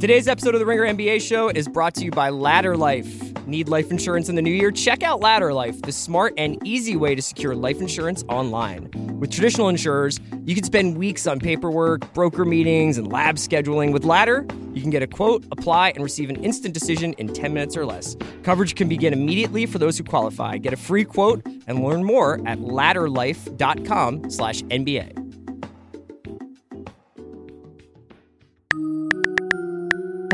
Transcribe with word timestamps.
Today's 0.00 0.28
episode 0.28 0.54
of 0.54 0.60
the 0.60 0.66
Ringer 0.66 0.82
NBA 0.82 1.22
show 1.22 1.48
is 1.48 1.68
brought 1.68 1.94
to 1.94 2.04
you 2.04 2.10
by 2.10 2.28
Ladder 2.28 2.76
Life. 2.76 3.34
Need 3.46 3.70
life 3.70 3.90
insurance 3.90 4.28
in 4.28 4.34
the 4.34 4.42
new 4.42 4.52
year? 4.52 4.70
Check 4.70 5.02
out 5.02 5.20
Ladder 5.20 5.54
Life, 5.54 5.80
the 5.80 5.90
smart 5.90 6.34
and 6.36 6.58
easy 6.66 6.96
way 6.96 7.14
to 7.14 7.22
secure 7.22 7.54
life 7.54 7.80
insurance 7.80 8.22
online. 8.28 8.90
With 9.18 9.30
traditional 9.30 9.70
insurers, 9.70 10.20
you 10.44 10.54
can 10.54 10.64
spend 10.64 10.98
weeks 10.98 11.26
on 11.26 11.40
paperwork, 11.40 12.12
broker 12.12 12.44
meetings, 12.44 12.98
and 12.98 13.10
lab 13.10 13.36
scheduling. 13.36 13.90
With 13.90 14.04
Ladder, 14.04 14.46
you 14.74 14.82
can 14.82 14.90
get 14.90 15.02
a 15.02 15.06
quote, 15.06 15.46
apply, 15.50 15.92
and 15.94 16.04
receive 16.04 16.28
an 16.28 16.44
instant 16.44 16.74
decision 16.74 17.14
in 17.14 17.32
10 17.32 17.54
minutes 17.54 17.74
or 17.74 17.86
less. 17.86 18.16
Coverage 18.42 18.74
can 18.74 18.90
begin 18.90 19.14
immediately 19.14 19.64
for 19.64 19.78
those 19.78 19.96
who 19.96 20.04
qualify. 20.04 20.58
Get 20.58 20.74
a 20.74 20.76
free 20.76 21.04
quote 21.04 21.42
and 21.66 21.82
learn 21.82 22.04
more 22.04 22.34
at 22.46 22.58
ladderlife.com 22.58 24.28
slash 24.28 24.60
NBA. 24.64 25.25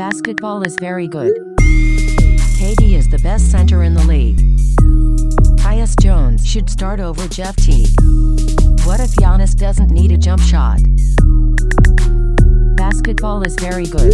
Basketball 0.09 0.63
is 0.63 0.75
very 0.81 1.07
good. 1.07 1.33
KD 2.59 2.91
is 2.91 3.07
the 3.07 3.19
best 3.23 3.49
center 3.49 3.83
in 3.83 3.93
the 3.93 4.03
league. 4.03 4.37
Tyus 5.57 5.97
Jones 5.97 6.45
should 6.45 6.69
start 6.69 6.99
over 6.99 7.25
Jeff 7.29 7.55
Teague. 7.55 7.95
What 8.83 8.99
if 8.99 9.11
Giannis 9.15 9.55
doesn't 9.55 9.91
need 9.91 10.11
a 10.11 10.17
jump 10.17 10.41
shot? 10.41 10.81
Basketball 12.75 13.43
is 13.43 13.55
very 13.55 13.85
good. 13.85 14.13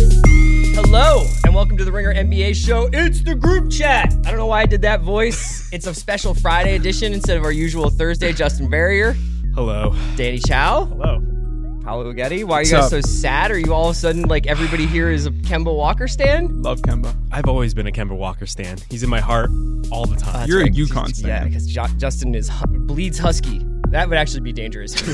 Hello, 0.75 1.25
and 1.43 1.55
welcome 1.55 1.75
to 1.77 1.83
the 1.83 1.91
Ringer 1.91 2.13
NBA 2.13 2.53
show. 2.53 2.87
It's 2.93 3.23
the 3.23 3.33
group 3.33 3.71
chat. 3.71 4.13
I 4.27 4.29
don't 4.29 4.37
know 4.37 4.45
why 4.45 4.61
I 4.61 4.67
did 4.67 4.83
that 4.83 5.01
voice. 5.01 5.67
It's 5.73 5.87
a 5.87 5.93
special 5.95 6.35
Friday 6.35 6.75
edition 6.75 7.13
instead 7.13 7.35
of 7.35 7.43
our 7.43 7.51
usual 7.51 7.89
Thursday. 7.89 8.31
Justin 8.31 8.69
Verrier. 8.69 9.13
Hello. 9.55 9.95
Danny 10.15 10.37
Chau, 10.37 10.85
Hello. 10.85 11.38
Paolo 11.83 12.11
Uggetti. 12.13 12.43
Why 12.43 12.59
are 12.59 12.63
you 12.63 12.71
What's 12.71 12.71
guys 12.71 12.83
up? 12.85 12.89
so 12.91 13.01
sad? 13.01 13.51
Are 13.51 13.57
you 13.57 13.73
all 13.73 13.89
of 13.89 13.95
a 13.95 13.99
sudden 13.99 14.23
like 14.23 14.45
everybody 14.47 14.85
here 14.85 15.09
is 15.11 15.25
a 15.25 15.31
Kemba 15.31 15.75
Walker 15.75 16.07
stan? 16.07 16.61
Love 16.61 16.81
Kemba. 16.81 17.15
I've 17.31 17.47
always 17.47 17.73
been 17.73 17.87
a 17.87 17.91
Kemba 17.91 18.15
Walker 18.17 18.45
stan. 18.45 18.77
He's 18.89 19.03
in 19.03 19.09
my 19.09 19.19
heart 19.19 19.49
all 19.91 20.05
the 20.05 20.15
time. 20.17 20.47
You're 20.47 20.61
a. 20.61 20.69
UConn 20.69 21.25
Yeah, 21.25 21.43
because 21.45 21.65
Ju- 21.67 21.97
Justin 21.97 22.35
is 22.35 22.49
hu- 22.49 22.79
bleeds 22.79 23.17
husky. 23.17 23.65
That 23.89 24.07
would 24.07 24.17
actually 24.19 24.41
be 24.41 24.53
dangerous. 24.53 24.93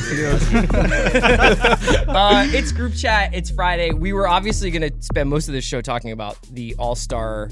uh, 2.10 2.46
it's 2.50 2.72
group 2.74 2.94
chat. 2.94 3.34
It's 3.34 3.50
Friday. 3.50 3.92
We 3.92 4.12
were 4.12 4.28
obviously 4.28 4.70
going 4.70 4.90
to 4.92 5.02
spend 5.02 5.30
most 5.30 5.48
of 5.48 5.54
this 5.54 5.64
show 5.64 5.80
talking 5.82 6.12
about 6.12 6.38
the 6.52 6.76
All 6.78 6.96
Star 6.96 7.50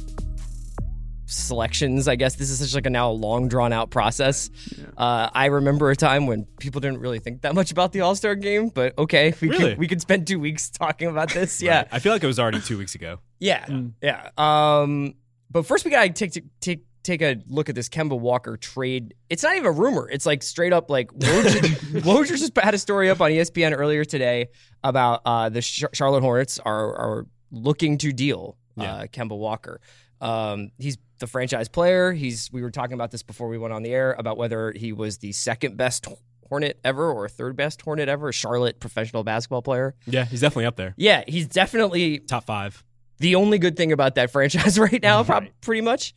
selections. 1.33 2.07
I 2.07 2.15
guess 2.15 2.35
this 2.35 2.49
is 2.49 2.59
such 2.59 2.73
like 2.75 2.85
a 2.85 2.89
now 2.89 3.09
long 3.09 3.47
drawn 3.47 3.73
out 3.73 3.89
process. 3.89 4.49
Uh, 4.97 5.29
I 5.33 5.47
remember 5.47 5.89
a 5.91 5.95
time 5.95 6.27
when 6.27 6.45
people 6.59 6.79
didn't 6.81 6.99
really 6.99 7.19
think 7.19 7.41
that 7.41 7.55
much 7.55 7.71
about 7.71 7.91
the 7.91 8.01
All 8.01 8.15
Star 8.15 8.35
game, 8.35 8.69
but 8.69 8.97
okay, 8.97 9.33
we 9.41 9.49
Really? 9.49 9.69
could 9.71 9.77
we 9.79 9.87
could 9.87 10.01
spend 10.01 10.27
two 10.27 10.39
weeks 10.39 10.69
talking 10.69 11.07
about 11.07 11.29
this. 11.31 11.61
Yeah, 11.61 11.85
I 11.91 11.99
feel 11.99 12.13
like 12.13 12.23
it 12.23 12.27
was 12.27 12.39
already 12.39 12.61
two 12.61 12.77
weeks 12.77 12.95
ago. 12.95 13.19
yeah, 13.39 13.65
yeah. 14.01 14.29
Um, 14.37 15.15
but 15.51 15.65
first 15.65 15.85
we 15.85 15.91
gotta 15.91 16.09
take 16.11 16.41
take 16.59 16.83
take 17.03 17.21
a 17.21 17.35
look 17.47 17.67
at 17.67 17.75
this 17.75 17.89
Kemba 17.89 18.17
Walker 18.17 18.55
trade. 18.55 19.13
It's 19.29 19.43
not 19.43 19.55
even 19.55 19.65
a 19.67 19.71
rumor. 19.71 20.09
It's 20.09 20.25
like 20.25 20.41
straight 20.41 20.71
up 20.71 20.89
like 20.89 21.11
Woj, 21.11 21.45
Woj 22.01 22.27
just 22.29 22.57
had 22.57 22.73
a 22.73 22.77
story 22.77 23.09
up 23.09 23.19
on 23.19 23.29
ESPN 23.31 23.77
earlier 23.77 24.05
today 24.05 24.47
about 24.85 25.21
uh, 25.25 25.49
the 25.49 25.61
Char- 25.61 25.89
Charlotte 25.93 26.21
Hornets 26.21 26.59
are 26.59 26.95
are 26.95 27.27
looking 27.51 27.97
to 27.99 28.11
deal 28.13 28.57
uh, 28.79 29.03
Kemba 29.11 29.37
Walker. 29.37 29.79
Um, 30.23 30.71
he's 30.79 30.97
the 31.19 31.27
franchise 31.27 31.67
player. 31.69 32.11
He's 32.13 32.51
we 32.51 32.61
were 32.61 32.71
talking 32.71 32.93
about 32.93 33.11
this 33.11 33.23
before 33.23 33.47
we 33.49 33.57
went 33.57 33.73
on 33.73 33.83
the 33.83 33.91
air 33.91 34.13
about 34.17 34.37
whether 34.37 34.71
he 34.75 34.91
was 34.93 35.17
the 35.19 35.31
second 35.33 35.77
best 35.77 36.07
Hornet 36.49 36.79
ever 36.83 37.11
or 37.11 37.27
third 37.29 37.55
best 37.55 37.81
Hornet 37.81 38.09
ever, 38.09 38.31
Charlotte 38.31 38.79
professional 38.79 39.23
basketball 39.23 39.61
player. 39.61 39.95
Yeah, 40.05 40.25
he's 40.25 40.41
definitely 40.41 40.65
up 40.65 40.75
there. 40.75 40.93
Yeah, 40.97 41.23
he's 41.27 41.47
definitely 41.47 42.19
Top 42.19 42.45
five. 42.45 42.83
the 43.19 43.35
only 43.35 43.57
good 43.57 43.75
thing 43.75 43.91
about 43.91 44.15
that 44.15 44.31
franchise 44.35 44.77
right 44.79 45.01
now, 45.01 45.23
prob- 45.23 45.47
pretty 45.61 45.81
much. 45.81 46.13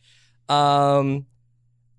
Um, 0.49 1.25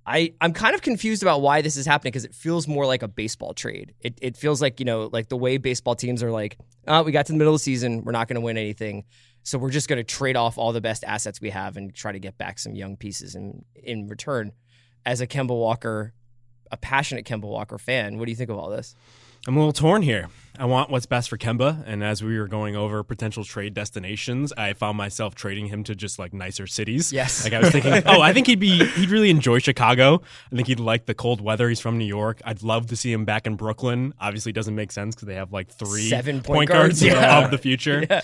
I 0.06 0.33
I'm 0.41 0.53
kind 0.55 0.75
of 0.75 0.81
confused 0.83 1.23
about 1.23 1.42
why 1.42 1.61
this 1.61 1.77
is 1.77 1.85
happening 1.85 2.13
because 2.13 2.24
it 2.24 2.35
feels 2.35 2.67
more 2.67 2.86
like 2.86 3.02
a 3.02 3.08
baseball 3.08 3.52
trade. 3.52 3.92
It 4.01 4.18
it 4.23 4.36
feels 4.36 4.63
like 4.63 4.80
you 4.80 4.86
know 4.86 5.11
like 5.13 5.29
the 5.29 5.36
way 5.36 5.58
baseball 5.58 5.95
teams 5.95 6.23
are 6.23 6.30
like, 6.30 6.57
oh, 6.86 7.02
we 7.02 7.13
got 7.13 7.27
to 7.27 7.33
the 7.33 7.39
middle 7.39 7.55
of 7.55 7.61
the 7.61 7.64
season, 7.64 8.05
we're 8.05 8.13
not 8.13 8.29
going 8.29 8.36
to 8.36 8.41
win 8.41 8.57
anything, 8.57 9.05
so 9.42 9.58
we're 9.58 9.70
just 9.70 9.88
going 9.88 9.98
to 9.98 10.04
trade 10.04 10.36
off 10.36 10.58
all 10.58 10.72
the 10.72 10.80
best 10.80 11.04
assets 11.04 11.40
we 11.40 11.50
have 11.50 11.76
and 11.76 11.94
try 11.94 12.12
to 12.12 12.18
get 12.18 12.36
back 12.38 12.58
some 12.58 12.74
young 12.74 12.96
pieces 12.96 13.34
in 13.34 13.64
in 13.74 14.08
return. 14.08 14.52
As 15.06 15.20
a 15.20 15.26
Kemba 15.26 15.56
Walker, 15.56 16.12
a 16.70 16.76
passionate 16.76 17.24
Kemba 17.24 17.44
Walker 17.44 17.78
fan, 17.78 18.18
what 18.18 18.26
do 18.26 18.30
you 18.30 18.36
think 18.36 18.50
of 18.50 18.58
all 18.58 18.68
this? 18.68 18.94
I'm 19.46 19.56
a 19.56 19.60
little 19.60 19.72
torn 19.72 20.02
here. 20.02 20.28
I 20.58 20.64
want 20.64 20.90
what's 20.90 21.06
best 21.06 21.30
for 21.30 21.38
Kemba, 21.38 21.84
and 21.86 22.02
as 22.02 22.22
we 22.22 22.38
were 22.38 22.48
going 22.48 22.74
over 22.74 23.02
potential 23.04 23.44
trade 23.44 23.72
destinations, 23.72 24.52
I 24.52 24.72
found 24.72 24.98
myself 24.98 25.36
trading 25.36 25.68
him 25.68 25.84
to 25.84 25.94
just 25.94 26.18
like 26.18 26.34
nicer 26.34 26.66
cities. 26.66 27.12
Yes. 27.12 27.44
Like 27.44 27.52
I 27.52 27.60
was 27.60 27.70
thinking, 27.70 27.92
oh, 28.06 28.20
I 28.20 28.32
think 28.32 28.48
he'd 28.48 28.58
be 28.58 28.84
he'd 28.84 29.10
really 29.10 29.30
enjoy 29.30 29.60
Chicago. 29.60 30.20
I 30.52 30.56
think 30.56 30.66
he'd 30.66 30.80
like 30.80 31.06
the 31.06 31.14
cold 31.14 31.40
weather. 31.40 31.68
He's 31.68 31.78
from 31.78 31.96
New 31.96 32.05
York. 32.05 32.42
I'd 32.44 32.64
love 32.64 32.88
to 32.88 32.96
see 32.96 33.12
him 33.12 33.24
back 33.24 33.46
in 33.46 33.55
Brooklyn. 33.55 34.12
Obviously, 34.20 34.50
it 34.50 34.55
doesn't 34.55 34.74
make 34.74 34.90
sense 34.90 35.14
because 35.14 35.28
they 35.28 35.36
have 35.36 35.52
like 35.52 35.70
three 35.70 36.08
Seven 36.08 36.42
point 36.42 36.56
point 36.58 36.68
guards, 36.68 37.00
guards 37.00 37.02
yeah. 37.20 37.44
of 37.44 37.50
the 37.50 37.58
future. 37.58 38.05
Yeah. 38.10 38.20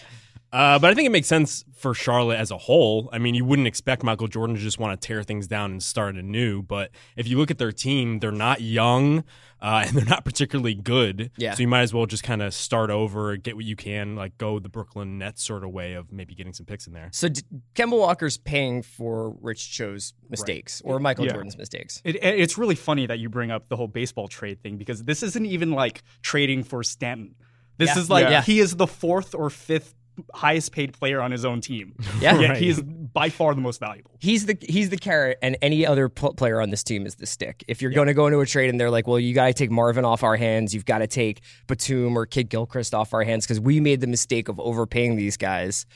Uh, 0.55 0.79
but 0.79 0.89
I 0.89 0.95
think 0.95 1.07
it 1.07 1.11
makes 1.11 1.27
sense 1.27 1.65
for 1.75 1.95
Charlotte 1.95 2.37
as 2.39 2.53
a 2.53 2.57
whole. 2.57 3.09
I 3.13 3.19
mean, 3.19 3.35
you 3.35 3.45
wouldn't 3.45 3.67
expect 3.67 4.05
Michael 4.05 4.29
Jordan 4.29 4.55
to 4.55 4.63
just 4.63 4.79
want 4.79 4.99
to 5.01 5.05
tear 5.05 5.25
things 5.25 5.49
down 5.49 5.73
and 5.73 5.83
start 5.83 6.15
anew. 6.15 6.63
But 6.63 6.93
if 7.17 7.27
you 7.27 7.39
look 7.39 7.51
at 7.51 7.59
their 7.59 7.73
team, 7.73 8.21
they're 8.21 8.31
not 8.31 8.61
young 8.61 9.25
uh, 9.61 9.83
and 9.89 9.97
they're 9.97 10.05
not 10.05 10.25
particularly 10.25 10.75
good. 10.75 11.33
Yeah. 11.37 11.55
So 11.55 11.63
you 11.63 11.67
might 11.69 11.81
as 11.83 11.93
well 11.93 12.07
just 12.07 12.23
kind 12.23 12.41
of 12.41 12.55
start 12.55 12.91
over, 12.91 13.37
get 13.37 13.57
what 13.57 13.65
you 13.65 13.75
can, 13.75 14.15
like 14.15 14.39
go 14.39 14.61
the 14.61 14.69
Brooklyn 14.69 15.19
Nets 15.19 15.43
sort 15.43 15.65
of 15.65 15.71
way 15.73 15.95
of 15.95 16.13
maybe 16.13 16.37
getting 16.37 16.53
some 16.53 16.67
picks 16.67 16.87
in 16.87 16.93
there. 16.93 17.09
So 17.13 17.29
D- 17.29 17.43
Kemba 17.75 17.99
Walker's 17.99 18.37
paying 18.39 18.83
for 18.83 19.31
Rich 19.41 19.73
Cho's 19.73 20.15
mistakes 20.31 20.81
or 20.85 21.01
Michael 21.01 21.25
Yeah. 21.27 21.33
Jordan's 21.33 21.59
mistakes. 21.59 22.01
It, 22.05 22.15
it- 22.15 22.39
it's 22.41 22.57
really 22.57 22.77
funny 22.77 23.07
that 23.07 23.19
you 23.19 23.29
bring 23.29 23.51
up 23.51 23.69
the 23.69 23.77
whole 23.77 23.89
baseball 23.89 24.29
trade 24.29 24.63
thing 24.63 24.77
because 24.77 25.03
this 25.03 25.25
isn't 25.25 25.47
even 25.47 25.73
like 25.73 26.05
trading 26.23 26.63
for 26.63 26.85
Stanton. 26.85 27.35
This 27.77 27.91
Yeah. 27.97 28.03
is 28.03 28.09
like 28.09 28.29
Yeah. 28.29 28.41
he 28.43 28.61
is 28.61 28.77
the 28.77 28.87
fourth 28.87 29.35
or 29.35 29.51
fifth 29.51 29.97
highest 30.33 30.73
paid 30.73 30.93
player 30.93 31.21
on 31.21 31.31
his 31.31 31.45
own 31.45 31.61
team. 31.61 31.95
Yeah. 32.21 32.39
Yet 32.41 32.51
Right. 32.51 32.59
he 32.59 32.69
is 32.69 32.81
by 32.83 33.29
far 33.29 33.55
the 33.55 33.61
most 33.61 33.81
valuable. 33.81 34.13
He's 34.21 34.47
the 34.47 34.57
he's 34.61 34.91
the 34.91 34.97
carrot, 34.97 35.39
and 35.43 35.57
any 35.63 35.87
other 35.87 36.09
pl- 36.09 36.35
player 36.35 36.61
on 36.61 36.71
this 36.71 36.83
team 36.83 37.07
is 37.07 37.17
the 37.17 37.27
stick. 37.27 37.65
If 37.69 37.83
you're 37.83 37.91
going 37.91 38.07
to 38.09 38.15
go 38.15 38.27
into 38.27 38.41
a 38.41 38.47
trade 38.47 38.71
and 38.71 38.79
they're 38.81 38.91
like, 38.91 39.07
"Well, 39.07 39.19
you 39.19 39.35
got 39.35 39.47
to 39.47 39.53
take 39.55 39.71
Marvin 39.71 40.05
off 40.05 40.23
our 40.23 40.37
hands. 40.37 40.75
You've 40.75 40.85
got 40.85 40.99
to 40.99 41.07
take 41.07 41.41
Batum 41.67 42.17
or 42.17 42.27
Kid 42.27 42.49
Gilchrist 42.49 42.95
off 42.95 43.13
our 43.15 43.23
hands 43.25 43.45
because 43.47 43.61
we 43.61 43.81
made 43.81 44.01
the 44.01 44.07
mistake 44.07 44.49
of 44.49 44.59
overpaying 44.61 45.17
these 45.17 45.37
guys." 45.37 45.87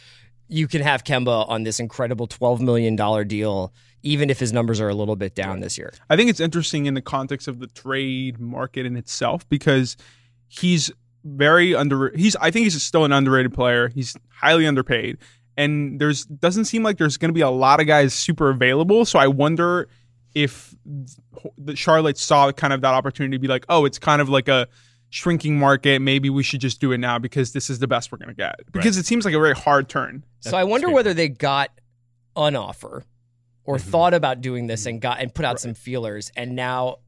You 0.50 0.66
can 0.66 0.80
have 0.80 1.04
Kemba 1.04 1.46
on 1.48 1.64
this 1.64 1.78
incredible 1.78 2.26
twelve 2.26 2.60
million 2.60 2.96
dollar 2.96 3.22
deal, 3.24 3.72
even 4.02 4.30
if 4.30 4.38
his 4.40 4.50
numbers 4.52 4.80
are 4.80 4.88
a 4.88 4.94
little 4.94 5.16
bit 5.16 5.34
down 5.34 5.60
this 5.60 5.76
year. 5.76 5.92
I 6.08 6.16
think 6.16 6.30
it's 6.30 6.40
interesting 6.40 6.86
in 6.86 6.94
the 6.94 7.02
context 7.02 7.48
of 7.48 7.58
the 7.58 7.66
trade 7.66 8.40
market 8.40 8.86
in 8.86 8.96
itself 8.96 9.46
because 9.50 9.96
he's 10.48 10.90
very 11.37 11.75
under. 11.75 12.11
He's 12.16 12.37
I 12.37 12.50
think 12.50 12.65
he's 12.65 12.83
still 12.83 13.05
an 13.05 13.12
underrated 13.12 13.53
player. 13.55 13.89
He's 13.89 14.16
highly 14.28 14.66
underpaid, 14.66 15.19
and 15.56 16.00
there's 16.00 16.25
doesn't 16.25 16.66
seem 16.66 16.83
like 16.83 16.99
there's 16.99 17.16
going 17.16 17.31
to 17.31 17.34
be 17.34 17.41
a 17.41 17.50
lot 17.50 17.81
of 17.81 17.87
guys 17.87 18.15
super 18.15 18.50
available. 18.50 19.05
So 19.05 19.19
I 19.19 19.27
wonder 19.27 19.89
if 20.34 20.75
the 21.56 21.77
Charlotte 21.77 22.19
saw 22.19 22.53
kind 22.53 22.72
of 22.72 22.81
that 22.83 22.94
opportunity 22.94 23.37
to 23.37 23.41
be 23.41 23.49
like, 23.49 23.65
oh, 23.69 23.84
it's 23.84 23.99
kind 23.99 24.21
of 24.21 24.28
like 24.28 24.49
a 24.49 24.69
shrinking 25.11 25.59
market. 25.59 26.00
Maybe 26.03 26.31
we 26.31 26.43
should 26.43 26.61
just 26.61 26.81
do 26.81 26.93
it 26.93 26.99
now 26.99 27.19
because 27.19 27.53
this 27.53 27.71
is 27.71 27.78
the 27.78 27.87
best 27.89 28.12
we're 28.12 28.19
going 28.19 28.28
to 28.28 28.34
get. 28.34 28.56
Because 28.72 28.97
it 28.99 29.06
seems 29.06 29.25
like 29.25 29.34
a 29.34 29.39
very 29.39 29.55
hard 29.55 29.89
turn. 29.89 30.25
So 30.41 30.56
I 30.56 30.65
wonder 30.65 30.91
whether 30.91 31.15
they 31.15 31.28
got 31.28 31.71
an 32.37 32.56
offer 32.56 33.05
or 33.65 33.77
Mm-hmm. 33.77 33.91
thought 33.91 34.15
about 34.15 34.41
doing 34.41 34.66
this 34.66 34.87
and 34.87 35.00
got 35.00 35.21
and 35.21 35.34
put 35.34 35.45
out 35.45 35.60
some 35.60 35.75
feelers, 35.75 36.31
and 36.37 36.55
now 36.56 36.99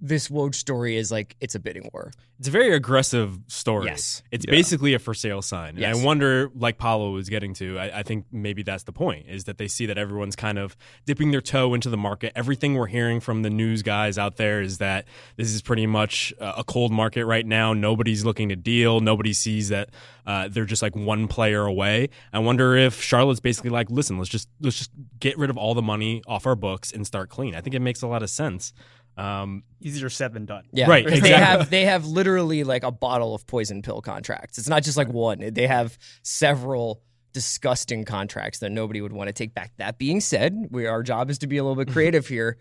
this 0.00 0.28
Woj 0.28 0.54
story 0.54 0.96
is 0.96 1.10
like 1.12 1.36
it's 1.40 1.54
a 1.54 1.58
bidding 1.60 1.88
war. 1.92 2.10
It's 2.38 2.48
a 2.48 2.50
very 2.50 2.74
aggressive 2.74 3.38
story. 3.48 3.84
Yes. 3.84 4.22
It's 4.30 4.46
Yeah. 4.46 4.52
basically 4.52 4.94
a 4.94 4.98
for 4.98 5.12
sale 5.12 5.42
sign. 5.42 5.70
And 5.70 5.78
Yes. 5.80 6.00
I 6.00 6.02
wonder, 6.04 6.50
like 6.54 6.78
Paolo 6.78 7.10
was 7.10 7.28
getting 7.28 7.52
to, 7.54 7.78
I, 7.78 7.98
I 7.98 8.02
think 8.02 8.24
maybe 8.32 8.62
that's 8.62 8.84
the 8.84 8.92
point, 8.92 9.26
is 9.28 9.44
that 9.44 9.58
they 9.58 9.68
see 9.68 9.84
that 9.84 9.98
everyone's 9.98 10.36
kind 10.36 10.58
of 10.58 10.74
dipping 11.04 11.32
their 11.32 11.42
toe 11.42 11.74
into 11.74 11.90
the 11.90 11.98
market. 11.98 12.32
Everything 12.34 12.74
we're 12.76 12.86
hearing 12.86 13.20
from 13.20 13.42
the 13.42 13.50
news 13.50 13.82
guys 13.82 14.16
out 14.16 14.36
there 14.36 14.62
is 14.62 14.78
that 14.78 15.04
this 15.36 15.52
is 15.52 15.60
pretty 15.60 15.86
much 15.86 16.32
uh, 16.40 16.54
a 16.56 16.64
cold 16.64 16.92
market 16.92 17.26
right 17.26 17.44
now. 17.44 17.74
Nobody's 17.74 18.24
looking 18.24 18.48
to 18.48 18.56
deal. 18.56 19.00
Nobody 19.00 19.34
sees 19.34 19.68
that 19.68 19.90
uh, 20.24 20.48
they're 20.48 20.64
just 20.64 20.80
like 20.80 20.96
one 20.96 21.28
player 21.28 21.66
away. 21.66 22.08
I 22.32 22.38
wonder 22.38 22.74
if 22.74 23.02
Charlotte's 23.02 23.40
basically 23.40 23.70
like, 23.70 23.90
listen, 23.90 24.16
let's 24.16 24.30
just 24.30 24.48
let's 24.62 24.78
just 24.78 24.92
get 25.18 25.36
rid 25.36 25.50
of 25.50 25.58
all 25.58 25.74
the 25.74 25.82
money 25.82 26.22
off 26.26 26.46
our 26.46 26.56
books 26.56 26.90
and 26.90 27.06
start 27.06 27.28
clean. 27.28 27.54
I 27.54 27.60
think 27.60 27.74
it 27.74 27.80
makes 27.80 28.00
a 28.00 28.06
lot 28.06 28.22
of 28.22 28.30
sense. 28.30 28.72
Um, 29.16 29.64
Easier 29.80 30.08
said 30.08 30.32
than 30.32 30.46
done. 30.46 30.64
Yeah, 30.72 30.88
Right, 30.88 31.04
because 31.04 31.20
They 31.20 31.32
have 31.32 31.70
they 31.70 31.84
have 31.84 32.06
literally 32.06 32.64
like 32.64 32.82
a 32.82 32.90
bottle 32.90 33.34
of 33.34 33.46
poison 33.46 33.82
pill 33.82 34.00
contracts. 34.00 34.58
It's 34.58 34.68
not 34.68 34.82
just 34.82 34.96
like 34.96 35.08
one. 35.08 35.52
They 35.52 35.66
have 35.66 35.98
several 36.22 37.02
disgusting 37.32 38.04
contracts 38.04 38.58
that 38.58 38.70
nobody 38.70 39.00
would 39.00 39.12
want 39.12 39.28
to 39.28 39.32
take 39.32 39.54
back. 39.54 39.72
That 39.78 39.98
being 39.98 40.20
said, 40.20 40.68
we 40.70 40.86
our 40.86 41.02
job 41.02 41.30
is 41.30 41.38
to 41.38 41.46
be 41.46 41.58
a 41.58 41.62
little 41.62 41.82
bit 41.82 41.92
creative 41.92 42.26
here. 42.26 42.58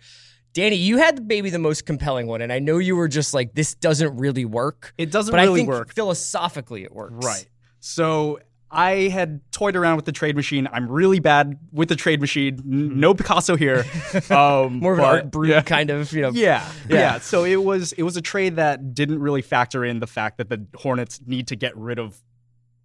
Danny, 0.53 0.77
you 0.77 0.97
had 0.97 1.27
maybe 1.27 1.49
the 1.49 1.59
most 1.59 1.85
compelling 1.85 2.27
one, 2.27 2.41
and 2.41 2.51
I 2.51 2.59
know 2.59 2.79
you 2.79 2.95
were 2.95 3.07
just 3.07 3.33
like, 3.33 3.53
"This 3.53 3.75
doesn't 3.75 4.17
really 4.17 4.45
work." 4.45 4.93
It 4.97 5.11
doesn't 5.11 5.31
but 5.31 5.39
I 5.39 5.43
really 5.43 5.59
think 5.59 5.69
work. 5.69 5.93
philosophically 5.93 6.83
it 6.83 6.93
works. 6.93 7.25
Right. 7.25 7.47
So 7.79 8.39
I 8.71 9.07
had 9.09 9.41
toyed 9.51 9.75
around 9.75 9.95
with 9.95 10.05
the 10.05 10.11
trade 10.11 10.35
machine. 10.35 10.67
I'm 10.71 10.87
really 10.89 11.19
bad 11.19 11.57
with 11.71 11.89
the 11.89 11.95
trade 11.95 12.21
machine. 12.21 12.61
No 12.65 13.13
Picasso 13.13 13.55
here. 13.55 13.85
Um, 14.29 14.79
More 14.79 14.93
of 14.93 14.99
an 14.99 15.03
but- 15.05 15.15
art 15.15 15.31
brut 15.31 15.65
kind 15.65 15.89
of, 15.89 16.11
you 16.13 16.21
know. 16.21 16.29
Yeah, 16.31 16.63
Yeah. 16.87 16.95
yeah, 16.97 17.19
So 17.19 17.43
it 17.45 17.63
was 17.63 17.93
it 17.93 18.03
was 18.03 18.15
a 18.17 18.21
trade 18.21 18.57
that 18.57 18.93
didn't 18.93 19.19
really 19.19 19.41
factor 19.41 19.83
in 19.83 19.99
the 19.99 20.07
fact 20.07 20.37
that 20.37 20.49
the 20.49 20.65
Hornets 20.75 21.19
need 21.25 21.47
to 21.47 21.55
get 21.55 21.75
rid 21.77 21.97
of 21.99 22.17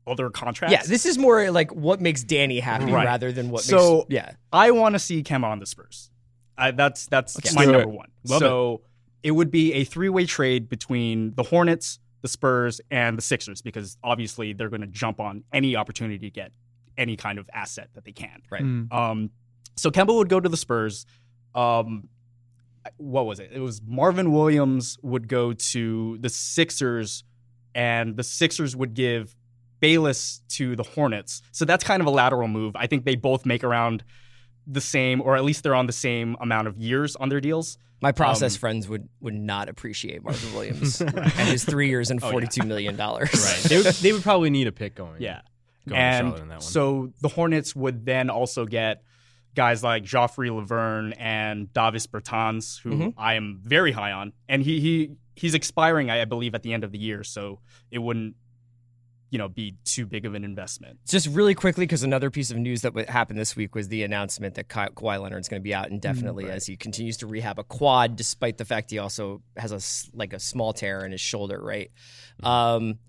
other 0.07 0.31
contracts. 0.31 0.73
Yeah, 0.73 0.83
this 0.87 1.07
is 1.07 1.17
more 1.19 1.51
like 1.51 1.75
what 1.75 2.01
makes 2.01 2.23
Danny 2.25 2.61
happy 2.61 2.91
Right. 2.93 3.05
rather 3.07 3.33
than 3.33 3.51
what 3.51 3.63
So- 3.63 3.97
makes 3.99 4.07
yeah. 4.11 4.33
I 4.53 4.71
want 4.71 4.95
to 4.95 4.99
see 4.99 5.23
Kemba 5.23 5.45
on 5.45 5.59
the 5.59 5.67
Spurs. 5.67 6.11
I, 6.57 6.71
that's 6.71 7.07
that's 7.07 7.37
Let's 7.37 7.55
my 7.55 7.65
number 7.65 7.81
it. 7.81 7.89
one. 7.89 8.09
Love 8.27 8.39
so 8.41 8.83
it. 9.23 9.33
would 9.33 9.51
be 9.51 9.73
a 9.75 9.85
three 9.85 10.09
way 10.09 10.25
trade 10.25 10.69
between 10.69 11.35
the 11.35 11.43
Hornets, 11.43 11.99
the 12.25 12.29
Spurs, 12.29 12.81
and 12.91 13.19
the 13.19 13.23
Sixers 13.23 13.61
because 13.61 13.99
obviously 14.03 14.55
they're 14.55 14.71
going 14.71 14.81
to 14.81 14.87
jump 14.87 15.21
on 15.21 15.45
any 15.53 15.77
opportunity 15.77 16.19
to 16.19 16.31
get 16.31 16.53
any 16.97 17.17
kind 17.17 17.39
of 17.39 17.51
asset 17.53 17.91
that 17.93 18.07
they 18.07 18.13
can. 18.13 18.41
Right. 18.51 18.63
Mm. 18.63 18.91
Um, 18.91 19.31
so 19.77 19.91
Kemba 19.91 20.17
would 20.17 20.31
go 20.31 20.41
to 20.41 20.49
the 20.49 20.57
Spurs. 20.57 21.05
Um, 21.55 22.09
what 22.97 23.27
was 23.27 23.41
it? 23.41 23.51
It 23.53 23.61
was 23.61 23.83
Marvin 23.87 24.33
Williams 24.33 24.97
would 25.03 25.29
go 25.29 25.53
to 25.53 26.17
the 26.19 26.31
Sixers, 26.31 27.25
and 27.75 28.17
the 28.17 28.25
Sixers 28.25 28.75
would 28.75 28.95
give 28.95 29.37
Bayless 29.81 30.41
to 30.49 30.75
the 30.77 30.83
Hornets. 30.83 31.43
So 31.53 31.67
that's 31.67 31.85
kind 31.85 32.01
of 32.01 32.07
a 32.07 32.11
lateral 32.11 32.49
move. 32.49 32.75
I 32.75 32.87
think 32.87 33.05
they 33.05 33.17
both 33.17 33.45
make 33.45 33.63
around 33.63 34.03
the 34.67 34.81
same, 34.81 35.21
or 35.21 35.37
at 35.37 35.45
least 35.45 35.63
they're 35.63 35.75
on 35.75 35.87
the 35.87 35.93
same 35.93 36.37
amount 36.41 36.69
of 36.69 36.77
years 36.77 37.17
on 37.17 37.29
their 37.29 37.41
deals. 37.41 37.79
My 38.01 38.13
process 38.13 38.57
Um, 38.57 38.61
friends 38.61 38.89
would 38.89 39.09
would 39.21 39.35
not 39.35 39.69
appreciate 39.69 40.23
Marvin 40.23 40.53
Williams 40.55 41.01
and 41.01 41.19
his 41.49 41.65
three 41.65 41.89
years 41.89 42.11
and 42.11 42.23
Oh, 42.23 42.27
yeah. 42.27 42.31
forty 42.33 42.47
two 42.49 42.67
million 42.67 42.97
dollars. 42.97 43.31
Right. 43.33 43.63
They 43.69 43.77
would, 43.79 43.87
they 43.87 44.13
would 44.13 44.23
probably 44.23 44.51
need 44.51 44.67
a 44.67 44.73
pick 44.73 44.95
going. 44.95 45.21
Yeah. 45.23 45.41
Going 45.89 46.01
and 46.01 46.29
in 46.39 46.49
that 46.49 46.55
one. 46.55 46.61
so 46.61 47.13
the 47.21 47.29
Hornets 47.29 47.75
would 47.77 48.05
then 48.07 48.31
also 48.31 48.65
get 48.67 49.03
guys 49.55 49.85
like 49.85 50.03
Joffrey 50.03 50.49
Lauvergne 50.51 51.15
and 51.19 51.73
Davis 51.73 52.07
Bertans, 52.07 52.81
who 52.81 52.91
Mhm. 52.91 53.15
I 53.17 53.35
am 53.35 53.61
very 53.63 53.93
high 53.93 54.13
on, 54.13 54.33
and 54.49 54.63
he 54.63 54.81
he 54.81 55.13
he's 55.37 55.55
expiring, 55.55 56.11
I 56.11 56.25
believe, 56.25 56.55
at 56.55 56.63
the 56.63 56.73
end 56.73 56.85
of 56.85 56.93
the 56.93 56.99
year, 56.99 57.23
so 57.25 57.61
it 57.91 57.99
wouldn't, 57.99 58.35
you 59.35 59.39
know, 59.39 59.49
be 59.49 59.75
too 59.85 60.07
big 60.07 60.27
of 60.27 60.35
an 60.37 60.45
investment. 60.45 60.97
Just 61.09 61.27
really 61.27 61.57
quickly, 61.57 61.83
because 61.87 62.05
another 62.05 62.31
piece 62.31 62.53
of 62.53 62.57
news 62.57 62.83
that 62.83 62.97
happened 63.09 63.37
this 63.37 63.57
week 63.57 63.75
was 63.75 63.89
the 63.89 64.05
announcement 64.05 64.55
that 64.55 64.69
Ka- 64.69 64.91
Kawhi 64.91 65.21
Leonard's 65.21 65.49
going 65.49 65.61
to 65.61 65.65
be 65.65 65.75
out 65.75 65.91
indefinitely 65.91 66.49
as 66.49 66.67
he 66.67 66.77
continues 66.77 67.17
to 67.17 67.27
rehab 67.27 67.59
a 67.59 67.65
quad, 67.65 68.15
despite 68.15 68.59
the 68.59 68.65
fact 68.65 68.93
he 68.93 69.01
also 69.01 69.43
has 69.57 69.73
a 69.73 70.17
like 70.17 70.35
a 70.35 70.39
small 70.39 70.73
tear 70.73 71.05
in 71.05 71.11
his 71.11 71.21
shoulder. 71.21 71.61
Right. 71.61 71.91
Um, 72.45 73.01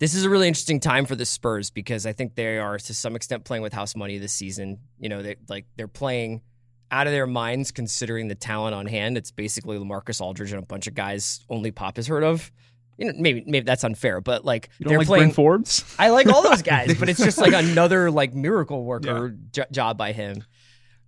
this 0.00 0.12
is 0.12 0.26
a 0.26 0.28
really 0.28 0.48
interesting 0.48 0.80
time 0.80 1.06
for 1.06 1.16
the 1.16 1.24
Spurs 1.24 1.70
because 1.70 2.04
I 2.04 2.12
think 2.12 2.34
they 2.34 2.58
are 2.58 2.76
to 2.76 2.92
some 2.92 3.16
extent 3.16 3.44
playing 3.44 3.62
with 3.62 3.72
house 3.72 3.96
money 3.96 4.18
this 4.18 4.34
season. 4.34 4.80
You 4.98 5.08
know, 5.08 5.22
they 5.22 5.36
like 5.48 5.64
they're 5.76 5.88
playing 5.88 6.42
out 6.90 7.06
of 7.06 7.14
their 7.14 7.26
minds 7.26 7.70
considering 7.70 8.28
the 8.28 8.34
talent 8.34 8.74
on 8.74 8.84
hand. 8.84 9.16
It's 9.16 9.30
basically 9.30 9.78
Lamarcus 9.78 10.20
Aldridge 10.20 10.52
and 10.52 10.62
a 10.62 10.66
bunch 10.66 10.86
of 10.86 10.94
guys 10.94 11.40
only 11.48 11.70
Pop 11.70 11.96
has 11.96 12.06
heard 12.06 12.22
of. 12.22 12.52
You 13.00 13.06
know, 13.06 13.12
maybe 13.16 13.42
maybe 13.46 13.64
that's 13.64 13.82
unfair, 13.82 14.20
but 14.20 14.44
like 14.44 14.68
You 14.78 14.84
don't 14.84 14.90
they're 14.90 14.98
like 14.98 15.06
playing. 15.06 15.24
Bryn 15.28 15.34
Forbes? 15.34 15.84
I 15.98 16.10
like 16.10 16.26
all 16.28 16.42
those 16.42 16.62
guys, 16.74 16.96
but 16.98 17.08
it's 17.08 17.18
just 17.18 17.38
like 17.38 17.54
another 17.54 18.10
like 18.10 18.34
miracle 18.34 18.84
worker 18.84 19.36
jo- 19.52 19.64
job 19.72 19.96
by 19.96 20.12
him. 20.12 20.44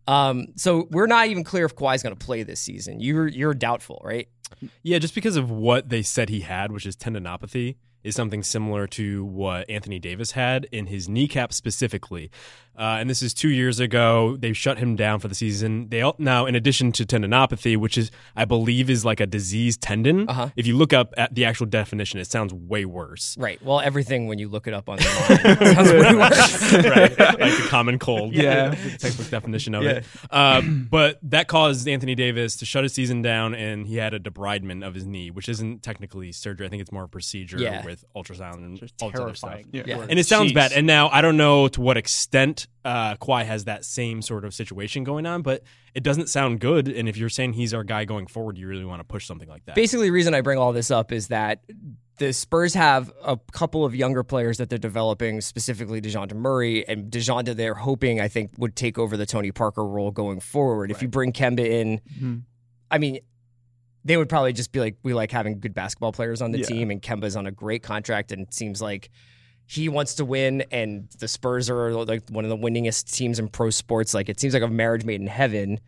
Um, 0.09 0.47
so 0.56 0.89
we're 0.91 1.06
not 1.06 1.29
even 1.29 1.44
clear 1.44 1.65
if 1.65 1.77
Kawhi's 1.77 2.03
going 2.03 2.17
to 2.17 2.25
play 2.25 2.43
this 2.43 2.61
season. 2.61 2.99
You're 3.00 3.29
you're 3.29 3.55
doubtful, 3.55 4.00
right? 4.05 4.27
Yeah, 4.83 4.99
just 4.99 5.15
because 5.15 5.37
of 5.37 5.50
what 5.50 5.91
they 5.91 6.03
said 6.03 6.29
he 6.29 6.41
had, 6.41 6.73
which 6.73 6.87
is 6.87 6.97
tendinopathy, 6.97 7.77
is 8.04 8.14
something 8.14 8.43
similar 8.43 8.87
to 8.88 9.25
what 9.25 9.69
Anthony 9.70 9.99
Davis 9.99 10.32
had 10.32 10.66
in 10.72 10.87
his 10.87 11.08
kneecap 11.08 11.52
specifically. 11.52 12.31
Uh, 12.75 12.96
and 12.99 13.10
this 13.10 13.20
is 13.20 13.34
two 13.34 13.50
years 13.50 13.81
ago. 13.81 14.34
They 14.38 14.54
shut 14.54 14.78
him 14.78 14.96
down 14.96 15.20
for 15.20 15.28
the 15.28 15.34
season. 15.34 15.88
They 15.90 16.00
all, 16.00 16.16
now, 16.19 16.46
in 16.46 16.54
addition 16.54 16.90
to 16.93 17.04
tendinopathy, 17.04 17.76
which 17.76 17.99
is 17.99 18.10
I 18.34 18.46
believe 18.46 18.88
is 18.88 19.04
like 19.04 19.20
a 19.20 19.26
diseased 19.26 19.82
tendon. 19.82 20.26
Uh-huh. 20.26 20.49
If 20.56 20.66
you 20.66 20.75
look 20.76 20.94
up 20.94 21.12
at 21.19 21.34
the 21.34 21.44
actual 21.44 21.66
definition, 21.66 22.19
it 22.19 22.28
sounds 22.28 22.54
way 22.54 22.87
worse. 22.87 23.37
Right. 23.38 23.62
Well, 23.62 23.81
everything 23.81 24.26
when 24.26 24.38
you 24.38 24.49
look 24.49 24.66
it 24.66 24.72
up 24.72 24.88
on 24.88 24.96
the 24.96 25.04
line 25.60 25.75
sounds 25.75 25.93
way 25.93 26.14
worse. 26.14 26.72
right, 26.72 27.40
like 27.40 27.56
the 27.62 27.66
common 27.69 27.99
cold. 27.99 28.32
Yeah. 28.32 28.70
the 28.70 28.90
textbook 28.99 29.28
definition 29.28 29.75
of 29.75 29.84
it. 29.84 30.04
Um, 30.31 30.88
but 30.90 31.19
that 31.25 31.49
caused 31.49 31.87
Anthony 31.87 32.14
Davis 32.14 32.56
to 32.56 32.64
shut 32.64 32.84
his 32.84 32.94
season 32.94 33.20
down, 33.20 33.54
and 33.54 33.87
he 33.87 33.96
had 33.96 34.14
a 34.14 34.19
debridement 34.19 34.87
of 34.87 34.94
his 34.94 35.04
knee, 35.04 35.31
which 35.31 35.50
isn't 35.50 35.82
technically 35.82 36.32
surgery. 36.32 36.66
I 36.66 36.70
think 36.70 36.81
it's 36.81 36.93
more 36.93 37.04
a 37.04 37.08
procedure 37.08 37.58
Yeah. 37.58 37.82
With 37.93 38.05
ultrasound 38.17 38.55
and 38.55 38.91
all 39.03 39.11
that 39.11 39.21
other 39.21 39.35
stuff. 39.35 39.50
Terrifying. 39.50 39.69
Yeah. 39.73 39.83
Yeah. 39.87 40.06
And 40.09 40.19
it 40.19 40.27
sounds 40.27 40.53
Jeez. 40.53 40.55
bad. 40.55 40.73
And 40.73 40.87
now 40.87 41.09
I 41.11 41.21
don't 41.21 41.37
know 41.37 41.69
to 41.69 41.81
what 41.81 41.97
extent 41.97 42.67
uh, 42.85 43.17
Kawhi 43.17 43.44
has 43.44 43.65
that 43.65 43.85
same 43.85 44.23
sort 44.23 44.44
of 44.44 44.55
situation 44.55 45.05
going 45.05 45.27
on, 45.27 45.43
but 45.43 45.62
it 45.94 46.03
doesn't 46.03 46.29
sound 46.29 46.61
good. 46.61 46.89
And 46.89 47.09
if 47.09 47.17
you're 47.17 47.29
saying 47.29 47.53
he's 47.53 47.75
our 47.75 47.85
guy 47.85 48.05
going 48.05 48.27
forward, 48.27 48.56
you 48.56 48.67
really 48.67 48.85
want 48.85 49.00
to 49.00 49.05
push 49.05 49.27
something 49.27 49.49
like 49.49 49.65
that. 49.67 49.75
Basically, 49.75 50.06
the 50.06 50.12
reason 50.12 50.35
I 50.35 50.41
bring 50.41 50.59
all 50.59 50.73
this 50.73 50.91
up 50.91 51.12
is 51.12 51.29
that 51.29 51.61
the 52.19 52.33
Spurs 52.33 52.75
have 52.75 53.11
a 53.25 53.39
couple 53.53 53.85
of 53.85 53.95
younger 53.95 54.23
players 54.23 54.59
that 54.59 54.69
they're 54.71 54.79
developing, 54.79 55.41
specifically 55.41 56.00
DeJounte 56.00 56.35
Murray. 56.35 56.87
And 56.87 57.11
DeJounte, 57.11 57.56
they're 57.56 57.75
hoping, 57.75 58.21
I 58.21 58.29
think, 58.29 58.53
would 58.59 58.77
take 58.77 58.99
over 58.99 59.17
the 59.17 59.27
Tony 59.27 59.50
Parker 59.53 59.85
role 59.85 60.11
going 60.11 60.41
forward. 60.41 60.91
If 60.91 61.03
you 61.03 61.09
bring 61.09 61.33
Kemba 61.33 61.61
in, 61.69 62.00
Mhm. 62.21 62.43
I 62.91 62.99
mean, 62.99 63.21
they 64.04 64.16
would 64.16 64.28
probably 64.28 64.52
just 64.52 64.72
be 64.72 64.81
like, 64.81 64.96
we 65.02 65.14
like 65.14 65.31
having 65.31 65.60
good 65.60 65.75
basketball 65.75 66.12
players 66.12 66.43
on 66.43 66.50
the 66.52 66.58
Yeah. 66.58 66.66
team, 66.66 66.90
and 66.90 67.00
Kemba's 67.00 67.37
on 67.37 67.46
a 67.46 67.52
great 67.52 67.82
contract, 67.82 68.32
and 68.32 68.43
it 68.43 68.52
seems 68.54 68.82
like 68.82 69.10
he 69.66 69.88
wants 69.88 70.14
to 70.16 70.25
win, 70.25 70.64
and 70.70 71.08
the 71.20 71.28
Spurs 71.28 71.70
are 71.70 71.93
like 72.04 72.28
one 72.31 72.44
of 72.44 72.50
the 72.50 72.56
winningest 72.56 73.12
teams 73.14 73.38
in 73.38 73.49
pro 73.49 73.70
sports. 73.70 74.12
Like, 74.12 74.28
it 74.28 74.40
seems 74.40 74.54
like 74.54 74.62
a 74.62 74.69
marriage 74.69 75.04
made 75.04 75.20
in 75.20 75.26
heaven. 75.28 75.78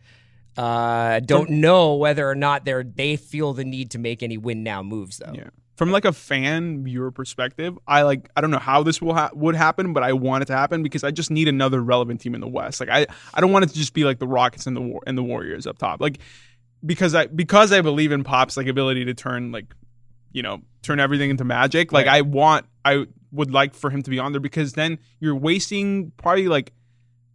Uh, 0.57 1.19
don't 1.19 1.49
know 1.49 1.95
whether 1.95 2.29
or 2.29 2.35
not 2.35 2.63
they're 2.63 2.83
they 2.83 3.17
feel 3.17 3.51
the 3.53 3.65
need 3.65 3.91
to 3.91 3.99
make 3.99 4.23
any 4.23 4.37
win 4.37 4.63
now 4.63 4.81
moves 4.81 5.17
though. 5.17 5.33
Yeah. 5.35 5.49
From 5.75 5.91
like 5.91 6.05
a 6.05 6.13
fan 6.13 6.85
viewer 6.85 7.11
perspective, 7.11 7.77
I 7.85 8.03
like 8.03 8.29
I 8.37 8.39
don't 8.41 8.51
know 8.51 8.59
how 8.59 8.81
this 8.81 9.01
will 9.01 9.13
ha- 9.13 9.31
would 9.33 9.55
happen, 9.55 9.91
but 9.91 10.03
I 10.03 10.13
want 10.13 10.43
it 10.43 10.45
to 10.45 10.53
happen 10.55 10.81
because 10.81 11.03
I 11.03 11.11
just 11.11 11.29
need 11.29 11.49
another 11.49 11.83
relevant 11.83 12.21
team 12.21 12.33
in 12.33 12.39
the 12.39 12.47
West. 12.47 12.79
Like 12.79 12.87
I 12.87 13.05
I 13.33 13.41
don't 13.41 13.51
want 13.51 13.65
it 13.65 13.71
to 13.71 13.73
just 13.75 13.93
be 13.93 14.05
like 14.05 14.19
the 14.19 14.27
Rockets 14.27 14.65
and 14.65 14.77
the 14.77 14.81
War- 14.81 15.03
and 15.05 15.17
the 15.17 15.23
Warriors 15.23 15.67
up 15.67 15.77
top. 15.77 15.99
Like 15.99 16.19
because 16.85 17.15
I 17.15 17.27
because 17.27 17.71
I 17.71 17.81
believe 17.81 18.11
in 18.11 18.23
Pop's 18.23 18.57
like 18.57 18.67
ability 18.67 19.05
to 19.05 19.13
turn 19.13 19.51
like 19.51 19.73
you 20.31 20.43
know 20.43 20.61
turn 20.81 20.99
everything 20.99 21.29
into 21.29 21.43
magic. 21.43 21.91
Like 21.91 22.07
I 22.07 22.21
want 22.21 22.65
I 22.83 23.05
would 23.31 23.51
like 23.51 23.73
for 23.73 23.89
him 23.89 24.03
to 24.03 24.09
be 24.09 24.19
on 24.19 24.31
there 24.31 24.41
because 24.41 24.73
then 24.73 24.99
you're 25.19 25.35
wasting 25.35 26.11
probably 26.17 26.47
like 26.47 26.73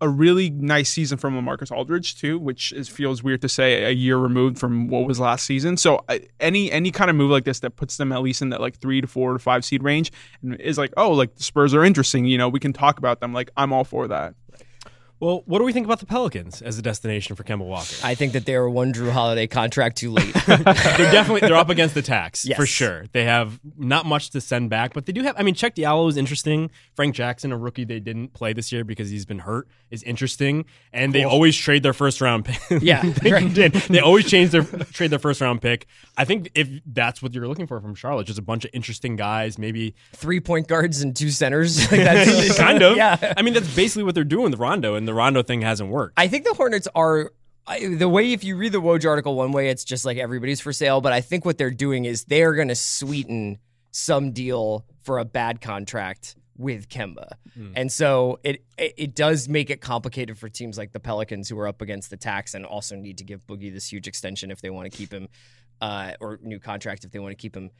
a 0.02 0.08
really 0.08 0.48
nice 0.48 0.88
season 0.88 1.18
from 1.18 1.34
Lamarcus 1.34 1.70
Aldridge 1.70 2.18
too, 2.18 2.38
which 2.38 2.72
is 2.72 2.88
feels 2.88 3.22
weird 3.22 3.42
to 3.42 3.48
say 3.48 3.84
a 3.84 3.90
year 3.90 4.16
removed 4.16 4.58
from 4.58 4.88
what 4.88 5.06
was 5.06 5.20
last 5.20 5.44
season. 5.44 5.76
So 5.76 6.02
I, 6.08 6.22
any 6.38 6.72
any 6.72 6.90
kind 6.90 7.10
of 7.10 7.16
move 7.16 7.30
like 7.30 7.44
this 7.44 7.60
that 7.60 7.76
puts 7.76 7.98
them 7.98 8.10
at 8.12 8.22
least 8.22 8.40
in 8.40 8.48
that 8.50 8.60
like 8.60 8.78
three 8.78 9.00
to 9.00 9.06
four 9.06 9.34
to 9.34 9.38
five 9.38 9.64
seed 9.64 9.82
range 9.82 10.10
and 10.42 10.58
is 10.60 10.78
like 10.78 10.92
oh 10.96 11.10
like 11.12 11.34
the 11.34 11.42
Spurs 11.42 11.74
are 11.74 11.84
interesting. 11.84 12.24
You 12.24 12.38
know 12.38 12.48
we 12.48 12.60
can 12.60 12.72
talk 12.72 12.98
about 12.98 13.20
them. 13.20 13.34
Like 13.34 13.50
I'm 13.56 13.72
all 13.72 13.84
for 13.84 14.08
that. 14.08 14.34
Well, 15.20 15.42
what 15.44 15.58
do 15.58 15.64
we 15.64 15.72
think 15.74 15.84
about 15.84 16.00
the 16.00 16.06
Pelicans 16.06 16.62
as 16.62 16.78
a 16.78 16.82
destination 16.82 17.36
for 17.36 17.44
Kemba 17.44 17.66
Walker? 17.66 17.94
I 18.02 18.14
think 18.14 18.32
that 18.32 18.46
they 18.46 18.54
are 18.54 18.68
one 18.70 18.92
Jrue 18.94 19.10
Holiday 19.12 19.46
contract 19.46 19.98
too 19.98 20.10
late. 20.10 20.32
they're 20.46 20.56
definitely 20.64 21.40
they're 21.46 21.56
up 21.56 21.68
against 21.68 21.94
the 21.94 22.00
tax 22.02 22.46
Yes. 22.46 22.56
for 22.56 22.64
sure. 22.64 23.04
They 23.12 23.24
have 23.24 23.60
not 23.76 24.06
much 24.06 24.30
to 24.30 24.40
send 24.40 24.70
back, 24.70 24.94
but 24.94 25.04
they 25.04 25.12
do 25.12 25.22
have. 25.22 25.34
I 25.38 25.42
mean, 25.42 25.54
Cheick 25.54 25.74
Diallo 25.74 26.08
is 26.08 26.16
interesting. 26.16 26.70
Frank 26.94 27.14
Jackson, 27.14 27.52
a 27.52 27.58
rookie 27.58 27.84
they 27.84 28.00
didn't 28.00 28.32
play 28.32 28.54
this 28.54 28.72
year 28.72 28.82
because 28.82 29.10
he's 29.10 29.26
been 29.26 29.40
hurt, 29.40 29.68
is 29.90 30.02
interesting. 30.04 30.64
And 30.92 31.14
they 31.14 31.24
always 31.24 31.54
trade 31.54 31.82
their 31.82 31.92
first 31.92 32.20
round 32.20 32.46
pick. 32.46 32.58
Yeah, 32.82 33.02
they 33.02 33.30
right. 33.32 33.52
did. 33.52 33.72
They 33.74 34.00
always 34.00 34.24
change 34.28 34.52
their 34.52 34.62
trade 34.62 35.10
their 35.10 35.18
first 35.18 35.42
round 35.42 35.60
pick. 35.60 35.86
I 36.16 36.24
think 36.24 36.50
if 36.54 36.68
that's 36.86 37.20
what 37.22 37.34
you're 37.34 37.46
looking 37.46 37.66
for 37.66 37.78
from 37.80 37.94
Charlotte, 37.94 38.26
just 38.26 38.38
a 38.38 38.42
bunch 38.42 38.64
of 38.64 38.70
interesting 38.72 39.16
guys, 39.16 39.58
maybe 39.58 39.94
Three 40.14 40.40
point 40.40 40.66
guards 40.66 41.02
and 41.02 41.14
two 41.14 41.28
centers. 41.30 41.78
Like 41.90 42.02
that's 42.04 42.56
kind 42.56 42.82
of. 42.82 42.96
Yeah. 42.96 43.34
I 43.36 43.42
mean, 43.42 43.52
that's 43.52 43.74
basically 43.74 44.04
what 44.04 44.14
they're 44.14 44.24
doing 44.24 44.50
with 44.50 44.58
Rondo, 44.60 44.94
and 44.94 45.06
the 45.10 45.14
Rondo 45.14 45.42
thing 45.42 45.60
hasn't 45.62 45.90
worked. 45.90 46.14
I 46.16 46.28
think 46.28 46.44
the 46.44 46.54
Hornets 46.54 46.86
are 46.94 47.32
I, 47.66 47.94
the 47.96 48.08
way. 48.08 48.32
If 48.32 48.44
you 48.44 48.56
read 48.56 48.70
the 48.70 48.80
Woj 48.80 49.04
article 49.08 49.34
one 49.34 49.50
way, 49.50 49.68
it's 49.68 49.82
just 49.82 50.04
like 50.04 50.18
everybody's 50.18 50.60
for 50.60 50.72
sale. 50.72 51.00
But 51.00 51.12
I 51.12 51.20
think 51.20 51.44
what 51.44 51.58
they're 51.58 51.72
doing 51.72 52.04
is 52.04 52.26
they 52.26 52.44
are 52.44 52.54
going 52.54 52.68
to 52.68 52.76
sweeten 52.76 53.58
some 53.90 54.30
deal 54.30 54.86
for 55.02 55.18
a 55.18 55.24
bad 55.24 55.60
contract 55.60 56.36
with 56.56 56.88
Kemba, 56.88 57.32
and 57.74 57.90
so 57.90 58.38
it, 58.44 58.62
it 58.78 58.94
it 58.96 59.14
does 59.16 59.48
make 59.48 59.68
it 59.68 59.80
complicated 59.80 60.38
for 60.38 60.48
teams 60.48 60.78
like 60.78 60.92
the 60.92 61.00
Pelicans 61.00 61.48
who 61.48 61.58
are 61.58 61.66
up 61.66 61.82
against 61.82 62.10
the 62.10 62.16
tax 62.16 62.54
and 62.54 62.64
also 62.64 62.94
need 62.94 63.18
to 63.18 63.24
give 63.24 63.44
Boogie 63.48 63.72
this 63.72 63.90
huge 63.90 64.06
extension 64.06 64.52
if 64.52 64.60
they 64.60 64.70
want 64.70 64.88
to 64.88 64.96
keep 64.96 65.12
him, 65.12 65.26
uh, 65.80 66.12
or 66.20 66.38
new 66.40 66.60
contract 66.60 67.04
if 67.04 67.10
they 67.10 67.18
want 67.18 67.32
to 67.32 67.42
keep 67.42 67.56
him. 67.56 67.70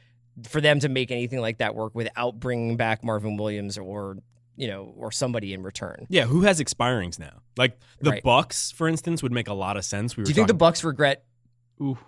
For 0.49 0.59
them 0.59 0.81
to 0.81 0.89
make 0.89 1.11
anything 1.11 1.39
like 1.39 1.59
that 1.59 1.75
work 1.75 1.95
without 1.95 2.41
bringing 2.41 2.75
back 2.75 3.05
Marvin 3.05 3.37
Williams 3.37 3.77
or 3.77 4.17
you 4.55 4.67
know 4.67 4.93
or 4.97 5.11
somebody 5.11 5.53
in 5.53 5.63
return. 5.63 6.05
yeah, 6.09 6.25
who 6.25 6.41
has 6.41 6.59
expirings 6.59 7.17
now? 7.19 7.41
Like 7.57 7.77
the 8.01 8.11
Right. 8.11 8.23
Bucks, 8.23 8.71
for 8.71 8.87
instance, 8.87 9.21
would 9.23 9.31
make 9.31 9.47
a 9.47 9.53
lot 9.53 9.77
of 9.77 9.85
sense. 9.85 10.15
We 10.17 10.21
were 10.21 10.25
Do 10.25 10.29
you 10.31 10.35
think 10.35 10.47
the 10.47 10.53
Bucks 10.53 10.83
regret 10.83 11.23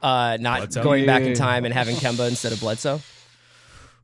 uh, 0.01 0.37
not 0.39 0.59
Bledsoe? 0.59 0.83
going 0.83 1.05
back 1.05 1.23
in 1.23 1.33
time 1.33 1.65
and 1.65 1.73
having 1.73 1.95
Kemba 1.95 2.27
instead 2.27 2.51
of 2.51 2.59
Bledsoe? 2.59 3.01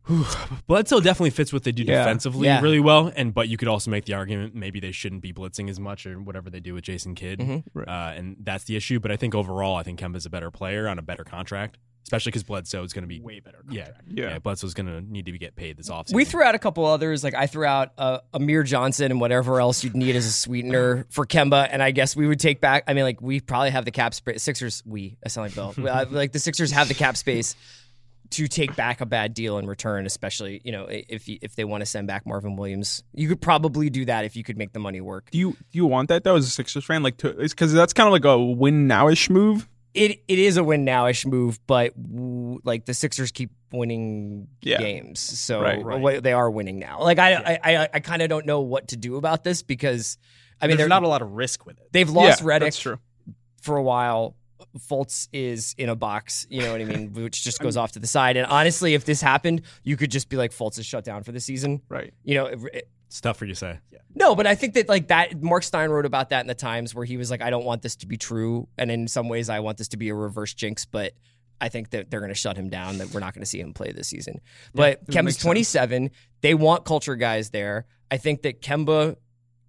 Bledsoe 0.68 1.00
definitely 1.00 1.30
fits 1.30 1.54
what 1.54 1.64
they 1.64 1.72
do 1.72 1.84
Yeah. 1.84 2.00
defensively 2.00 2.48
Yeah. 2.48 2.62
really 2.62 2.80
well, 2.80 3.12
and 3.16 3.34
but 3.34 3.48
you 3.48 3.58
could 3.58 3.68
also 3.68 3.92
make 3.92 4.06
the 4.06 4.14
argument 4.14 4.56
maybe 4.56 4.80
they 4.80 4.92
shouldn't 4.92 5.22
be 5.22 5.32
blitzing 5.34 5.70
as 5.70 5.80
much 5.80 6.06
or 6.06 6.20
whatever 6.20 6.50
they 6.50 6.60
do 6.60 6.74
with 6.74 6.84
Jason 6.84 7.14
Kidd, 7.16 7.40
Mhm. 7.40 7.64
Right. 7.74 7.88
uh, 7.88 8.14
and 8.18 8.38
that's 8.42 8.64
the 8.64 8.76
issue. 8.76 9.00
But 9.00 9.12
I 9.12 9.18
think 9.18 9.36
overall, 9.36 9.76
I 9.76 9.84
think 9.84 10.00
Kemba's 10.00 10.26
a 10.26 10.30
better 10.30 10.50
player 10.50 10.88
on 10.88 10.98
a 10.98 11.02
better 11.04 11.24
contract, 11.24 11.78
especially 12.10 12.32
because 12.32 12.44
Bledsoe 12.44 12.84
is 12.84 12.92
going 12.92 13.04
to 13.04 13.08
be 13.08 13.20
Way 13.20 13.40
better. 13.40 13.60
yeah, 13.70 13.84
contract. 13.84 14.08
Yeah. 14.08 14.30
yeah. 14.30 14.40
Bledsoe's 14.40 14.74
going 14.74 14.88
to 14.88 15.02
need 15.02 15.28
to 15.28 15.38
get 15.38 15.56
paid 15.56 15.78
this 15.78 15.90
offseason. 15.90 16.14
We 16.16 16.26
threw 16.26 16.42
out 16.44 16.56
a 16.56 16.60
couple 16.60 16.86
others. 16.86 17.24
Like 17.24 17.36
I 17.36 17.46
threw 17.46 17.66
out 17.66 17.92
uh, 17.98 18.20
Amir 18.34 18.64
Johnson 18.64 19.12
and 19.12 19.22
whatever 19.22 19.60
else 19.60 19.84
you'd 19.84 19.96
need 19.96 20.16
as 20.16 20.26
a 20.26 20.32
sweetener 20.32 21.06
for 21.12 21.26
Kemba. 21.26 21.68
And 21.72 21.84
I 21.84 21.92
guess 21.92 22.16
we 22.16 22.26
would 22.28 22.40
take 22.40 22.62
back. 22.62 22.86
I 22.88 22.94
mean, 22.94 23.04
like 23.04 23.22
we 23.22 23.40
probably 23.40 23.70
have 23.70 23.86
the 23.86 23.92
cap 23.92 24.14
space. 24.14 24.42
Sixers. 24.42 24.82
We. 24.86 25.18
I 25.24 25.30
sound 25.30 25.46
like 25.48 25.56
Bill. 25.56 25.88
Uh, 25.88 26.06
like 26.10 26.32
the 26.32 26.40
Sixers 26.40 26.72
have 26.72 26.88
the 26.88 26.94
cap 26.96 27.16
space 27.16 27.56
to 28.32 28.48
take 28.48 28.76
back 28.76 29.02
a 29.02 29.06
bad 29.06 29.34
deal 29.34 29.58
in 29.58 29.66
return. 29.68 30.06
Especially 30.06 30.62
you 30.64 30.72
know 30.72 30.88
if 30.90 31.28
if 31.28 31.56
they 31.56 31.64
want 31.64 31.82
to 31.82 31.86
send 31.86 32.08
back 32.08 32.26
Marvin 32.26 32.56
Williams, 32.56 33.04
you 33.14 33.28
could 33.28 33.42
probably 33.42 33.90
do 33.90 34.06
that 34.06 34.26
if 34.26 34.36
you 34.36 34.44
could 34.44 34.58
make 34.58 34.72
the 34.74 34.80
money 34.80 35.02
work. 35.02 35.30
Do 35.32 35.38
you 35.38 35.52
do 35.52 35.58
you 35.78 35.86
want 35.86 36.10
that 36.10 36.24
though 36.24 36.36
as 36.36 36.46
a 36.46 36.50
Sixers 36.50 36.86
fan? 36.86 37.04
Like, 37.04 37.18
because 37.18 37.74
that's 37.74 37.94
kind 37.94 38.08
of 38.08 38.14
like 38.14 38.26
a 38.26 38.38
win 38.40 38.88
nowish 38.88 39.30
move. 39.30 39.68
It 39.94 40.24
it 40.28 40.40
is 40.40 40.58
a 40.58 40.64
win 40.64 40.86
nowish 40.86 41.26
move, 41.26 41.60
but 41.66 41.94
w- 42.02 42.60
like 42.64 42.86
the 42.86 42.94
Sixers 42.94 43.32
keep 43.32 43.52
winning 43.72 44.48
Yeah. 44.62 44.78
games, 44.80 45.20
so 45.20 45.62
Right. 45.62 45.84
Right. 45.84 46.22
they 46.24 46.34
are 46.34 46.50
winning 46.50 46.80
now. 46.80 47.02
Like 47.02 47.18
I 47.20 47.34
I 47.34 47.60
I, 47.64 47.90
I 47.96 48.00
kind 48.00 48.22
of 48.22 48.30
don't 48.30 48.46
know 48.46 48.62
what 48.62 48.90
to 48.90 48.98
do 48.98 49.16
about 49.16 49.44
this 49.44 49.62
because 49.64 50.18
I 50.62 50.68
mean 50.68 50.78
There's 50.78 50.90
not 50.90 51.04
a 51.04 51.08
lot 51.08 51.22
of 51.22 51.32
risk 51.32 51.66
with 51.66 51.80
it. 51.80 51.88
they've 51.92 52.10
lost 52.10 52.44
yeah, 52.44 52.70
true. 52.70 53.00
for 53.62 53.78
a 53.78 53.84
while. 53.84 54.36
Fultz 54.78 55.30
is 55.34 55.74
in 55.78 55.90
a 55.90 55.96
box, 55.96 56.46
you 56.50 56.62
know 56.62 56.72
what 56.74 56.82
I 56.82 56.86
mean, 56.86 57.14
which 57.14 57.44
just 57.44 57.60
goes 57.60 57.78
off 57.78 57.94
to 57.94 58.00
the 58.00 58.08
side. 58.08 58.38
And 58.38 58.46
honestly, 58.46 58.94
if 58.94 59.06
this 59.06 59.22
happened, 59.22 59.62
you 59.84 59.96
could 59.98 60.12
just 60.12 60.30
be 60.30 60.36
like 60.38 60.52
Fultz 60.52 60.78
is 60.78 60.86
shut 60.86 61.04
down 61.06 61.24
for 61.24 61.32
the 61.32 61.40
season. 61.40 61.82
Right. 61.90 62.14
You 62.24 62.36
know, 62.36 62.46
it- 62.48 62.90
it's 63.10 63.20
tough 63.22 63.38
for 63.38 63.46
you 63.46 63.54
to 63.54 63.60
say. 63.60 63.80
Yeah. 63.92 64.00
no, 64.16 64.36
but 64.36 64.48
I 64.48 64.56
think 64.56 64.76
that 64.76 64.88
like 64.88 65.08
that 65.10 65.42
Mark 65.42 65.64
Stein 65.64 65.90
wrote 65.90 66.06
about 66.06 66.30
that 66.30 66.42
in 66.42 66.48
the 66.48 66.56
Times 66.56 66.96
where 66.96 67.06
he 67.06 67.18
was 67.18 67.30
like, 67.30 67.42
I 67.42 67.50
don't 67.50 67.66
want 67.66 67.82
this 67.82 67.96
to 67.98 68.08
be 68.08 68.18
true, 68.18 68.68
and 68.78 68.90
in 68.90 69.08
some 69.08 69.28
ways, 69.28 69.50
I 69.50 69.60
want 69.60 69.78
this 69.78 69.90
to 69.90 69.98
be 69.98 70.10
a 70.10 70.16
reverse 70.16 70.54
jinx, 70.54 70.86
but. 70.86 71.14
I 71.62 71.68
think 71.68 71.90
that 71.90 72.10
they're 72.10 72.22
going 72.22 72.32
to 72.32 72.40
shut 72.40 72.56
him 72.56 72.70
down. 72.70 73.00
That 73.00 73.10
we're 73.10 73.20
not 73.20 73.34
going 73.34 73.42
to 73.42 73.46
see 73.46 73.60
him 73.60 73.74
play 73.74 73.92
this 73.92 74.08
season. 74.08 74.40
But 74.74 75.06
that 75.08 75.12
Kemba's 75.12 75.26
makes 75.26 75.36
sense. 75.36 75.44
27. 75.44 76.12
They 76.40 76.54
want 76.54 76.86
culture 76.86 77.18
guys 77.18 77.50
there. 77.50 77.86
I 78.10 78.16
think 78.16 78.44
that 78.44 78.62
Kemba 78.62 79.18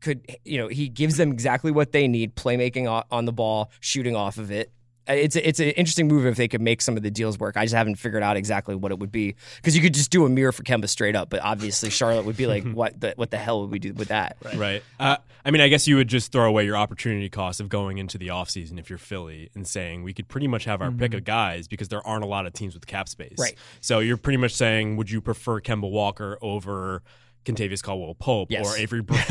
could, 0.01 0.25
you 0.45 0.59
know, 0.59 0.69
he 0.69 0.89
gives 0.89 1.17
them 1.17 1.33
exactly 1.33 1.73
what 1.73 1.91
they 1.91 2.07
need: 2.07 2.37
playmaking 2.37 3.05
on 3.11 3.25
the 3.25 3.33
ball, 3.33 3.73
shooting 3.81 4.15
off 4.15 4.39
of 4.39 4.53
it. 4.53 4.73
It's 5.15 5.37
a, 5.37 5.49
it's 5.49 5.61
an 5.61 5.71
interesting 5.71 6.09
move 6.09 6.27
if 6.27 6.37
they 6.37 6.49
could 6.49 6.61
make 6.61 6.83
some 6.83 6.97
of 6.97 7.03
the 7.03 7.11
deals 7.11 7.39
work. 7.39 7.57
I 7.57 7.65
just 7.65 7.75
haven't 7.75 7.97
figured 7.97 8.23
out 8.23 8.37
exactly 8.37 8.75
what 8.75 8.93
it 8.93 8.99
would 8.99 9.13
be 9.13 9.37
because 9.57 9.77
you 9.77 9.83
could 9.83 9.95
just 9.95 10.11
do 10.11 10.25
a 10.25 10.29
mirror 10.29 10.53
for 10.53 10.63
Kemba 10.63 10.89
straight 10.89 11.17
up, 11.17 11.31
but 11.31 11.41
obviously 11.43 11.91
Charlotte 11.91 12.25
would 12.25 12.37
be 12.37 12.47
like, 12.47 12.65
what 12.73 13.01
the 13.01 13.15
what 13.17 13.31
the 13.31 13.39
hell 13.39 13.63
would 13.63 13.71
we 13.71 13.79
do 13.79 13.93
with 13.93 14.09
that? 14.09 14.37
Right. 14.55 14.83
Uh, 14.99 15.17
I 15.45 15.51
mean, 15.51 15.61
I 15.61 15.69
guess 15.69 15.89
you 15.89 15.97
would 15.97 16.09
just 16.09 16.33
throw 16.33 16.47
away 16.47 16.65
your 16.65 16.77
opportunity 16.77 17.29
cost 17.29 17.61
of 17.61 17.69
going 17.69 17.99
into 17.99 18.19
the 18.19 18.29
offseason 18.29 18.79
if 18.79 18.91
you're 18.91 18.99
Philly 18.99 19.51
and 19.55 19.67
saying 19.67 20.03
we 20.03 20.13
could 20.13 20.29
pretty 20.29 20.49
much 20.49 20.65
have 20.65 20.83
our 20.83 20.93
pick 20.93 21.15
of 21.15 21.25
guys 21.25 21.67
because 21.67 21.89
there 21.89 22.07
aren't 22.07 22.25
a 22.25 22.27
lot 22.27 22.47
of 22.47 22.53
teams 22.53 22.75
with 22.75 22.87
cap 22.87 23.09
space. 23.09 23.39
Right. 23.39 23.57
So 23.81 24.01
you're 24.01 24.19
pretty 24.19 24.37
much 24.37 24.53
saying, 24.53 24.97
would 24.97 25.11
you 25.11 25.21
prefer 25.21 25.61
Kemba 25.61 25.91
Walker 25.91 26.39
over 26.43 27.03
Kentavious 27.45 27.83
Caldwell 27.83 28.15
Pope 28.15 28.51
Yes. 28.51 28.67
or 28.67 28.77
Avery 28.79 29.01
Bra- 29.03 29.17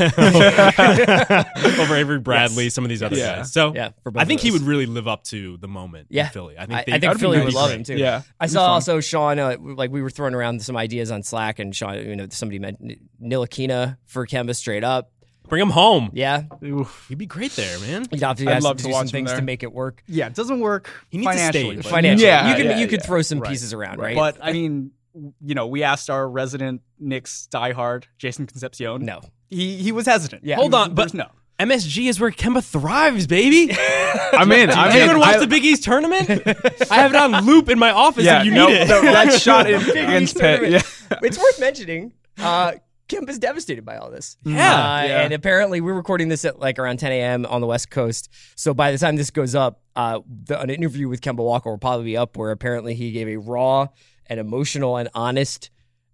over 1.78 1.94
Avery 1.96 2.18
Bradley, 2.18 2.70
some 2.70 2.84
of 2.84 2.88
these 2.88 3.02
other 3.02 3.16
Yeah. 3.16 3.36
guys. 3.36 3.52
So 3.52 3.74
Yeah, 3.74 3.90
for 4.02 4.10
both 4.10 4.22
I 4.22 4.24
think 4.24 4.40
he 4.40 4.50
would 4.50 4.62
really 4.62 4.86
live 4.86 5.06
up 5.08 5.24
to 5.24 5.56
the 5.58 5.68
moment 5.68 6.08
Yeah. 6.10 6.26
in 6.26 6.32
Philly. 6.32 6.58
I 6.58 6.62
I, 6.62 6.66
think, 6.66 6.78
I 6.78 6.82
they- 6.98 7.06
think 7.06 7.20
Philly 7.20 7.38
would 7.38 7.44
nice. 7.46 7.54
love 7.54 7.70
him 7.70 7.84
too. 7.84 7.96
Yeah. 7.96 8.22
I 8.38 8.46
saw 8.46 8.60
fun. 8.66 8.70
also 8.70 9.00
Sean, 9.00 9.38
uh, 9.38 9.56
like 9.60 9.90
we 9.90 10.02
were 10.02 10.10
throwing 10.10 10.34
around 10.34 10.62
some 10.62 10.76
ideas 10.76 11.10
on 11.10 11.22
Slack, 11.22 11.58
and 11.58 11.74
Sean, 11.74 11.94
you 11.96 12.16
know, 12.16 12.26
somebody 12.30 12.58
meant 12.58 12.78
Ntilikina 13.22 13.96
for 14.06 14.26
Kemba 14.26 14.54
straight 14.56 14.84
up. 14.84 15.12
bring 15.48 15.62
him 15.62 15.70
home. 15.70 16.10
Yeah, 16.12 16.44
Oof. 16.64 17.06
He'd 17.08 17.18
be 17.18 17.26
great 17.26 17.52
there, 17.52 17.78
man. 17.80 18.06
you'd 18.10 18.22
have 18.22 18.36
to, 18.38 18.48
I'd 18.48 18.62
love 18.62 18.76
to 18.78 18.82
to 18.84 18.88
do 18.88 18.92
watch 18.92 19.08
some 19.10 19.18
him 19.20 19.26
things 19.26 19.32
to 19.38 19.42
make 19.42 19.62
it 19.64 19.72
work 19.72 20.02
Yeah, 20.06 20.26
it 20.26 20.34
doesn't 20.34 20.60
work 20.60 20.90
He 21.10 21.18
needs 21.18 21.28
a 21.28 21.32
financially. 21.32 21.74
stage. 21.74 21.82
but- 21.84 21.90
financially. 21.90 22.26
Yeah, 22.28 22.50
you 22.50 22.54
can 22.56 22.66
yeah, 22.66 22.78
you 22.78 22.86
could 22.86 23.02
throw 23.02 23.22
some 23.22 23.40
Right. 23.40 23.50
pieces 23.50 23.72
around, 23.72 23.98
right? 23.98 24.14
But 24.16 24.38
I 24.42 24.52
mean, 24.52 24.92
you 25.14 25.54
know, 25.54 25.66
we 25.66 25.82
asked 25.82 26.08
our 26.10 26.28
resident 26.28 26.82
Knicks 26.98 27.48
diehard, 27.52 28.04
Jason 28.18 28.46
Concepcion. 28.46 29.04
no, 29.04 29.20
He 29.48 29.76
he 29.76 29.92
was 29.92 30.06
hesitant. 30.06 30.44
Yeah. 30.44 30.56
Hold 30.56 30.72
was- 30.72 30.88
on, 30.88 30.94
but- 30.94 31.14
no. 31.14 31.26
MSG 31.58 32.08
is 32.08 32.18
where 32.18 32.30
Kemba 32.30 32.64
thrives, 32.64 33.26
baby. 33.26 33.70
I'm 34.32 34.50
in. 34.50 34.70
I'm 34.70 34.90
in. 34.92 34.96
Anyone 34.96 35.18
watch 35.20 35.36
I- 35.36 35.40
the 35.40 35.46
Big 35.46 35.62
East 35.62 35.84
tournament? 35.84 36.26
I 36.90 36.94
have 36.94 37.12
it 37.12 37.16
on 37.16 37.44
loop 37.44 37.68
in 37.68 37.78
my 37.78 37.90
office 37.90 38.24
Yeah, 38.24 38.40
if 38.40 38.46
you 38.46 38.52
no, 38.52 38.68
need 38.68 38.76
it. 38.76 38.88
no, 38.88 39.02
that 39.02 39.30
shot 39.42 39.68
in, 39.70 39.78
Big 39.80 39.90
against 39.90 40.36
East 40.36 40.40
Pitt. 40.40 40.70
Yeah. 40.70 40.80
it's 41.22 41.36
worth 41.38 41.60
mentioning. 41.60 42.14
Uh, 42.38 42.72
Kemba's 43.10 43.38
devastated 43.38 43.84
by 43.84 43.98
all 43.98 44.10
this. 44.10 44.38
Yeah. 44.42 44.72
Uh, 44.72 45.02
Yeah. 45.04 45.20
And 45.20 45.34
apparently, 45.34 45.82
we're 45.82 45.92
recording 45.92 46.28
this 46.28 46.46
at 46.46 46.58
like 46.58 46.78
around 46.78 46.98
10 46.98 47.12
a.m. 47.12 47.44
on 47.44 47.60
the 47.60 47.66
West 47.66 47.90
Coast. 47.90 48.30
So 48.56 48.72
by 48.72 48.90
the 48.92 48.96
time 48.96 49.16
this 49.16 49.30
goes 49.30 49.54
up, 49.54 49.82
uh, 49.96 50.20
the, 50.44 50.58
an 50.58 50.70
interview 50.70 51.10
with 51.10 51.20
Kemba 51.20 51.44
Walker 51.44 51.68
will 51.68 51.76
probably 51.76 52.06
be 52.06 52.16
up 52.16 52.38
where 52.38 52.52
apparently 52.52 52.94
he 52.94 53.12
gave 53.12 53.28
a 53.28 53.36
raw 53.36 53.88
and 54.30 54.40
emotional 54.40 54.96
and 54.96 55.10
honest 55.14 55.70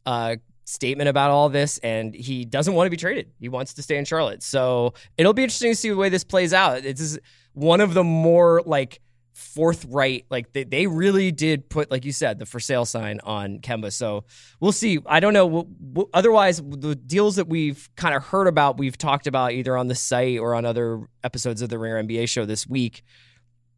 uh, 0.06 0.36
statement 0.64 1.08
about 1.08 1.30
all 1.30 1.48
this. 1.48 1.78
And 1.78 2.14
he 2.14 2.44
doesn't 2.44 2.74
want 2.74 2.86
to 2.86 2.90
be 2.90 2.96
traded. 2.96 3.30
He 3.38 3.48
wants 3.48 3.74
to 3.74 3.82
stay 3.82 3.96
in 3.96 4.04
Charlotte. 4.04 4.42
So 4.42 4.94
it'll 5.16 5.34
be 5.34 5.44
interesting 5.44 5.70
to 5.70 5.76
see 5.76 5.90
the 5.90 5.96
way 5.96 6.08
this 6.08 6.24
plays 6.24 6.52
out. 6.52 6.84
It's 6.84 7.00
just 7.00 7.18
one 7.52 7.80
of 7.80 7.94
the 7.94 8.02
more 8.02 8.62
like 8.66 9.00
forthright 9.36 10.24
like 10.30 10.50
they, 10.54 10.64
they 10.64 10.86
really 10.86 11.30
did 11.30 11.68
put 11.68 11.90
like 11.90 12.06
you 12.06 12.12
said 12.12 12.38
the 12.38 12.46
for 12.46 12.58
sale 12.58 12.86
sign 12.86 13.20
on 13.22 13.58
kemba 13.58 13.92
so 13.92 14.24
we'll 14.60 14.72
see 14.72 14.98
i 15.04 15.20
don't 15.20 15.34
know 15.34 15.44
W- 15.44 15.68
w- 15.92 16.08
otherwise 16.14 16.62
the 16.62 16.94
deals 16.96 17.36
that 17.36 17.46
we've 17.46 17.86
kind 17.96 18.14
of 18.14 18.24
heard 18.24 18.46
about 18.46 18.78
we've 18.78 18.96
talked 18.96 19.26
about 19.26 19.52
either 19.52 19.76
on 19.76 19.88
the 19.88 19.94
site 19.94 20.38
or 20.38 20.54
on 20.54 20.64
other 20.64 21.06
episodes 21.22 21.60
of 21.60 21.68
the 21.68 21.78
ringer 21.78 22.02
nba 22.02 22.26
show 22.26 22.46
this 22.46 22.66
week 22.66 23.04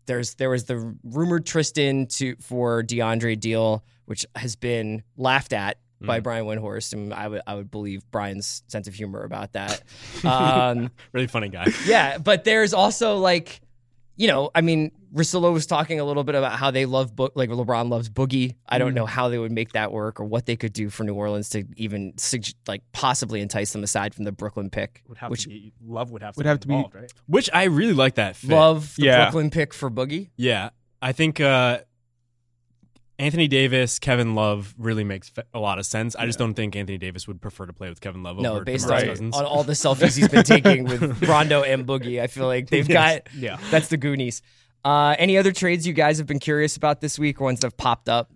there's 0.08 0.34
there 0.34 0.50
was 0.50 0.64
the 0.64 0.96
rumored 1.04 1.46
tristan 1.46 2.06
to 2.08 2.34
for 2.40 2.82
deandre 2.82 3.38
deal 3.38 3.84
which 4.06 4.26
has 4.34 4.56
been 4.56 5.04
laughed 5.16 5.52
at 5.52 5.78
by 6.00 6.20
Brian 6.20 6.46
Windhorst, 6.46 6.92
and 6.92 7.12
I 7.12 7.26
would 7.26 7.42
I 7.46 7.54
would 7.56 7.70
believe 7.72 8.08
Brian's 8.12 8.62
sense 8.68 8.86
of 8.88 8.94
humor 8.94 9.22
about 9.24 9.52
that. 9.52 9.82
Um, 10.24 10.90
really 11.12 11.26
funny 11.26 11.48
guy. 11.48 11.66
yeah, 11.86 12.18
but 12.18 12.44
there's 12.44 12.72
also 12.72 13.16
like, 13.18 13.60
you 14.18 14.26
know, 14.28 14.50
I 14.54 14.60
mean, 14.60 14.90
Russillo 15.14 15.50
was 15.52 15.64
talking 15.64 16.00
a 16.00 16.04
little 16.04 16.24
bit 16.24 16.34
about 16.34 16.52
how 16.58 16.70
they 16.70 16.84
love 16.84 17.16
book, 17.16 17.32
like 17.34 17.48
LeBron 17.48 17.88
loves 17.88 18.10
Boogie. 18.10 18.56
I 18.68 18.76
don't 18.76 18.92
know 18.92 19.06
how 19.06 19.28
they 19.30 19.38
would 19.38 19.52
make 19.52 19.72
that 19.72 19.90
work 19.92 20.20
or 20.20 20.24
what 20.24 20.44
they 20.44 20.56
could 20.56 20.74
do 20.74 20.90
for 20.90 21.04
New 21.04 21.14
Orleans 21.14 21.48
to 21.50 21.64
even 21.76 22.12
sug- 22.18 22.44
like 22.66 22.82
possibly 22.92 23.40
entice 23.40 23.72
them 23.72 23.82
aside 23.82 24.12
from 24.14 24.24
the 24.24 24.32
Brooklyn 24.32 24.68
pick. 24.68 25.02
Would 25.08 25.16
have 25.18 25.30
which 25.30 25.44
to 25.44 25.48
be 25.48 25.72
love 25.82 26.10
would 26.10 26.22
have 26.22 26.34
to 26.34 26.38
Would 26.40 26.44
be 26.44 26.48
have 26.48 26.60
to 26.60 26.68
be- 26.68 26.74
involved, 26.74 26.94
right? 26.94 27.12
Which 27.26 27.48
I 27.54 27.64
really 27.64 27.94
like 27.94 28.16
that 28.16 28.36
fit. 28.36 28.50
love 28.50 28.94
the 28.96 29.04
Yeah. 29.04 29.24
Brooklyn 29.24 29.48
pick 29.50 29.72
for 29.72 29.90
Boogie. 29.90 30.28
Yeah, 30.36 30.70
I 31.00 31.12
think 31.12 31.40
uh, 31.40 31.78
Anthony 33.20 33.48
Davis, 33.48 33.98
Kevin 33.98 34.34
Love 34.36 34.74
really 34.78 35.02
makes 35.02 35.32
a 35.52 35.58
lot 35.58 35.78
of 35.80 35.86
sense. 35.86 36.14
I 36.14 36.24
just 36.26 36.38
don't 36.38 36.54
think 36.54 36.76
Anthony 36.76 36.98
Davis 36.98 37.26
would 37.26 37.40
prefer 37.40 37.66
to 37.66 37.72
play 37.72 37.88
with 37.88 38.00
Kevin 38.00 38.22
Love 38.22 38.38
No, 38.38 38.54
over 38.56 38.64
based 38.64 38.86
DeMarcus 38.86 39.00
on, 39.00 39.06
Cousins. 39.06 39.36
on 39.36 39.44
all 39.44 39.64
the 39.64 39.72
selfies 39.72 40.16
he's 40.16 40.28
been 40.28 40.44
taking 40.44 40.84
with 40.84 41.22
Rondo 41.28 41.62
and 41.62 41.84
Boogie, 41.86 42.20
I 42.20 42.28
feel 42.28 42.46
like 42.46 42.70
they've 42.70 42.86
got 42.88 43.22
Yeah. 43.34 43.58
that's 43.70 43.88
the 43.88 43.96
Goonies. 43.96 44.40
Uh, 44.84 45.16
any 45.18 45.36
other 45.36 45.50
trades 45.50 45.86
you 45.86 45.92
guys 45.92 46.18
have 46.18 46.28
been 46.28 46.38
curious 46.38 46.76
about 46.76 47.00
this 47.00 47.18
week 47.18 47.40
or 47.40 47.44
ones 47.44 47.60
that 47.60 47.66
have 47.66 47.76
popped 47.76 48.08
up? 48.08 48.30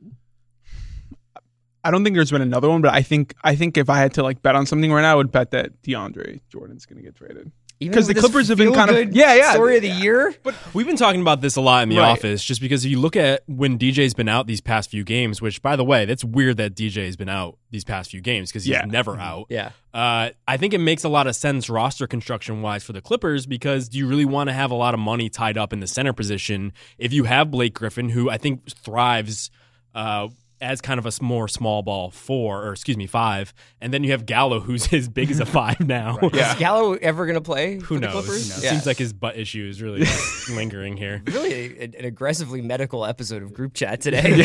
I 1.84 1.90
don't 1.90 2.04
think 2.04 2.14
there's 2.16 2.30
been 2.30 2.42
another 2.42 2.68
one, 2.68 2.80
but 2.82 2.92
I 2.94 3.02
think 3.02 3.34
I 3.42 3.56
think 3.56 3.76
if 3.76 3.88
I 3.90 3.98
had 3.98 4.14
to 4.14 4.22
like 4.22 4.42
bet 4.42 4.54
on 4.54 4.66
something 4.66 4.92
right 4.92 5.02
now, 5.02 5.12
I 5.12 5.14
would 5.16 5.32
bet 5.32 5.50
that 5.52 5.82
DeAndre 5.82 6.40
Jordan's 6.48 6.86
going 6.86 6.96
to 6.98 7.02
get 7.02 7.16
traded. 7.16 7.50
Even 7.82 7.94
'Cause 7.94 8.06
the 8.06 8.14
Clippers 8.14 8.48
have 8.48 8.58
been 8.58 8.72
kind 8.72 8.90
of- 8.90 9.14
Yeah, 9.14 9.34
yeah. 9.34 9.52
story 9.52 9.76
of 9.76 9.82
the 9.82 9.88
year. 9.90 10.34
But 10.42 10.54
We've 10.74 10.86
been 10.86 10.96
talking 10.96 11.20
about 11.20 11.40
this 11.40 11.56
a 11.56 11.60
lot 11.60 11.82
in 11.82 11.88
the 11.90 11.98
Right. 11.98 12.10
office, 12.10 12.44
just 12.44 12.60
because 12.60 12.84
if 12.84 12.90
you 12.90 12.98
look 13.00 13.16
at 13.16 13.42
when 13.46 13.78
DJ's 13.78 14.14
been 14.14 14.28
out 14.28 14.46
these 14.46 14.60
past 14.60 14.90
few 14.90 15.04
games, 15.04 15.42
which 15.42 15.60
by 15.62 15.76
the 15.76 15.84
way, 15.84 16.04
that's 16.04 16.24
weird 16.24 16.56
that 16.58 16.74
DJ's 16.74 17.16
been 17.16 17.28
out 17.28 17.58
these 17.70 17.84
past 17.84 18.10
few 18.10 18.20
games 18.20 18.50
because 18.50 18.64
he's 18.64 18.72
Yeah. 18.72 18.84
never 18.86 19.18
out. 19.18 19.46
Yeah. 19.48 19.70
Uh, 19.94 20.30
I 20.48 20.56
think 20.56 20.72
it 20.74 20.78
makes 20.78 21.04
a 21.04 21.08
lot 21.08 21.26
of 21.26 21.36
sense 21.36 21.68
roster 21.68 22.06
construction 22.06 22.62
wise 22.62 22.82
for 22.84 22.92
the 22.92 23.00
Clippers 23.02 23.46
because 23.46 23.88
do 23.88 23.98
you 23.98 24.06
really 24.06 24.24
want 24.24 24.48
to 24.48 24.54
have 24.54 24.70
a 24.70 24.74
lot 24.74 24.94
of 24.94 25.00
money 25.00 25.28
tied 25.28 25.58
up 25.58 25.72
in 25.72 25.80
the 25.80 25.86
center 25.86 26.12
position 26.12 26.72
if 26.98 27.12
you 27.12 27.24
have 27.24 27.50
Blake 27.50 27.74
Griffin, 27.74 28.08
who 28.10 28.30
I 28.30 28.38
think 28.38 28.60
thrives 28.70 29.50
uh, 29.94 30.28
as 30.62 30.80
kind 30.80 30.98
of 30.98 31.04
a 31.06 31.12
more 31.22 31.48
small 31.48 31.82
ball 31.82 32.10
four, 32.10 32.64
or 32.64 32.72
excuse 32.72 32.96
me, 32.96 33.06
five, 33.06 33.52
and 33.80 33.92
then 33.92 34.04
you 34.04 34.12
have 34.12 34.24
Gallo, 34.24 34.60
who's 34.60 34.90
as 34.92 35.08
big 35.08 35.30
as 35.30 35.40
a 35.40 35.44
five 35.60 35.80
now. 35.80 36.18
Yeah. 36.32 36.52
Is 36.52 36.58
Gallo 36.58 36.94
ever 36.94 37.26
going 37.26 37.34
to 37.34 37.40
play 37.42 37.74
Who 37.74 37.80
for 37.80 37.94
the 37.94 38.00
knows? 38.00 38.12
Clippers? 38.12 38.58
It 38.64 38.68
Seems 38.68 38.86
like 38.86 38.96
his 38.96 39.12
butt 39.12 39.36
issue 39.36 39.66
is 39.68 39.82
really 39.82 40.06
lingering 40.54 40.96
here. 40.96 41.22
really 41.26 41.52
a- 41.78 41.84
an 41.98 42.04
aggressively 42.04 42.62
medical 42.62 43.04
episode 43.04 43.42
of 43.42 43.52
group 43.52 43.74
chat 43.74 44.00
today. 44.00 44.42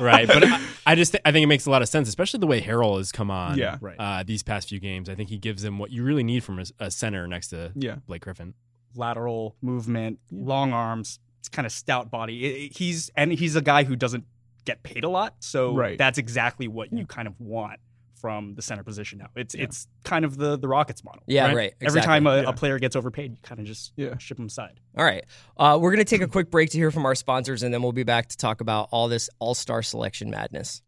right. 0.00 0.26
But 0.26 0.44
I, 0.44 0.60
I 0.86 0.94
just 0.94 1.16
I 1.24 1.32
think 1.32 1.44
it 1.44 1.48
makes 1.48 1.66
a 1.66 1.70
lot 1.70 1.82
of 1.82 1.88
sense, 1.88 2.08
especially 2.08 2.38
the 2.40 2.46
way 2.46 2.60
Harrell 2.62 2.98
has 2.98 3.12
come 3.12 3.30
on. 3.30 3.58
Yeah. 3.58 3.78
Right. 3.80 3.96
Uh, 3.98 4.22
these 4.24 4.42
past 4.42 4.68
few 4.68 4.78
games, 4.80 5.08
I 5.08 5.14
think 5.14 5.28
he 5.28 5.38
gives 5.38 5.62
them 5.62 5.78
what 5.78 5.90
you 5.90 6.04
really 6.04 6.22
need 6.22 6.44
from 6.44 6.58
a, 6.60 6.64
a 6.78 6.90
center 6.90 7.26
next 7.26 7.48
to 7.48 7.72
Yeah. 7.74 7.96
Blake 8.06 8.22
Griffin. 8.22 8.54
lateral 8.94 9.56
movement, 9.60 10.18
long 10.30 10.72
arms. 10.72 11.18
It's 11.40 11.48
kind 11.48 11.66
of 11.66 11.72
stout 11.72 12.10
body. 12.10 12.44
It- 12.44 12.56
it- 12.66 12.76
he's 12.76 13.10
and 13.16 13.32
he's 13.32 13.56
a 13.56 13.60
guy 13.62 13.84
who 13.84 13.96
doesn't 13.96 14.24
get 14.64 14.82
paid 14.82 15.04
a 15.04 15.08
lot. 15.08 15.34
So 15.40 15.74
Right. 15.74 15.98
that's 15.98 16.18
exactly 16.18 16.68
what 16.68 16.92
you 16.92 17.06
kind 17.06 17.26
of 17.28 17.34
want 17.40 17.80
from 18.14 18.54
the 18.54 18.62
center 18.62 18.84
position 18.84 19.18
now. 19.18 19.26
It's 19.34 19.52
it's 19.54 19.88
kind 20.04 20.24
of 20.24 20.36
the 20.36 20.56
the 20.56 20.68
Rockets 20.68 21.02
model. 21.02 21.22
Yeah, 21.26 21.46
right, 21.46 21.72
Every 21.80 21.86
exactly. 21.86 22.02
time 22.02 22.26
a, 22.28 22.42
Yeah. 22.42 22.48
a 22.50 22.52
player 22.52 22.78
gets 22.78 22.94
overpaid, 22.94 23.32
you 23.32 23.38
kind 23.42 23.58
of 23.60 23.66
just 23.66 23.92
Yeah. 23.96 24.16
ship 24.18 24.36
them 24.36 24.46
aside. 24.46 24.78
All 24.96 25.04
right. 25.04 25.24
Uh, 25.56 25.76
we're 25.80 25.90
going 25.90 26.04
to 26.04 26.08
take 26.08 26.22
a 26.22 26.28
quick 26.28 26.48
break 26.50 26.70
to 26.70 26.78
hear 26.78 26.92
from 26.92 27.04
our 27.04 27.16
sponsors, 27.16 27.64
and 27.64 27.74
then 27.74 27.82
we'll 27.82 27.90
be 27.92 28.04
back 28.04 28.28
to 28.28 28.36
talk 28.36 28.60
about 28.60 28.88
all 28.92 29.08
this 29.08 29.28
all 29.40 29.54
star 29.54 29.82
selection 29.82 30.30
madness. 30.30 30.82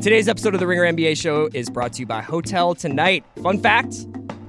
Today's 0.00 0.28
episode 0.28 0.54
of 0.54 0.60
the 0.60 0.66
Ringer 0.66 0.84
NBA 0.84 1.16
show 1.16 1.48
is 1.54 1.70
brought 1.70 1.92
to 1.94 2.00
you 2.00 2.06
by 2.06 2.20
Hotel 2.20 2.74
Tonight. 2.74 3.24
Fun 3.42 3.58
fact 3.60 4.06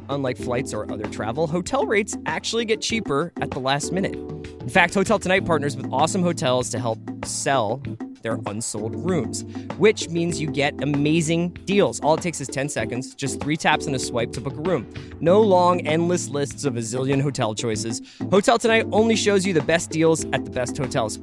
unlike 0.10 0.38
flights 0.38 0.74
or 0.74 0.90
other 0.92 1.06
travel, 1.08 1.48
hotel 1.48 1.86
rates 1.86 2.16
actually 2.26 2.64
get 2.66 2.80
cheaper 2.82 3.34
at 3.42 3.50
the 3.52 3.60
last 3.60 3.92
minute. 3.92 4.16
In 4.66 4.72
fact, 4.72 4.96
Hotel 4.96 5.20
Tonight 5.20 5.46
partners 5.46 5.78
with 5.78 5.88
awesome 5.94 6.24
hotels 6.24 6.72
to 6.72 6.80
help 6.80 6.98
sell 7.24 7.84
their 8.24 8.40
unsold 8.48 8.96
rooms, 8.96 9.44
which 9.78 10.10
means 10.10 10.42
you 10.42 10.50
get 10.50 10.74
amazing 10.82 11.50
deals. 11.66 12.00
All 12.00 12.16
it 12.16 12.22
takes 12.22 12.42
is 12.42 12.48
10 12.48 12.70
seconds, 12.70 13.14
just 13.14 13.40
three 13.40 13.58
taps 13.58 13.86
and 13.86 13.96
a 13.96 14.00
swipe 14.00 14.32
to 14.32 14.42
book 14.42 14.58
a 14.58 14.62
room. 14.62 14.92
No 15.20 15.40
long, 15.40 15.82
endless 15.82 16.30
lists 16.30 16.66
of 16.66 16.78
a 16.78 16.80
zillion 16.80 17.22
hotel 17.22 17.54
choices. 17.54 18.02
Hotel 18.32 18.58
Tonight 18.58 18.88
only 18.92 19.16
shows 19.16 19.46
you 19.46 19.54
the 19.54 19.62
best 19.62 19.92
deals 19.92 20.26
at 20.34 20.44
the 20.46 20.50
best 20.50 20.76
hotels. 20.76 21.20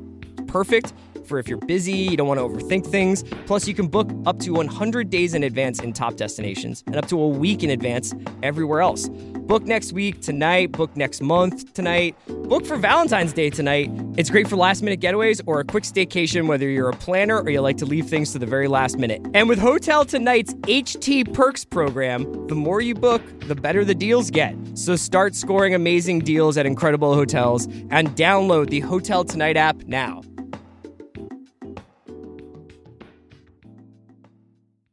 Perfect 0.46 0.92
for 1.26 1.38
if 1.38 1.48
you're 1.48 1.58
busy, 1.58 1.92
you 1.92 2.16
don't 2.16 2.28
want 2.28 2.38
to 2.38 2.44
overthink 2.46 2.86
things. 2.86 3.22
Plus, 3.46 3.66
you 3.66 3.74
can 3.74 3.88
book 3.88 4.10
up 4.26 4.38
to 4.40 4.52
100 4.52 5.10
days 5.10 5.34
in 5.34 5.42
advance 5.44 5.80
in 5.80 5.92
top 5.92 6.16
destinations 6.16 6.82
and 6.86 6.96
up 6.96 7.06
to 7.08 7.20
a 7.20 7.28
week 7.28 7.62
in 7.62 7.70
advance 7.70 8.14
everywhere 8.42 8.80
else. 8.80 9.08
Book 9.08 9.64
next 9.64 9.92
week 9.92 10.20
tonight, 10.20 10.72
book 10.72 10.96
next 10.96 11.20
month 11.20 11.72
tonight, 11.74 12.16
book 12.48 12.64
for 12.64 12.76
Valentine's 12.76 13.32
Day 13.32 13.50
tonight. 13.50 13.90
It's 14.16 14.30
great 14.30 14.48
for 14.48 14.56
last 14.56 14.82
minute 14.82 15.00
getaways 15.00 15.40
or 15.46 15.60
a 15.60 15.64
quick 15.64 15.84
staycation, 15.84 16.46
whether 16.46 16.68
you're 16.68 16.88
a 16.88 16.96
planner 16.96 17.40
or 17.40 17.50
you 17.50 17.60
like 17.60 17.76
to 17.78 17.86
leave 17.86 18.06
things 18.06 18.32
to 18.32 18.38
the 18.38 18.46
very 18.46 18.68
last 18.68 18.98
minute. 18.98 19.20
And 19.34 19.48
with 19.48 19.58
Hotel 19.58 20.04
Tonight's 20.04 20.54
HT 20.54 21.34
Perks 21.34 21.64
program, 21.64 22.46
the 22.46 22.54
more 22.54 22.80
you 22.80 22.94
book, 22.94 23.22
the 23.40 23.54
better 23.54 23.84
the 23.84 23.94
deals 23.94 24.30
get. 24.30 24.56
So 24.74 24.96
start 24.96 25.34
scoring 25.34 25.74
amazing 25.74 26.20
deals 26.20 26.56
at 26.56 26.64
incredible 26.64 27.14
hotels 27.14 27.66
and 27.90 28.08
download 28.16 28.70
the 28.70 28.80
Hotel 28.80 29.24
Tonight 29.24 29.56
app 29.56 29.84
now. 29.84 30.22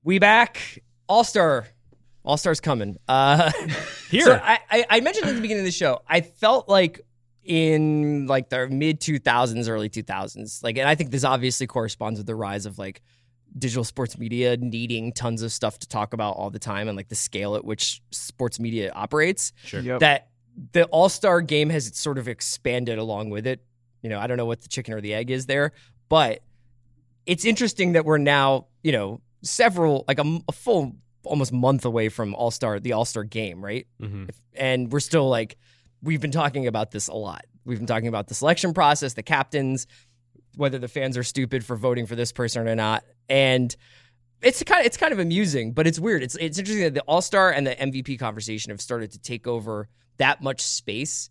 We 0.09 0.17
back. 0.17 0.81
All 1.07 1.23
Star. 1.23 1.67
All 2.23 2.35
Star's 2.35 2.59
coming. 2.59 2.97
Uh, 3.07 3.51
Here. 4.09 4.25
So 4.25 4.41
I, 4.43 4.57
I, 4.71 4.85
I 4.89 4.99
mentioned 5.01 5.27
at 5.27 5.35
the 5.35 5.39
beginning 5.39 5.61
of 5.61 5.65
the 5.65 5.71
show, 5.71 6.01
I 6.07 6.21
felt 6.21 6.67
like 6.67 7.01
in 7.43 8.25
like 8.25 8.49
the 8.49 8.67
mid 8.69 9.01
2000s, 9.01 9.69
early 9.69 9.87
2000s, 9.87 10.63
like, 10.63 10.79
and 10.79 10.89
I 10.89 10.95
think 10.95 11.11
this 11.11 11.23
obviously 11.23 11.67
corresponds 11.67 12.19
with 12.19 12.25
the 12.25 12.33
rise 12.33 12.65
of 12.65 12.79
like 12.79 13.03
digital 13.55 13.83
sports 13.83 14.17
media 14.17 14.57
needing 14.57 15.13
tons 15.13 15.43
of 15.43 15.51
stuff 15.51 15.77
to 15.77 15.87
talk 15.87 16.15
about 16.15 16.37
all 16.37 16.49
the 16.49 16.57
time 16.57 16.87
and 16.87 16.97
like 16.97 17.09
the 17.09 17.15
scale 17.15 17.55
at 17.55 17.63
which 17.63 18.01
sports 18.09 18.59
media 18.59 18.91
operates. 18.95 19.53
Sure. 19.63 19.79
Yep. 19.79 19.99
That 19.99 20.29
the 20.71 20.85
All 20.85 21.09
Star 21.09 21.39
game 21.39 21.69
has 21.69 21.95
sort 21.95 22.17
of 22.17 22.27
expanded 22.27 22.97
along 22.97 23.29
with 23.29 23.45
it. 23.45 23.63
You 24.01 24.09
know, 24.09 24.17
I 24.17 24.25
don't 24.25 24.37
know 24.37 24.47
what 24.47 24.61
the 24.61 24.69
chicken 24.69 24.95
or 24.95 25.01
the 25.01 25.13
egg 25.13 25.29
is 25.29 25.45
there, 25.45 25.71
but 26.09 26.41
it's 27.27 27.45
interesting 27.45 27.91
that 27.91 28.05
we're 28.05 28.17
now, 28.17 28.65
you 28.81 28.91
know, 28.91 29.21
several 29.41 30.05
like 30.07 30.19
a 30.19 30.51
full 30.51 30.95
almost 31.23 31.51
month 31.51 31.85
away 31.85 32.09
from 32.09 32.33
All 32.35 32.51
Star 32.51 32.79
the 32.79 32.93
All 32.93 33.05
Star 33.05 33.23
game, 33.23 33.63
right? 33.63 33.87
hmm 33.99 34.25
And 34.55 34.91
we're 34.91 34.99
still 34.99 35.29
like 35.29 35.57
we've 36.01 36.21
been 36.21 36.31
talking 36.31 36.67
about 36.67 36.91
this 36.91 37.07
a 37.07 37.13
lot. 37.13 37.45
We've 37.65 37.77
been 37.77 37.87
talking 37.87 38.07
about 38.07 38.27
the 38.27 38.33
selection 38.33 38.73
process, 38.73 39.13
the 39.13 39.23
captains, 39.23 39.85
whether 40.55 40.79
the 40.79 40.87
fans 40.87 41.17
are 41.17 41.23
stupid 41.23 41.63
for 41.65 41.75
voting 41.75 42.05
for 42.05 42.15
this 42.15 42.31
person 42.31 42.67
or 42.67 42.75
not, 42.75 43.03
and 43.29 43.75
it's 44.41 44.63
kind 44.63 44.79
of 44.79 44.85
it's 44.85 44.97
kind 44.97 45.11
of 45.13 45.19
amusing, 45.19 45.73
but 45.73 45.85
it's 45.85 45.99
weird. 45.99 46.23
It's 46.23 46.35
it's 46.35 46.57
interesting 46.57 46.85
that 46.85 46.93
the 46.93 47.01
All 47.01 47.21
Star 47.21 47.51
and 47.51 47.67
the 47.67 47.75
MVP 47.75 48.17
conversation 48.19 48.71
have 48.71 48.81
started 48.81 49.11
to 49.11 49.19
take 49.19 49.47
over 49.47 49.87
that 50.17 50.41
much 50.41 50.61
space. 50.61 51.29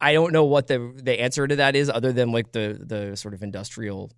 I 0.00 0.12
don't 0.12 0.32
know 0.32 0.44
what 0.44 0.66
the 0.66 0.92
the 0.96 1.20
answer 1.20 1.46
to 1.46 1.56
that 1.56 1.76
is, 1.76 1.88
other 1.88 2.12
than 2.12 2.32
like 2.32 2.52
the 2.52 2.78
the 2.80 3.16
sort 3.16 3.34
of 3.34 3.42
industrial 3.42 4.10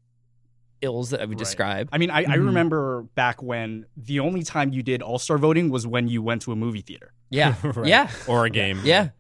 ills 0.82 1.10
that 1.10 1.20
I 1.20 1.24
would 1.24 1.30
Right. 1.30 1.38
describe. 1.38 1.88
I 1.92 1.98
mean, 1.98 2.10
I, 2.10 2.20
I 2.20 2.24
Mhm. 2.36 2.46
remember 2.46 3.02
back 3.14 3.42
when 3.42 3.86
the 3.96 4.20
only 4.20 4.42
time 4.42 4.72
you 4.72 4.82
did 4.82 5.02
All 5.02 5.18
Star 5.18 5.38
voting 5.38 5.70
was 5.70 5.86
when 5.86 6.08
you 6.08 6.22
went 6.22 6.42
to 6.42 6.52
a 6.52 6.56
movie 6.56 6.82
theater. 6.82 7.12
Yeah, 7.30 7.54
Right. 7.62 7.86
yeah, 7.88 8.10
Or 8.26 8.44
a 8.46 8.50
game. 8.50 8.80
yeah. 8.84 9.10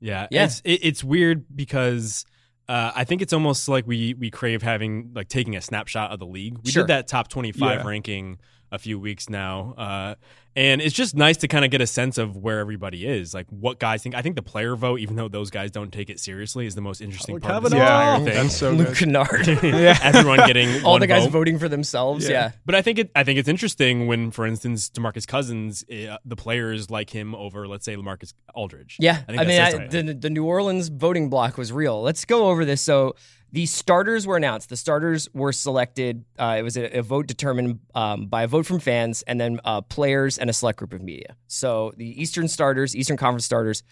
Yeah, 0.00 0.26
Yeah. 0.30 0.44
It's 0.44 0.60
it, 0.64 0.80
it's 0.82 1.04
weird 1.04 1.44
because 1.54 2.24
uh, 2.68 2.92
I 2.94 3.04
think 3.04 3.20
it's 3.22 3.32
almost 3.32 3.68
like 3.68 3.86
we 3.86 4.14
we 4.14 4.30
crave 4.30 4.62
having 4.62 5.10
like 5.14 5.28
taking 5.28 5.56
a 5.56 5.60
snapshot 5.60 6.10
of 6.12 6.18
the 6.20 6.26
league. 6.26 6.58
We 6.64 6.70
Sure. 6.70 6.82
did 6.84 6.88
that 6.88 7.08
top 7.08 7.28
twenty 7.28 7.52
five 7.52 7.80
Yeah. 7.80 7.86
ranking 7.88 8.38
a 8.72 8.78
few 8.78 8.98
weeks 8.98 9.28
now, 9.28 9.74
uh, 9.76 10.14
and 10.56 10.80
it's 10.82 10.94
just 10.94 11.14
nice 11.14 11.36
to 11.38 11.48
kind 11.48 11.64
of 11.64 11.70
get 11.70 11.80
a 11.80 11.86
sense 11.86 12.18
of 12.18 12.36
where 12.36 12.58
everybody 12.58 13.06
is, 13.06 13.32
like 13.34 13.46
what 13.50 13.78
guys 13.78 14.02
think. 14.02 14.14
I 14.16 14.22
think 14.22 14.34
the 14.36 14.42
player 14.42 14.74
vote, 14.74 14.98
even 15.00 15.14
though 15.16 15.28
those 15.28 15.48
guys 15.50 15.70
don't 15.70 15.92
take 15.92 16.10
it 16.10 16.18
seriously, 16.18 16.66
is 16.66 16.74
the 16.74 16.80
most 16.80 17.00
interesting 17.00 17.38
Tyler 17.40 17.60
part 17.60 17.64
of 17.64 17.70
this 17.70 17.72
Cavanaugh. 17.80 18.16
entire 18.16 18.18
Yeah, 18.18 18.24
thing. 18.24 18.42
that's 18.44 18.56
so 18.56 18.70
Luke 18.72 18.88
good. 18.88 18.96
Kennard. 18.96 19.48
Everyone 20.02 20.38
getting 20.46 20.84
All 20.84 20.92
one 20.92 21.00
the 21.00 21.06
guys 21.06 21.24
vote. 21.24 21.30
voting 21.32 21.58
for 21.58 21.68
themselves. 21.68 22.24
Yeah. 22.28 22.30
yeah. 22.32 22.50
But 22.66 22.74
I 22.74 22.82
think 22.82 22.98
it. 22.98 23.10
I 23.14 23.22
think 23.22 23.38
it's 23.38 23.48
interesting 23.48 24.06
when, 24.08 24.30
for 24.32 24.44
instance, 24.46 24.90
Demarcus 24.90 25.26
Cousins, 25.26 25.84
uh, 25.88 26.16
the 26.24 26.36
players 26.36 26.90
like 26.90 27.10
him 27.10 27.34
over, 27.34 27.68
let's 27.68 27.84
say, 27.84 27.94
Lamarcus 27.96 28.34
Aldridge. 28.54 28.96
Yeah, 28.98 29.22
I 29.28 29.32
think 29.32 29.40
I, 29.40 29.44
mean, 29.44 29.60
I, 29.60 29.86
the 29.86 30.14
the 30.14 30.30
New 30.30 30.44
Orleans 30.44 30.88
voting 30.88 31.30
block 31.30 31.58
was 31.58 31.72
real. 31.72 32.02
Let's 32.02 32.24
go 32.24 32.48
over 32.48 32.64
this. 32.64 32.80
So 32.80 33.14
the 33.52 33.66
starters 33.66 34.26
were 34.26 34.36
announced. 34.36 34.68
The 34.68 34.76
starters 34.76 35.28
were 35.32 35.52
selected. 35.52 36.24
Uh, 36.38 36.56
it 36.58 36.62
was 36.62 36.76
a, 36.76 36.98
a 36.98 37.02
vote 37.02 37.26
determined 37.26 37.80
um, 37.94 38.26
by 38.26 38.44
a 38.44 38.46
vote 38.46 38.66
from 38.66 38.78
fans, 38.78 39.22
and 39.22 39.40
then 39.40 39.60
uh, 39.64 39.80
players 39.80 40.38
and 40.38 40.48
a 40.48 40.52
select 40.52 40.78
group 40.78 40.92
of 40.92 41.02
media. 41.02 41.36
So 41.48 41.92
the 41.96 42.20
Eastern 42.20 42.48
starters, 42.48 42.94
Eastern 42.94 43.16
Conference 43.16 43.44
starters, 43.44 43.82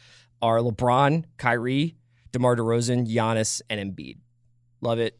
are 0.41 0.59
LeBron, 0.59 1.25
Kyrie, 1.37 1.97
DeMar 2.33 2.57
DeRozan, 2.57 3.13
Giannis, 3.13 3.61
and 3.69 3.81
Embiid. 3.81 4.19
Love 4.81 5.01
it. 5.01 5.19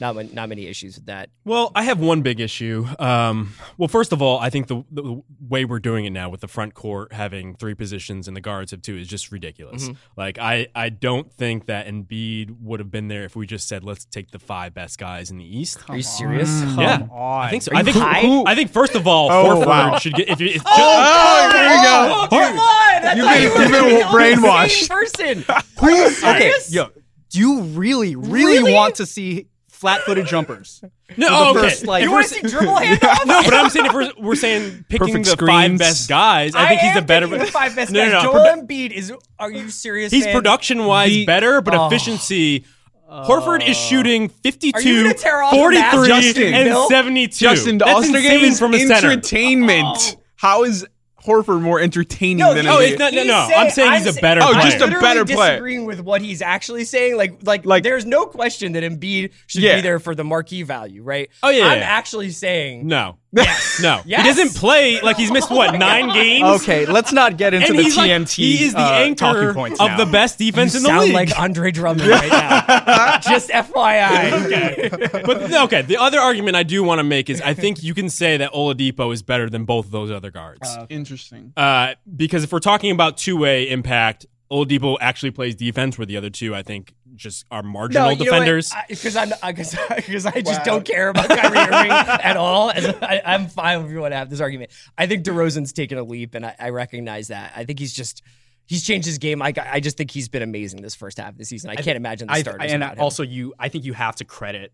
Not 0.00 0.16
ma- 0.16 0.22
not 0.32 0.48
many 0.48 0.66
issues 0.66 0.96
with 0.96 1.06
that. 1.06 1.28
Well, 1.44 1.72
I 1.74 1.82
have 1.82 2.00
one 2.00 2.22
big 2.22 2.40
issue. 2.40 2.86
Um, 2.98 3.52
well, 3.76 3.88
first 3.88 4.12
of 4.12 4.22
all, 4.22 4.38
I 4.38 4.48
think 4.48 4.66
the, 4.68 4.82
the 4.90 5.22
way 5.48 5.64
we're 5.66 5.78
doing 5.78 6.06
it 6.06 6.10
now 6.10 6.30
with 6.30 6.40
the 6.40 6.48
front 6.48 6.72
court 6.74 7.12
having 7.12 7.54
three 7.56 7.74
positions 7.74 8.26
and 8.26 8.34
the 8.36 8.40
guards 8.40 8.70
have 8.70 8.80
two 8.82 8.96
is 8.96 9.06
just 9.08 9.30
ridiculous. 9.30 9.88
Mhm. 9.88 9.96
Like, 10.16 10.38
I, 10.38 10.68
I 10.74 10.88
don't 10.88 11.30
think 11.32 11.66
that 11.66 11.86
Embiid 11.86 12.56
would 12.62 12.80
have 12.80 12.90
been 12.90 13.08
there 13.08 13.24
if 13.24 13.36
we 13.36 13.46
just 13.46 13.68
said 13.68 13.84
let's 13.84 14.04
take 14.06 14.30
the 14.30 14.38
five 14.38 14.72
best 14.72 14.98
guys 14.98 15.30
in 15.30 15.36
the 15.38 15.58
East. 15.58 15.78
Are 15.88 15.96
you 15.96 16.02
serious? 16.02 16.48
Come 16.62 16.78
Yeah. 16.80 17.06
on. 17.10 17.42
I 17.46 17.50
think 17.50 17.62
so. 17.62 17.72
I 17.74 17.78
you 17.80 17.84
think 17.84 17.96
high? 17.96 18.42
I 18.46 18.54
think 18.54 18.70
first 18.72 18.94
of 18.94 19.06
all, 19.06 19.30
Oh, 19.30 19.56
Horford 19.60 19.66
wow. 19.66 19.98
should 19.98 20.14
get 20.14 20.28
if 20.30 20.40
it's 20.40 20.64
Oh, 20.66 21.50
there 21.52 21.76
you 21.76 21.82
go. 21.82 22.26
come 22.30 22.58
on! 22.58 23.04
I 23.04 23.14
You've 23.16 23.24
been- 23.26 23.42
you 23.42 23.50
were 23.50 23.60
you've 23.62 23.70
been 23.70 23.98
the 23.98 24.04
only 24.06 24.34
brainwashed. 24.34 25.16
sane 25.16 25.42
person. 25.42 26.24
okay, 26.30 26.52
yo, 26.70 26.88
do 27.30 27.38
you 27.38 27.60
really, 27.62 28.16
really, 28.16 28.58
Really? 28.58 28.72
want 28.72 28.96
to 28.96 29.06
see 29.06 29.46
flat-footed 29.80 30.26
jumpers? 30.26 30.82
no, 31.16 31.28
the 31.28 31.34
oh, 31.36 31.50
okay. 31.50 31.60
first, 31.70 31.86
like- 31.86 32.02
You 32.04 32.10
we're 32.10 32.16
want 32.18 32.28
to 32.28 32.34
see 32.34 32.40
dribble 32.42 32.74
handoff? 32.76 33.26
no, 33.26 33.42
but 33.42 33.54
I'm 33.54 33.70
saying 33.70 33.86
if 33.86 33.92
we're, 33.94 34.12
we're 34.18 34.34
saying 34.46 34.84
picking 34.88 35.08
Perfect 35.22 35.38
the 35.40 35.46
five 35.46 35.78
best 35.78 36.08
guys, 36.08 36.54
I 36.54 36.68
think 36.68 36.80
he's 36.82 36.90
am 36.96 37.02
a 37.02 37.06
better. 37.06 37.26
picking 37.26 37.44
the 37.46 37.50
five 37.50 37.74
best 37.74 37.90
No, 37.92 38.00
guys. 38.04 38.12
no, 38.12 38.22
no, 38.22 38.32
Joel 38.32 38.44
produ- 38.44 38.66
Embiid 38.68 38.92
is. 38.92 39.12
Are 39.38 39.50
you 39.50 39.70
serious? 39.70 40.12
He's 40.12 40.26
man? 40.26 40.34
production 40.36 40.84
wise 40.84 41.10
The- 41.10 41.26
better, 41.26 41.60
but 41.60 41.74
Oh. 41.74 41.86
efficiency. 41.86 42.64
Horford 43.10 43.66
is 43.68 43.76
shooting 43.76 44.28
52, 44.28 44.76
Are 44.78 44.80
you 44.82 45.02
gonna 45.02 45.14
tear 45.14 45.42
off 45.42 45.50
the 45.50 45.56
43, 45.56 46.06
Justin? 46.06 46.54
and 46.54 46.68
Bill? 46.68 46.88
72. 46.88 47.36
Justin, 47.44 47.78
the 47.78 47.84
That's 47.86 47.96
All 47.96 48.02
Star 48.04 48.20
game 48.20 48.32
insane 48.34 48.52
is 48.52 48.58
from 48.60 48.74
a 48.74 48.78
center. 48.86 49.10
entertainment. 49.10 50.16
Oh. 50.16 50.20
How 50.36 50.62
is 50.62 50.86
Horford 51.26 51.60
more 51.60 51.78
entertaining 51.80 52.38
No, 52.38 52.54
than 52.54 52.64
the- 52.64 52.70
Oh, 52.72 52.78
Embiid? 52.78 52.90
it's 52.90 52.98
not- 52.98 53.12
no, 53.12 53.20
he's 53.20 53.28
no, 53.28 53.50
I'm 53.56 53.70
saying 53.70 53.92
he's 54.02 54.16
a 54.16 54.20
better 54.20 54.40
Oh, 54.42 54.52
I'm 54.52 54.62
just 54.62 54.76
a 54.78 54.80
literally 54.86 55.02
better 55.02 55.24
player. 55.24 55.50
disagreeing 55.52 55.84
with 55.86 56.00
what 56.00 56.22
he's 56.22 56.40
actually 56.42 56.84
saying. 56.84 57.16
Like, 57.16 57.34
like, 57.42 57.64
Like- 57.66 57.82
there's 57.82 58.06
no 58.06 58.26
question 58.26 58.72
that 58.72 58.82
Embiid 58.82 59.30
should 59.46 59.62
Yeah. 59.62 59.76
be 59.76 59.82
there 59.82 59.98
for 60.00 60.14
the 60.14 60.24
marquee 60.24 60.62
value, 60.62 61.02
right? 61.02 61.28
Oh, 61.42 61.50
yeah, 61.50 61.66
I'm 61.66 61.78
yeah. 61.78 61.84
actually 61.84 62.30
saying 62.30 62.86
No. 62.86 63.16
Yes. 63.32 63.68
No. 63.80 64.02
Yes. 64.04 64.22
He 64.22 64.28
doesn't 64.28 64.58
play 64.60 65.00
like 65.00 65.16
he's 65.16 65.30
missed 65.30 65.48
Oh 65.52 65.56
what, 65.56 65.78
nine 65.78 66.08
games? 66.12 66.62
Okay, 66.62 66.84
let's 66.84 67.12
not 67.12 67.38
get 67.38 67.54
into 67.54 67.68
And 67.68 67.78
the 67.78 67.82
he's 67.84 67.96
like, 67.96 68.10
TNT. 68.10 68.34
he 68.34 68.64
is 68.64 68.72
the 68.74 68.80
uh, 68.80 68.90
anchor 68.92 69.16
talking 69.16 69.54
points 69.54 69.80
of 69.80 69.86
now. 69.90 69.96
the 69.96 70.06
best 70.06 70.38
you 70.40 70.50
defense 70.50 70.74
in 70.74 70.82
the 70.82 70.88
sound 70.88 71.04
league. 71.06 71.14
like 71.14 71.38
Andre 71.38 71.70
Drummond 71.70 72.06
right 72.10 72.28
now. 72.28 73.18
Just 73.20 73.48
FYI. 73.50 74.44
Okay. 74.44 75.22
but 75.24 75.52
okay, 75.64 75.82
the 75.82 75.96
other 75.96 76.18
argument 76.18 76.56
I 76.56 76.62
do 76.62 76.82
want 76.82 76.98
to 76.98 77.04
make 77.04 77.30
is 77.30 77.40
I 77.40 77.54
think 77.54 77.82
you 77.82 77.94
can 77.94 78.10
say 78.10 78.36
that 78.36 78.52
Oladipo 78.52 79.12
is 79.14 79.22
better 79.22 79.48
than 79.48 79.64
both 79.64 79.86
of 79.86 79.92
those 79.92 80.10
other 80.10 80.30
guards. 80.30 80.76
Interesting. 80.90 81.52
Uh, 81.56 81.94
because 82.16 82.44
if 82.44 82.52
we're 82.52 82.58
talking 82.58 82.90
about 82.90 83.16
two-way 83.16 83.68
impact, 83.70 84.26
Oladipo 84.50 84.96
actually 85.00 85.30
plays 85.30 85.54
defense, 85.54 85.96
where 85.96 86.06
the 86.06 86.16
other 86.16 86.30
two, 86.30 86.54
I 86.54 86.62
think, 86.62 86.92
just 87.14 87.44
are 87.52 87.62
marginal 87.62 88.16
defenders. 88.16 88.72
Because 88.88 89.14
I'm 89.14 89.30
because 89.46 89.76
because 89.96 90.26
I 90.26 90.40
just 90.40 90.60
Wow. 90.60 90.64
don't 90.64 90.84
care 90.84 91.08
about 91.08 91.28
Kyrie 91.28 91.58
Irving 91.58 91.90
at 91.92 92.36
all. 92.36 92.70
As 92.70 92.86
I, 92.86 93.22
I'm 93.24 93.46
fine 93.46 93.84
if 93.84 93.90
you 93.92 94.00
want 94.00 94.12
to 94.12 94.16
have 94.16 94.28
this 94.28 94.40
argument. 94.40 94.72
I 94.98 95.06
think 95.06 95.24
DeRozan's 95.24 95.72
taken 95.72 95.98
a 95.98 96.02
leap, 96.02 96.34
and 96.34 96.44
I, 96.44 96.56
I 96.58 96.70
recognize 96.70 97.28
that. 97.28 97.52
I 97.54 97.64
think 97.64 97.78
he's 97.78 97.92
just 97.92 98.22
he's 98.66 98.84
changed 98.84 99.06
his 99.06 99.18
game. 99.18 99.40
I 99.40 99.52
I 99.56 99.78
just 99.78 99.96
think 99.96 100.10
he's 100.10 100.28
been 100.28 100.42
amazing 100.42 100.82
this 100.82 100.96
first 100.96 101.18
half 101.18 101.30
of 101.30 101.38
the 101.38 101.44
season. 101.44 101.70
I, 101.70 101.76
can't 101.76 101.96
imagine 101.96 102.26
the 102.26 102.34
I, 102.34 102.40
starters. 102.42 102.72
and 102.72 102.80
without 102.82 102.96
him. 102.96 103.02
also 103.04 103.22
you, 103.22 103.54
I 103.58 103.68
think 103.68 103.84
you 103.84 103.92
have 103.92 104.16
to 104.16 104.24
credit 104.24 104.72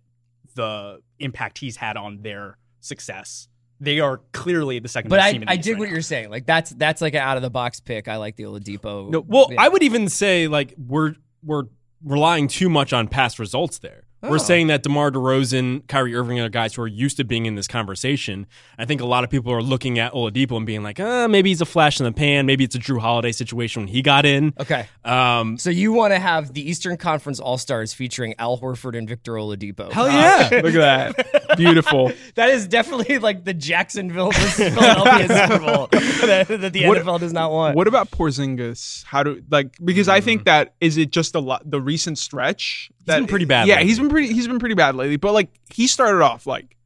the 0.55 1.01
impact 1.19 1.59
he's 1.59 1.77
had 1.77 1.99
on 1.99 2.23
their 2.23 2.57
success. 2.81 3.49
They 3.81 4.01
are 4.01 4.21
clearly 4.33 4.79
the 4.79 4.89
second 4.89 5.11
but 5.11 5.17
best 5.17 5.27
I, 5.29 5.33
team 5.33 5.43
in 5.43 5.47
the 5.47 5.53
I 5.53 5.57
dig 5.57 5.75
right 5.75 5.81
what 5.81 5.85
now. 5.89 5.93
you're 5.93 6.03
saying. 6.03 6.31
Like 6.31 6.47
that's 6.47 6.71
that's 6.71 7.03
like 7.03 7.15
an 7.15 7.21
out 7.21 7.37
of 7.37 7.43
the 7.43 7.51
box 7.51 7.81
pick. 7.81 8.09
I 8.09 8.17
like 8.17 8.37
the 8.37 8.45
Oladipo. 8.45 9.11
No, 9.11 9.21
Well, 9.21 9.49
Yeah. 9.51 9.61
I 9.61 9.69
would 9.69 9.83
even 9.83 10.09
say 10.09 10.49
like 10.49 10.75
we're 10.79 11.15
we're 11.45 11.65
relying 12.05 12.49
too 12.49 12.71
much 12.71 12.93
on 12.93 13.07
past 13.09 13.39
results 13.39 13.79
there. 13.81 14.05
Oh. 14.23 14.31
We're 14.31 14.39
saying 14.39 14.69
that 14.69 14.83
DeMar 14.83 15.11
DeRozan, 15.11 15.87
Kyrie 15.89 16.15
Irving 16.15 16.41
are 16.41 16.49
guys 16.49 16.75
who 16.75 16.83
are 16.83 16.87
used 16.87 17.19
to 17.19 17.25
being 17.25 17.45
in 17.45 17.55
this 17.55 17.69
conversation. 17.69 18.47
I 18.79 18.87
think 18.87 19.03
a 19.03 19.05
lot 19.05 19.25
of 19.25 19.31
people 19.31 19.53
are 19.53 19.63
looking 19.63 19.99
at 19.99 20.13
Oladipo 20.15 20.57
and 20.57 20.65
being 20.65 20.83
like, 20.83 20.99
uh, 20.99 21.29
maybe 21.29 21.51
he's 21.51 21.61
a 21.61 21.67
flash 21.67 22.01
in 22.01 22.05
the 22.07 22.13
pan. 22.13 22.47
Maybe 22.47 22.65
it's 22.65 22.75
a 22.75 22.79
Jrue 22.79 22.99
Holiday 22.99 23.31
situation 23.31 23.83
when 23.83 23.89
he 23.89 24.01
got 24.01 24.25
in. 24.25 24.55
okay. 24.59 24.89
Um, 25.05 25.59
So 25.59 25.69
you 25.69 25.93
want 25.93 26.15
to 26.15 26.19
have 26.19 26.55
the 26.55 26.69
Eastern 26.69 26.97
Conference 26.97 27.39
All 27.39 27.59
Stars 27.59 27.93
featuring 27.93 28.35
Al 28.39 28.59
Horford 28.59 28.97
and 28.97 29.07
Victor 29.07 29.33
Oladipo? 29.33 29.93
hell 29.93 30.09
yeah. 30.09 30.49
Look 30.63 30.75
at 30.75 31.15
that. 31.15 31.57
Beautiful. 31.59 32.11
That 32.37 32.51
is 32.51 32.67
definitely 32.67 33.19
like 33.19 33.45
the 33.45 33.55
Jacksonville 33.55 34.31
versus 34.33 34.75
Philadelphia 34.75 35.29
Super 35.49 35.59
Bowl 35.59 35.87
that, 35.91 36.47
that 36.49 36.73
the 36.73 36.87
What- 36.87 36.99
NFL 36.99 37.21
does 37.21 37.33
not 37.33 37.51
want. 37.51 37.77
What 37.77 37.87
about 37.89 38.11
Porzingis? 38.11 39.05
How 39.05 39.23
do 39.23 39.43
like 39.51 39.77
because 39.85 40.09
I 40.09 40.21
Mm. 40.21 40.25
think 40.25 40.45
that 40.45 40.75
is 40.81 40.97
it 40.99 41.11
just 41.13 41.35
a 41.35 41.41
lot 41.41 41.63
the 41.71 41.81
recent 41.81 42.19
stretch 42.19 42.91
that 43.07 43.19
been 43.19 43.27
pretty 43.27 43.45
bad 43.45 43.66
Yeah, 43.66 43.77
lately. 43.77 43.88
he's 43.88 43.99
been 43.99 44.09
pretty 44.09 44.33
he's 44.33 44.49
been 44.49 44.59
pretty 44.59 44.75
bad 44.75 44.95
lately. 44.95 45.16
But 45.16 45.33
like 45.33 45.51
he 45.73 45.87
started 45.87 46.23
off 46.23 46.47
like 46.47 46.77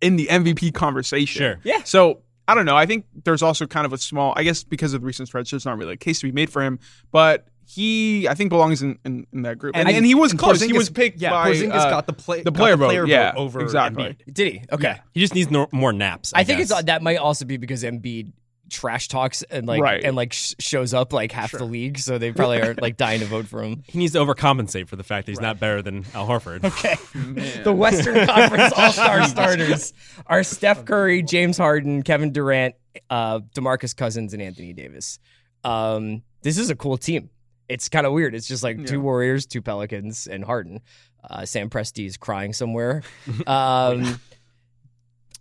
in 0.00 0.16
the 0.16 0.26
MVP 0.26 0.74
conversation. 0.74 1.40
Sure. 1.40 1.60
Yeah. 1.64 1.82
So 1.84 2.22
I 2.46 2.54
don't 2.54 2.66
know. 2.66 2.76
I 2.76 2.86
think 2.86 3.06
there's 3.24 3.42
also 3.42 3.66
kind 3.66 3.86
of 3.86 3.92
a 3.92 3.98
small 3.98 4.34
I 4.36 4.42
guess 4.42 4.64
because 4.64 4.94
of 4.94 5.00
the 5.00 5.06
recent 5.06 5.28
stretch, 5.28 5.50
there's 5.50 5.64
not 5.64 5.78
really 5.78 5.94
a 5.94 5.96
case 5.96 6.20
to 6.20 6.26
be 6.26 6.32
made 6.32 6.50
for 6.50 6.62
him. 6.62 6.78
But 7.10 7.46
he 7.66 8.28
I 8.28 8.34
think 8.34 8.50
belongs 8.50 8.82
in, 8.82 8.98
in, 9.04 9.26
in 9.32 9.42
that 9.42 9.58
group. 9.58 9.76
And, 9.76 9.88
and, 9.88 10.04
he 10.04 10.14
was 10.14 10.32
and 10.32 10.40
close. 10.40 10.60
he 10.60 10.72
was 10.72 10.90
picked 10.90 11.20
Yeah, 11.20 11.30
by 11.30 11.50
Porzingis 11.52 11.70
uh, 11.72 11.90
got 11.90 12.06
the 12.06 12.12
play, 12.12 12.42
the 12.42 12.50
got 12.50 12.58
player 12.58 12.76
vote, 12.76 12.86
player 12.86 13.06
yeah, 13.06 13.32
over 13.36 13.60
exactly. 13.60 14.04
Embiid. 14.04 14.34
Did 14.34 14.52
he? 14.52 14.62
Okay. 14.70 15.00
He 15.12 15.20
just 15.20 15.34
needs 15.34 15.50
no, 15.50 15.68
more 15.72 15.92
naps. 15.92 16.32
I, 16.34 16.40
I 16.40 16.44
think 16.44 16.60
it's 16.60 16.82
that 16.82 17.02
might 17.02 17.16
also 17.16 17.44
be 17.44 17.56
because 17.56 17.82
Embiid 17.82 18.32
trash 18.74 19.08
talks 19.08 19.42
and 19.44 19.66
like 19.66 19.80
Right. 19.80 20.02
and 20.04 20.14
like 20.16 20.32
sh- 20.32 20.54
shows 20.58 20.92
up 20.92 21.12
like 21.12 21.32
half 21.32 21.52
the 21.52 21.64
league, 21.64 21.98
so 21.98 22.18
they 22.18 22.32
probably 22.32 22.60
are 22.60 22.74
like 22.74 22.96
dying 22.96 23.20
to 23.20 23.26
vote 23.26 23.46
for 23.46 23.62
him. 23.62 23.82
He 23.86 23.98
needs 23.98 24.12
to 24.14 24.18
overcompensate 24.18 24.88
for 24.88 24.96
the 24.96 25.02
fact 25.04 25.26
that 25.26 25.32
he's 25.32 25.40
not 25.40 25.58
better 25.60 25.80
than 25.80 26.04
Al 26.14 26.26
Horford. 26.26 26.64
Okay. 26.64 27.62
The 27.62 27.72
Western 27.72 28.26
Conference 28.26 28.72
All 28.76 28.92
Star 28.92 29.24
starters 29.28 29.92
are 30.26 30.42
Steph 30.42 30.84
Curry, 30.84 31.22
James 31.22 31.56
Harden, 31.56 32.02
Kevin 32.02 32.32
Durant, 32.32 32.74
uh, 33.08 33.40
Demarcus 33.54 33.96
Cousins, 33.96 34.34
and 34.34 34.42
Anthony 34.42 34.72
Davis. 34.72 35.18
Um, 35.62 36.22
this 36.42 36.58
is 36.58 36.68
a 36.70 36.76
cool 36.76 36.98
team. 36.98 37.30
It's 37.68 37.88
kind 37.88 38.06
of 38.06 38.12
weird. 38.12 38.34
It's 38.34 38.46
just 38.46 38.62
like 38.62 38.84
two 38.86 39.00
Warriors, 39.00 39.46
two 39.46 39.62
Pelicans, 39.62 40.26
and 40.26 40.44
Harden. 40.44 40.80
Uh, 41.28 41.46
Sam 41.46 41.70
Presti 41.70 42.04
is 42.06 42.16
crying 42.18 42.52
somewhere. 42.52 43.02
Um, 43.46 44.20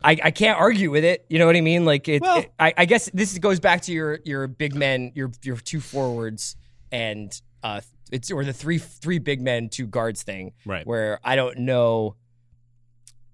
I, 0.04 0.18
I 0.24 0.32
can't 0.32 0.60
argue 0.60 0.92
with 0.92 1.04
it. 1.06 1.26
You 1.30 1.40
know 1.40 1.46
what 1.46 1.56
I 1.56 1.62
mean? 1.62 1.86
Like 1.86 2.08
it, 2.10 2.22
Well- 2.22 2.40
it- 2.40 2.52
I, 2.60 2.74
I 2.78 2.86
guess 2.86 3.10
this 3.14 3.38
goes 3.40 3.60
back 3.60 3.82
to 3.84 3.92
your 3.94 4.20
your 4.26 4.48
big 4.48 4.76
men, 4.76 5.12
your 5.16 5.32
your 5.44 5.58
two 5.58 5.80
forwards, 5.80 6.56
and 6.92 7.32
uh, 7.64 7.82
it's 8.12 8.30
or 8.32 8.44
the 8.44 8.54
three 8.54 8.78
three 8.80 9.20
big 9.20 9.42
men, 9.42 9.70
two 9.70 9.88
guards 9.88 10.24
thing. 10.24 10.52
Right. 10.66 10.86
Where 10.86 11.20
I 11.24 11.36
don't 11.36 11.60
know. 11.60 12.16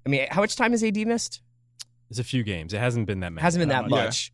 I 0.05 0.09
mean, 0.09 0.27
how 0.29 0.41
much 0.41 0.55
time 0.55 0.71
has 0.71 0.83
AD 0.83 0.95
missed? 1.07 1.41
It's 2.09 2.19
a 2.19 2.23
few 2.23 2.43
games. 2.43 2.73
It 2.73 2.79
hasn't 2.79 3.05
been 3.07 3.19
that 3.19 3.31
many. 3.33 3.41
Hasn't 3.43 3.61
been 3.61 3.69
that 3.69 3.83
Yeah. 3.89 4.03
much. 4.05 4.31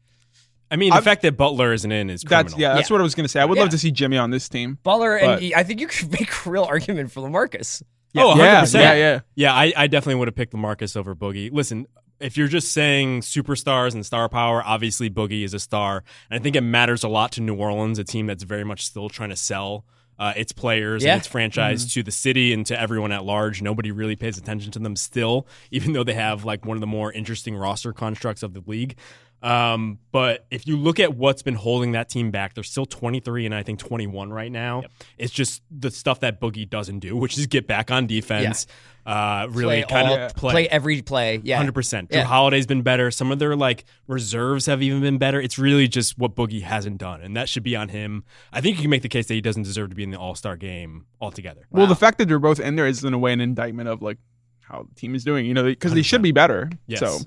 I 0.72 0.78
mean, 0.78 0.90
the 0.90 0.96
I've- 0.98 1.04
fact 1.06 1.22
that 1.24 1.38
Butler 1.38 1.74
isn't 1.74 1.92
in 1.92 2.10
is 2.10 2.24
criminal. 2.24 2.44
That's 2.50 2.60
yeah, 2.60 2.74
that's 2.74 2.90
Yeah. 2.90 2.94
what 2.96 3.02
I 3.02 3.04
was 3.04 3.16
gonna 3.16 3.28
say. 3.28 3.40
I 3.42 3.46
would 3.46 3.56
Yeah. 3.58 3.64
love 3.64 3.72
to 3.72 3.78
see 3.78 3.92
Jimmy 3.92 4.18
on 4.18 4.30
this 4.32 4.48
team. 4.50 4.78
Butler 4.84 5.20
But- 5.22 5.42
and 5.42 5.54
I 5.54 5.64
think 5.64 5.80
you 5.80 5.88
could 5.88 6.12
make 6.20 6.30
a 6.46 6.50
real 6.50 6.64
argument 6.64 7.12
for 7.12 7.22
Lamarcus. 7.22 7.82
Oh, 8.18 8.34
100%. 8.34 8.74
yeah, 8.80 8.82
yeah, 8.82 8.94
yeah. 8.96 9.20
Yeah, 9.36 9.54
I, 9.54 9.74
I 9.76 9.88
definitely 9.88 10.16
would 10.20 10.30
have 10.30 10.36
picked 10.36 10.54
Lamarcus 10.54 10.96
over 10.96 11.14
Boogie. 11.16 11.52
Listen, 11.52 11.86
if 12.20 12.38
you're 12.38 12.48
just 12.48 12.72
saying 12.72 13.22
superstars 13.22 13.94
and 13.94 14.06
star 14.06 14.30
power, 14.30 14.64
obviously 14.66 15.10
Boogie 15.10 15.44
is 15.44 15.54
a 15.54 15.60
star. 15.60 16.04
And 16.30 16.40
I 16.40 16.44
think 16.44 16.56
it 16.56 16.62
matters 16.62 17.04
a 17.04 17.10
lot 17.10 17.32
to 17.34 17.42
New 17.42 17.56
Orleans, 17.56 18.00
a 18.00 18.04
team 18.04 18.28
that's 18.28 18.44
very 18.44 18.64
much 18.64 18.86
still 18.86 19.10
trying 19.10 19.30
to 19.30 19.36
sell 19.36 19.86
uh, 20.18 20.32
its 20.38 20.54
players 20.54 21.04
Yeah. 21.04 21.14
and 21.14 21.20
its 21.20 21.28
franchise 21.28 21.94
to 21.94 22.02
the 22.02 22.12
city 22.12 22.54
and 22.54 22.66
to 22.68 22.80
everyone 22.80 23.12
at 23.12 23.26
large. 23.26 23.62
Nobody 23.62 23.92
really 23.92 24.16
pays 24.16 24.38
attention 24.38 24.72
to 24.72 24.80
them 24.80 24.96
still, 24.96 25.46
even 25.72 25.92
though 25.92 26.06
they 26.06 26.14
have 26.14 26.46
like 26.46 26.66
one 26.66 26.78
of 26.78 26.82
the 26.82 26.88
more 26.88 27.12
interesting 27.12 27.54
roster 27.56 27.92
constructs 27.92 28.42
of 28.42 28.54
the 28.54 28.64
league. 28.66 28.96
Um, 29.42 30.00
but 30.12 30.48
if 30.50 30.66
you 30.66 30.76
look 30.76 31.00
at 31.00 31.16
what's 31.16 31.44
been 31.44 31.56
holding 31.56 31.92
that 31.92 32.10
team 32.10 32.32
back, 32.32 32.56
they're 32.56 32.64
still 32.64 32.86
23 32.86 33.46
and 33.46 33.54
I 33.54 33.62
think 33.62 33.78
21 33.80 34.34
right 34.34 34.52
now. 34.52 34.84
It's 35.18 35.32
just 35.32 35.62
the 35.70 35.92
stuff 35.92 36.22
that 36.22 36.42
Boogie 36.42 36.68
doesn't 36.68 37.00
do, 37.00 37.16
which 37.16 37.38
is 37.38 37.46
get 37.46 37.68
back 37.68 37.92
on 37.92 38.08
defense, 38.08 38.66
uh, 39.06 39.48
really 39.52 39.84
kind 39.84 40.10
of 40.10 40.36
play. 40.36 40.68
every 40.68 41.02
play. 41.04 41.40
Yeah, 41.44 41.58
Hundred 41.58 41.74
percent. 41.74 42.10
Jrue 42.10 42.16
Yeah. 42.16 42.24
Holiday's 42.24 42.66
been 42.66 42.82
better. 42.82 43.12
Some 43.12 43.32
of 43.32 43.38
their 43.38 43.56
like 43.56 43.86
reserves 44.08 44.66
have 44.66 44.82
even 44.82 45.02
been 45.02 45.20
better. 45.20 45.40
It's 45.40 45.60
really 45.60 45.88
just 45.88 46.18
what 46.18 46.36
Boogie 46.36 46.64
hasn't 46.64 46.98
done, 46.98 47.22
and 47.22 47.36
that 47.38 47.48
should 47.48 47.64
be 47.64 47.76
on 47.76 47.90
him. 47.90 48.24
I 48.52 48.62
think 48.62 48.78
you 48.78 48.82
can 48.84 48.90
make 48.90 49.04
the 49.04 49.10
case 49.10 49.28
that 49.28 49.36
he 49.36 49.42
doesn't 49.42 49.64
deserve 49.64 49.90
to 49.90 49.96
be 49.96 50.04
in 50.04 50.10
the 50.10 50.18
All 50.18 50.34
Star 50.34 50.56
game 50.56 51.06
altogether. 51.22 51.68
Well, 51.70 51.86
the 51.88 51.96
fact 51.96 52.18
that 52.18 52.28
they're 52.28 52.40
both 52.40 52.60
in 52.60 52.78
there 52.78 52.88
is 52.88 53.04
in 53.04 53.14
a 53.14 53.20
way 53.20 53.32
an 53.34 53.42
indictment 53.42 53.90
of 53.90 54.02
like 54.02 54.18
how 54.68 54.88
the 54.90 54.96
team 55.00 55.16
is 55.16 55.24
doing. 55.24 55.46
You 55.46 55.54
know, 55.54 55.64
because 55.64 55.94
they 55.94 56.02
should 56.02 56.22
be 56.22 56.32
better. 56.32 56.70
Yes. 56.88 57.00
So 57.00 57.18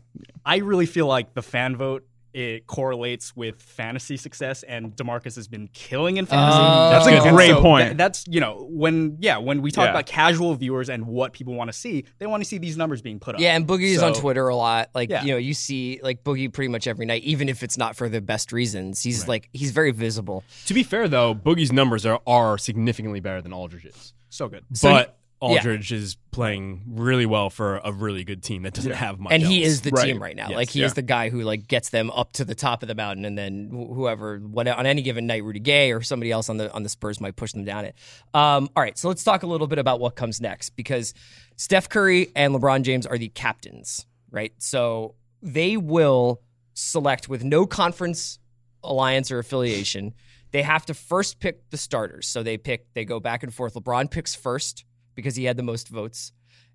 I 0.44 0.56
really 0.58 0.86
feel 0.86 1.06
like 1.06 1.34
the 1.34 1.42
fan 1.42 1.76
vote 1.76 2.04
it 2.34 2.66
correlates 2.66 3.34
with 3.34 3.60
fantasy 3.62 4.16
success, 4.18 4.62
and 4.62 4.94
Demarcus 4.94 5.34
has 5.36 5.48
been 5.48 5.66
killing 5.72 6.18
in 6.18 6.26
fantasy. 6.26 6.58
Oh. 6.60 6.90
That's 6.90 7.06
a 7.26 7.30
great 7.30 7.48
so 7.48 7.62
point. 7.62 7.88
that- 7.88 7.96
that's 7.96 8.26
you 8.28 8.38
know 8.38 8.66
when 8.70 9.16
yeah 9.18 9.38
when 9.38 9.62
we 9.62 9.70
talk 9.70 9.86
Yeah. 9.86 9.90
about 9.92 10.04
casual 10.06 10.54
viewers 10.54 10.90
and 10.90 11.06
what 11.06 11.32
people 11.32 11.54
want 11.54 11.68
to 11.68 11.76
see, 11.76 12.04
they 12.18 12.26
want 12.26 12.42
to 12.42 12.48
see 12.48 12.58
these 12.58 12.76
numbers 12.76 13.00
being 13.00 13.18
put 13.18 13.34
up. 13.34 13.40
Yeah, 13.40 13.56
and 13.56 13.66
Boogie 13.66 13.84
is 13.94 14.02
on 14.02 14.12
Twitter 14.12 14.46
a 14.46 14.54
lot. 14.54 14.90
Like 14.94 15.08
Yeah. 15.08 15.24
you 15.24 15.32
know, 15.32 15.38
you 15.38 15.54
see 15.54 16.00
like 16.02 16.22
Boogie 16.22 16.52
pretty 16.52 16.68
much 16.68 16.86
every 16.86 17.06
night, 17.06 17.22
even 17.24 17.48
if 17.48 17.62
it's 17.62 17.78
not 17.78 17.96
for 17.96 18.10
the 18.10 18.20
best 18.20 18.52
reasons. 18.52 19.02
He's 19.02 19.26
like 19.26 19.48
he's 19.54 19.70
very 19.70 19.90
visible. 19.90 20.44
to 20.66 20.74
be 20.74 20.82
fair, 20.82 21.08
though, 21.08 21.34
Boogie's 21.34 21.72
numbers 21.72 22.04
are, 22.04 22.20
are 22.26 22.58
significantly 22.58 23.20
better 23.20 23.40
than 23.40 23.54
Aldridge's, 23.54 24.12
So 24.28 24.48
good. 24.48 24.64
but 24.82 25.17
Aldridge 25.40 25.92
is 25.92 26.16
playing 26.32 26.82
really 26.88 27.24
well 27.26 27.48
for 27.48 27.76
a 27.84 27.92
really 27.92 28.24
good 28.24 28.42
team 28.42 28.62
that 28.62 28.74
doesn't 28.74 28.92
have 28.92 29.20
much. 29.20 29.32
and 29.32 29.42
he 29.42 29.62
is 29.62 29.82
the 29.82 29.90
Right. 29.90 30.06
team 30.06 30.20
right 30.22 30.34
now. 30.34 30.48
Yes. 30.48 30.56
like 30.56 30.70
he 30.70 30.80
Yeah. 30.80 30.86
is 30.86 30.94
the 30.94 31.02
guy 31.02 31.28
who 31.30 31.42
like 31.42 31.68
gets 31.68 31.90
them 31.90 32.10
up 32.10 32.32
to 32.34 32.44
the 32.44 32.54
top 32.56 32.82
of 32.82 32.88
the 32.88 32.94
mountain, 32.94 33.24
and 33.24 33.38
then 33.38 33.68
wh- 33.70 33.94
whoever, 33.94 34.38
what 34.38 34.66
on 34.66 34.84
any 34.86 35.02
given 35.02 35.26
night, 35.26 35.44
Rudy 35.44 35.60
Gay 35.60 35.92
or 35.92 36.02
somebody 36.02 36.32
else 36.32 36.48
on 36.48 36.56
the 36.56 36.72
on 36.72 36.82
the 36.82 36.88
Spurs 36.88 37.20
might 37.20 37.36
push 37.36 37.52
them 37.52 37.64
down 37.64 37.84
it. 37.84 37.94
Um, 38.34 38.68
all 38.74 38.82
right, 38.82 38.98
so 38.98 39.08
let's 39.08 39.22
talk 39.22 39.42
a 39.42 39.46
little 39.46 39.66
bit 39.68 39.78
about 39.78 40.00
what 40.00 40.16
comes 40.16 40.40
next 40.40 40.70
because 40.70 41.14
Steph 41.56 41.88
Curry 41.88 42.28
and 42.34 42.54
LeBron 42.54 42.82
James 42.82 43.06
are 43.06 43.18
the 43.18 43.28
captains, 43.28 44.06
right? 44.30 44.52
So 44.58 45.14
they 45.40 45.76
will 45.76 46.42
select 46.74 47.28
with 47.28 47.44
no 47.44 47.64
conference 47.66 48.38
alliance 48.82 49.30
or 49.30 49.38
affiliation. 49.38 50.14
They 50.50 50.62
have 50.62 50.86
to 50.86 50.94
first 50.94 51.40
pick 51.40 51.68
the 51.70 51.76
starters. 51.76 52.26
So 52.26 52.42
they 52.42 52.56
pick, 52.56 52.92
they 52.94 53.04
go 53.04 53.20
back 53.20 53.42
and 53.42 53.52
forth. 53.52 53.74
LeBron 53.74 54.10
picks 54.10 54.34
first 54.34 54.84
because 55.18 55.34
he 55.34 55.42
had 55.42 55.56
the 55.56 55.64
most 55.64 55.88
votes. 55.88 56.30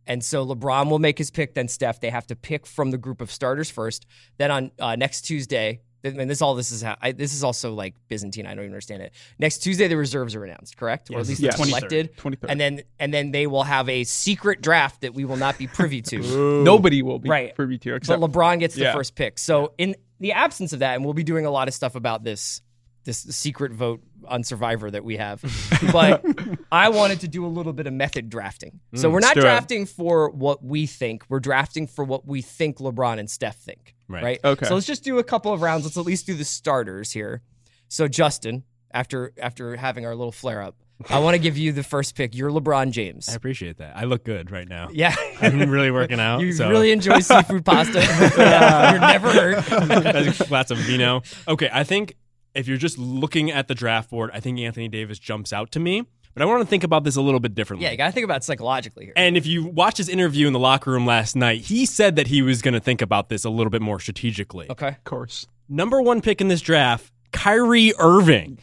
And 0.05 0.21
so 0.21 0.45
LeBron 0.45 0.89
will 0.89 0.99
make 0.99 1.17
his 1.17 1.31
pick, 1.31 1.53
then 1.53 1.69
Steph. 1.69 2.01
They 2.01 2.09
have 2.09 2.27
to 2.27 2.35
pick 2.35 2.65
from 2.67 2.91
the 2.91 2.97
group 2.97 3.21
of 3.21 3.31
starters 3.31 3.69
first. 3.69 4.05
Then 4.37 4.51
on 4.51 4.71
uh, 4.77 4.97
next 4.97 5.21
Tuesday, 5.21 5.79
I 6.03 6.09
mean, 6.09 6.27
this 6.27 6.41
all 6.41 6.55
this 6.55 6.73
is 6.73 6.81
how 6.81 6.97
I, 7.01 7.13
this 7.13 7.33
is 7.33 7.41
also 7.45 7.73
like 7.73 7.95
Byzantine. 8.09 8.45
I 8.45 8.49
don't 8.49 8.65
even 8.65 8.71
understand 8.73 9.01
it. 9.01 9.13
Next 9.39 9.59
Tuesday, 9.59 9.87
the 9.87 9.95
reserves 9.95 10.35
are 10.35 10.43
announced, 10.43 10.75
correct? 10.75 11.09
Or 11.09 11.21
at 11.21 11.27
least 11.29 11.39
Yes. 11.39 11.55
selected. 11.55 12.17
23rd. 12.17 12.49
And 12.49 12.59
then 12.59 12.81
and 12.99 13.13
then 13.13 13.31
they 13.31 13.47
will 13.47 13.63
have 13.63 13.87
a 13.87 14.03
secret 14.03 14.61
draft 14.61 14.99
that 15.03 15.13
we 15.13 15.23
will 15.23 15.37
not 15.37 15.57
be 15.57 15.67
privy 15.67 16.01
to. 16.01 16.19
nobody 16.65 17.01
will 17.01 17.19
be 17.19 17.29
Right. 17.29 17.55
privy 17.55 17.77
to 17.77 17.91
but 17.91 17.95
except 17.95 18.21
LeBron 18.21 18.59
gets 18.59 18.75
the 18.75 18.81
Yeah. 18.81 18.91
first 18.93 19.15
pick. 19.15 19.39
So 19.39 19.71
in 19.77 19.95
the 20.19 20.33
absence 20.33 20.73
of 20.73 20.79
that, 20.79 20.95
and 20.95 21.05
we'll 21.05 21.13
be 21.13 21.23
doing 21.23 21.45
a 21.45 21.49
lot 21.51 21.69
of 21.69 21.73
stuff 21.73 21.95
about 21.95 22.25
this 22.25 22.61
this 23.05 23.19
secret 23.19 23.71
vote 23.71 24.01
on 24.27 24.43
Survivor 24.43 24.89
that 24.91 25.03
we 25.03 25.17
have. 25.17 25.43
But 25.91 26.25
I 26.71 26.89
wanted 26.89 27.19
to 27.19 27.27
do 27.27 27.45
a 27.45 27.47
little 27.47 27.73
bit 27.73 27.87
of 27.87 27.93
method 27.93 28.29
drafting. 28.29 28.79
So 28.95 29.09
mm, 29.09 29.13
we're 29.13 29.19
not 29.19 29.35
do 29.35 29.41
it. 29.41 29.43
drafting 29.43 29.85
for 29.85 30.29
what 30.29 30.63
we 30.63 30.87
think. 30.87 31.23
We're 31.29 31.41
drafting 31.41 31.87
for 31.87 32.03
what 32.03 32.25
we 32.25 32.41
think 32.41 32.77
LeBron 32.77 33.19
and 33.19 33.29
Steph 33.29 33.57
think. 33.57 33.95
Right. 34.07 34.23
Right. 34.23 34.39
Okay. 34.43 34.65
So 34.65 34.73
let's 34.75 34.87
just 34.87 35.03
do 35.03 35.19
a 35.19 35.23
couple 35.23 35.53
of 35.53 35.61
rounds. 35.61 35.83
Let's 35.83 35.97
at 35.97 36.05
least 36.05 36.25
do 36.25 36.33
the 36.33 36.45
starters 36.45 37.11
here. 37.11 37.41
So 37.89 38.07
Justin, 38.07 38.63
after 38.91 39.33
after 39.37 39.75
having 39.75 40.05
our 40.05 40.15
little 40.15 40.31
flare 40.31 40.61
up, 40.61 40.77
I 41.09 41.19
want 41.19 41.35
to 41.35 41.39
give 41.39 41.57
you 41.57 41.71
the 41.71 41.83
first 41.83 42.15
pick. 42.15 42.35
You're 42.35 42.49
LeBron 42.49 42.91
James. 42.91 43.29
I 43.29 43.33
appreciate 43.33 43.77
that. 43.77 43.97
I 43.97 44.05
look 44.05 44.23
good 44.23 44.51
right 44.51 44.67
now. 44.67 44.89
Yeah. 44.91 45.15
I'm 45.41 45.69
really 45.69 45.91
working 45.91 46.19
out. 46.19 46.41
You 46.41 46.53
so. 46.53 46.69
really 46.69 46.91
enjoy 46.91 47.19
seafood 47.19 47.65
pasta. 47.65 47.99
Yeah, 48.37 48.91
You're 48.91 49.01
never 49.01 49.31
hurt. 49.31 49.65
That's 50.03 50.39
a 50.39 50.45
glass 50.45 50.71
of 50.71 50.77
vino. 50.79 51.21
Okay, 51.47 51.69
I 51.71 51.83
think 51.83 52.15
if 52.55 52.67
you're 52.67 52.77
just 52.77 52.97
looking 52.97 53.51
at 53.51 53.67
the 53.67 53.75
draft 53.75 54.09
board, 54.09 54.31
I 54.33 54.39
think 54.39 54.59
Anthony 54.59 54.87
Davis 54.87 55.19
jumps 55.19 55.53
out 55.53 55.71
to 55.71 55.79
me. 55.79 56.03
But 56.33 56.41
I 56.41 56.45
want 56.45 56.61
to 56.61 56.67
think 56.67 56.83
about 56.83 57.03
this 57.03 57.15
a 57.15 57.21
little 57.21 57.39
bit 57.39 57.53
differently. 57.53 57.85
Yeah, 57.85 57.91
you 57.91 57.97
got 57.97 58.07
to 58.07 58.11
think 58.11 58.23
about 58.23 58.37
it 58.37 58.43
psychologically 58.43 59.05
here. 59.05 59.13
And 59.15 59.37
if 59.37 59.45
you 59.45 59.65
watch 59.65 59.97
his 59.97 60.09
interview 60.09 60.47
in 60.47 60.53
the 60.53 60.59
locker 60.59 60.89
room 60.91 61.05
last 61.05 61.35
night, 61.35 61.61
he 61.61 61.85
said 61.85 62.15
that 62.15 62.27
he 62.27 62.41
was 62.41 62.63
going 62.63 62.73
to 62.73 62.79
think 62.79 63.03
about 63.03 63.29
this 63.29 63.45
a 63.45 63.51
little 63.51 63.69
bit 63.69 63.83
more 63.83 63.99
strategically. 63.99 64.65
okay. 64.71 64.87
of 64.87 65.03
course. 65.03 65.45
Number 65.69 66.01
one 66.01 66.21
pick 66.21 66.41
in 66.41 66.47
this 66.47 66.61
draft, 66.61 67.11
Kyrie 67.31 67.93
Irving. 67.99 68.57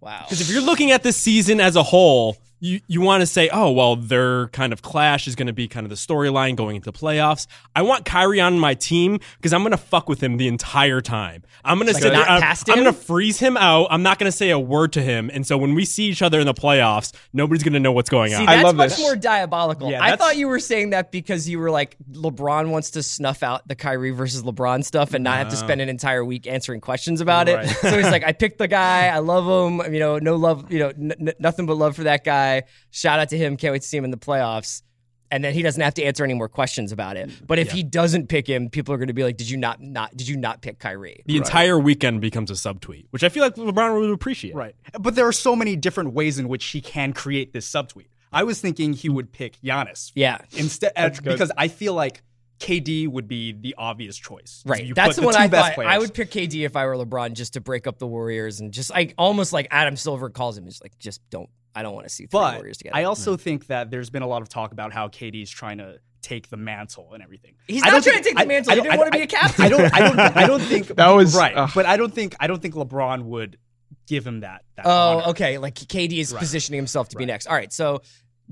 Wow. 0.00 0.22
Because 0.24 0.40
if 0.40 0.50
you're 0.50 0.62
looking 0.62 0.92
at 0.92 1.02
this 1.02 1.16
season 1.16 1.60
as 1.60 1.74
a 1.76 1.82
whole, 1.82 2.36
you, 2.62 2.80
you 2.86 3.00
want 3.00 3.22
to 3.22 3.26
say, 3.26 3.48
oh, 3.52 3.72
well, 3.72 3.96
their 3.96 4.46
kind 4.48 4.72
of 4.72 4.82
clash 4.82 5.26
is 5.26 5.34
going 5.34 5.48
to 5.48 5.52
be 5.52 5.66
kind 5.66 5.84
of 5.84 5.90
the 5.90 5.96
storyline 5.96 6.54
going 6.54 6.76
into 6.76 6.92
playoffs. 6.92 7.48
I 7.74 7.82
want 7.82 8.04
Kyrie 8.04 8.40
on 8.40 8.56
my 8.56 8.74
team 8.74 9.18
because 9.36 9.52
I'm 9.52 9.62
going 9.62 9.72
to 9.72 9.76
fuck 9.76 10.08
with 10.08 10.22
him 10.22 10.36
the 10.36 10.46
entire 10.46 11.00
time. 11.00 11.42
I'm 11.64 11.78
going 11.78 11.88
to 11.88 11.92
Like 11.92 12.02
sit 12.04 12.14
uh, 12.14 12.18
there. 12.18 12.24
I'm, 12.24 12.42
I'm 12.44 12.84
going 12.84 12.84
to 12.84 12.92
freeze 12.92 13.40
him 13.40 13.56
out. 13.56 13.88
I'm 13.90 14.04
not 14.04 14.20
going 14.20 14.30
to 14.30 14.36
say 14.36 14.50
a 14.50 14.60
word 14.60 14.92
to 14.92 15.02
him. 15.02 15.28
And 15.34 15.44
so 15.44 15.58
when 15.58 15.74
we 15.74 15.84
see 15.84 16.04
each 16.04 16.22
other 16.22 16.38
in 16.38 16.46
the 16.46 16.54
playoffs, 16.54 17.12
nobody's 17.32 17.64
going 17.64 17.72
to 17.72 17.80
know 17.80 17.90
what's 17.90 18.08
going 18.08 18.30
See, 18.30 18.36
on. 18.36 18.48
I 18.48 18.54
that's 18.54 18.64
love 18.66 18.76
much 18.76 18.90
this. 18.90 19.00
more 19.00 19.16
diabolical. 19.16 19.90
Yeah, 19.90 20.00
I 20.00 20.14
thought 20.14 20.36
you 20.36 20.46
were 20.46 20.60
saying 20.60 20.90
that 20.90 21.10
because 21.10 21.48
you 21.48 21.58
were 21.58 21.70
like 21.72 21.96
LeBron 22.12 22.70
wants 22.70 22.92
to 22.92 23.02
snuff 23.02 23.42
out 23.42 23.66
the 23.66 23.74
Kyrie 23.74 24.12
versus 24.12 24.44
LeBron 24.44 24.84
stuff 24.84 25.14
and 25.14 25.24
not 25.24 25.38
have 25.38 25.48
to 25.48 25.56
spend 25.56 25.80
an 25.80 25.88
entire 25.88 26.24
week 26.24 26.46
answering 26.46 26.80
questions 26.80 27.20
about 27.20 27.48
it. 27.48 27.68
So 27.68 27.96
he's 27.96 28.08
like, 28.08 28.22
I 28.26 28.30
picked 28.30 28.58
the 28.58 28.68
guy, 28.68 29.08
I 29.08 29.18
love 29.18 29.72
him. 29.82 29.92
You 29.92 29.98
know, 29.98 30.18
no 30.18 30.36
love. 30.36 30.70
You 30.70 30.78
know, 30.78 30.88
n- 30.90 31.14
n- 31.18 31.32
nothing 31.40 31.66
but 31.66 31.76
love 31.76 31.96
for 31.96 32.04
that 32.04 32.22
guy. 32.22 32.51
Shout 32.90 33.18
out 33.18 33.28
to 33.30 33.38
him. 33.38 33.56
Can't 33.56 33.72
wait 33.72 33.82
to 33.82 33.88
see 33.88 33.96
him 33.96 34.04
in 34.04 34.10
the 34.10 34.16
playoffs. 34.18 34.82
And 35.30 35.42
then 35.42 35.54
he 35.54 35.62
doesn't 35.62 35.80
have 35.80 35.94
to 35.94 36.02
answer 36.04 36.24
any 36.24 36.34
more 36.34 36.48
questions 36.50 36.92
about 36.92 37.16
it. 37.16 37.30
But 37.46 37.58
if 37.58 37.70
he 37.72 37.82
doesn't 37.82 38.26
pick 38.28 38.46
him, 38.46 38.68
people 38.68 38.92
are 38.92 38.98
going 38.98 39.08
to 39.08 39.14
be 39.14 39.24
like, 39.24 39.38
"Did 39.38 39.48
you 39.48 39.56
not 39.56 39.80
not 39.80 40.14
did 40.14 40.28
you 40.28 40.36
not 40.36 40.60
pick 40.60 40.78
Kyrie?" 40.78 41.22
the 41.24 41.38
entire 41.38 41.78
weekend 41.78 42.20
becomes 42.20 42.50
a 42.50 42.54
subtweet, 42.54 43.06
which 43.12 43.24
I 43.24 43.30
feel 43.30 43.42
like 43.42 43.54
LeBron 43.54 43.98
would 43.98 44.10
appreciate. 44.10 44.54
Right. 44.54 44.74
But 45.00 45.14
there 45.14 45.26
are 45.26 45.32
so 45.32 45.56
many 45.56 45.74
different 45.74 46.12
ways 46.12 46.38
in 46.38 46.48
which 46.48 46.66
he 46.66 46.82
can 46.82 47.14
create 47.14 47.54
this 47.54 47.66
subtweet. 47.70 48.08
I 48.30 48.42
was 48.42 48.60
thinking 48.60 48.92
he 48.92 49.08
would 49.08 49.32
pick 49.32 49.58
Giannis 49.62 50.12
Yeah. 50.14 50.36
instead 50.52 50.92
uh, 50.96 51.08
because 51.22 51.50
I 51.56 51.68
feel 51.68 51.94
like 51.94 52.22
KD 52.60 53.08
would 53.08 53.26
be 53.26 53.52
the 53.52 53.74
obvious 53.78 54.16
choice. 54.18 54.62
Right. 54.66 54.84
You 54.84 54.92
That's 54.94 55.14
put 55.16 55.20
the 55.22 55.26
one 55.26 55.36
I 55.36 55.48
best 55.48 55.68
thought. 55.68 55.74
players. 55.76 55.90
I 55.92 55.98
would 55.98 56.12
pick 56.14 56.30
KD 56.30 56.64
if 56.66 56.76
I 56.76 56.84
were 56.86 56.96
LeBron 56.96 57.32
just 57.32 57.54
to 57.54 57.60
break 57.62 57.86
up 57.86 57.98
the 57.98 58.06
Warriors 58.06 58.60
and 58.60 58.70
just 58.72 58.90
like 58.90 59.14
almost 59.18 59.52
like 59.54 59.66
Adam 59.70 59.96
Silver 59.96 60.28
calls 60.30 60.58
him. 60.58 60.64
He's 60.64 60.80
like, 60.82 60.98
just 60.98 61.20
don't. 61.30 61.48
I 61.74 61.82
don't 61.82 61.94
want 61.94 62.06
to 62.06 62.12
see 62.12 62.24
three 62.24 62.38
But 62.40 62.56
Warriors 62.56 62.78
together. 62.78 62.96
I 62.96 63.04
also 63.04 63.36
mm. 63.36 63.40
think 63.40 63.66
that 63.68 63.90
there's 63.90 64.10
been 64.10 64.22
a 64.22 64.26
lot 64.26 64.42
of 64.42 64.48
talk 64.48 64.72
about 64.72 64.92
how 64.92 65.08
KD's 65.08 65.50
trying 65.50 65.78
to 65.78 65.98
take 66.20 66.48
the 66.50 66.56
mantle 66.56 67.10
and 67.14 67.22
everything. 67.22 67.54
He's 67.66 67.82
I 67.82 67.90
not 67.90 68.02
trying 68.02 68.22
think- 68.22 68.24
to 68.24 68.30
take 68.30 68.38
the 68.38 68.46
mantle. 68.46 68.72
I 68.72 68.74
He 68.74 68.80
don't- 68.80 68.84
didn't 68.90 68.98
want 69.00 69.12
to 69.12 69.16
I- 69.18 69.20
be 69.20 69.24
a 69.24 69.26
captain. 69.26 69.64
I 69.64 69.68
don't. 69.68 69.94
I 69.94 69.98
don't. 70.00 70.36
I 70.36 70.46
don't 70.46 70.60
think 70.72 70.86
That 70.88 71.08
was- 71.10 71.34
right. 71.34 71.56
ugh. 71.56 71.70
But 71.74 71.86
I 71.86 71.96
don't 71.96 72.14
think. 72.14 72.36
I 72.38 72.46
don't 72.46 72.60
think 72.62 72.74
LeBron 72.74 73.24
would 73.24 73.58
give 74.06 74.26
him 74.26 74.40
that. 74.40 74.62
that 74.76 74.86
Oh, 74.86 74.90
honor. 75.18 75.26
okay. 75.28 75.58
Like 75.58 75.74
KD 75.74 76.18
is 76.18 76.32
Right. 76.32 76.38
positioning 76.40 76.78
himself 76.78 77.08
to 77.10 77.16
be 77.16 77.24
next. 77.26 77.46
All 77.46 77.54
right. 77.54 77.72
So 77.72 78.02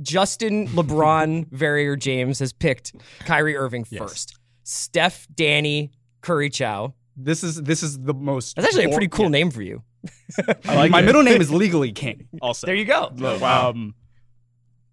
Justin 0.02 0.68
LeBron 0.76 1.48
Verrier 1.50 1.96
James 1.96 2.38
has 2.38 2.52
picked 2.52 2.94
Kyrie 3.20 3.56
Irving 3.56 3.87
Yes. 3.90 4.00
first. 4.02 4.38
Steph, 4.64 5.26
Danny, 5.35 5.90
Curry 6.22 6.48
Chow. 6.50 6.94
This 7.16 7.42
is 7.44 7.61
this 7.62 7.83
is 7.83 7.98
the 7.98 8.14
most. 8.14 8.56
That's 8.56 8.68
actually 8.68 8.85
a 8.85 8.88
pretty 8.90 9.09
cool 9.09 9.26
yeah. 9.26 9.30
name 9.30 9.50
for 9.50 9.62
you. 9.62 9.83
I 10.66 10.74
like 10.76 10.90
My 10.90 11.00
it. 11.00 11.04
middle 11.04 11.22
name 11.22 11.40
is 11.40 11.50
legally 11.50 11.92
King. 11.92 12.28
Also, 12.40 12.66
There 12.66 12.76
you 12.76 12.84
go. 12.84 13.10
Wow. 13.16 13.70
Um, 13.70 13.94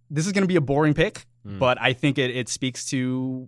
this 0.09 0.25
is 0.25 0.31
going 0.33 0.43
to 0.43 0.47
be 0.47 0.55
a 0.55 0.61
boring 0.61 0.93
pick, 0.93 1.25
Mm. 1.45 1.59
but 1.59 1.77
I 1.81 1.93
think 1.93 2.17
it, 2.17 2.29
it 2.35 2.49
speaks 2.49 2.85
to 2.89 3.47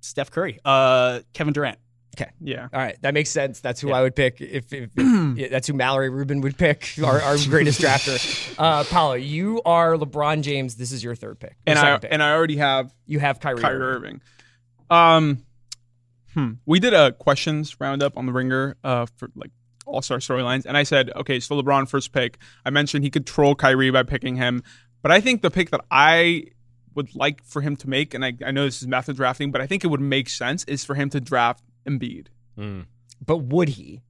Steph 0.00 0.30
Curry, 0.30 0.58
uh, 0.64 1.20
Kevin 1.34 1.52
Durant. 1.52 1.78
Okay. 2.18 2.30
Yeah. 2.40 2.68
All 2.72 2.80
right, 2.80 2.96
that 3.02 3.12
makes 3.12 3.28
sense. 3.28 3.60
That's 3.60 3.78
who 3.78 3.88
Yeah. 3.88 3.96
I 3.96 4.02
would 4.02 4.16
pick. 4.16 4.40
If, 4.40 4.72
if, 4.72 4.90
if- 4.96 5.36
yeah, 5.36 5.48
that's 5.48 5.66
who 5.66 5.74
Mallory 5.74 6.08
Rubin 6.08 6.40
would 6.40 6.56
pick, 6.56 6.88
our, 7.04 7.20
our 7.20 7.36
greatest 7.48 7.80
drafter. 7.80 8.16
Uh, 8.58 8.84
Paolo, 8.84 9.12
you 9.14 9.60
are 9.66 9.96
LeBron 9.96 10.40
James. 10.40 10.76
This 10.76 10.92
is 10.92 11.04
your 11.04 11.14
third 11.14 11.38
pick. 11.38 11.56
And 11.66 11.78
I 11.78 11.98
pick. 11.98 12.10
and 12.10 12.22
I 12.22 12.32
already 12.32 12.56
have 12.56 12.90
you 13.04 13.18
have 13.18 13.38
Kyrie. 13.38 13.60
Kyrie 13.60 13.82
Irving. 13.82 14.20
Irving. 14.90 14.98
Um, 14.98 15.38
hmm. 16.32 16.52
We 16.64 16.80
did 16.80 16.94
a 16.94 17.12
questions 17.12 17.76
roundup 17.80 18.16
on 18.16 18.24
the 18.24 18.32
Ringer 18.32 18.76
uh, 18.82 19.04
for 19.16 19.28
like 19.36 19.50
All 19.86 20.02
Star 20.02 20.18
storylines, 20.18 20.66
and 20.66 20.76
I 20.76 20.82
said, 20.82 21.10
okay, 21.16 21.40
so 21.40 21.54
LeBron 21.60 21.88
first 21.88 22.12
pick. 22.12 22.38
I 22.64 22.70
mentioned 22.70 23.04
he 23.04 23.10
could 23.10 23.26
troll 23.26 23.54
Kyrie 23.54 23.90
by 23.90 24.02
picking 24.02 24.36
him, 24.36 24.62
but 25.02 25.12
I 25.12 25.20
think 25.20 25.42
the 25.42 25.50
pick 25.50 25.70
that 25.70 25.80
I 25.90 26.44
would 26.94 27.14
like 27.14 27.44
for 27.44 27.60
him 27.62 27.76
to 27.76 27.88
make, 27.88 28.12
and 28.14 28.24
I, 28.24 28.32
I 28.44 28.50
know 28.50 28.64
this 28.64 28.82
is 28.82 28.88
method 28.88 29.16
drafting, 29.16 29.52
but 29.52 29.60
I 29.60 29.66
think 29.66 29.84
it 29.84 29.88
would 29.88 30.00
make 30.00 30.28
sense 30.28 30.64
is 30.64 30.84
for 30.84 30.94
him 30.94 31.08
to 31.10 31.20
draft 31.20 31.62
Embiid. 31.88 32.26
Mm. 32.58 32.86
But 33.24 33.38
would 33.38 33.68
he? 33.70 34.02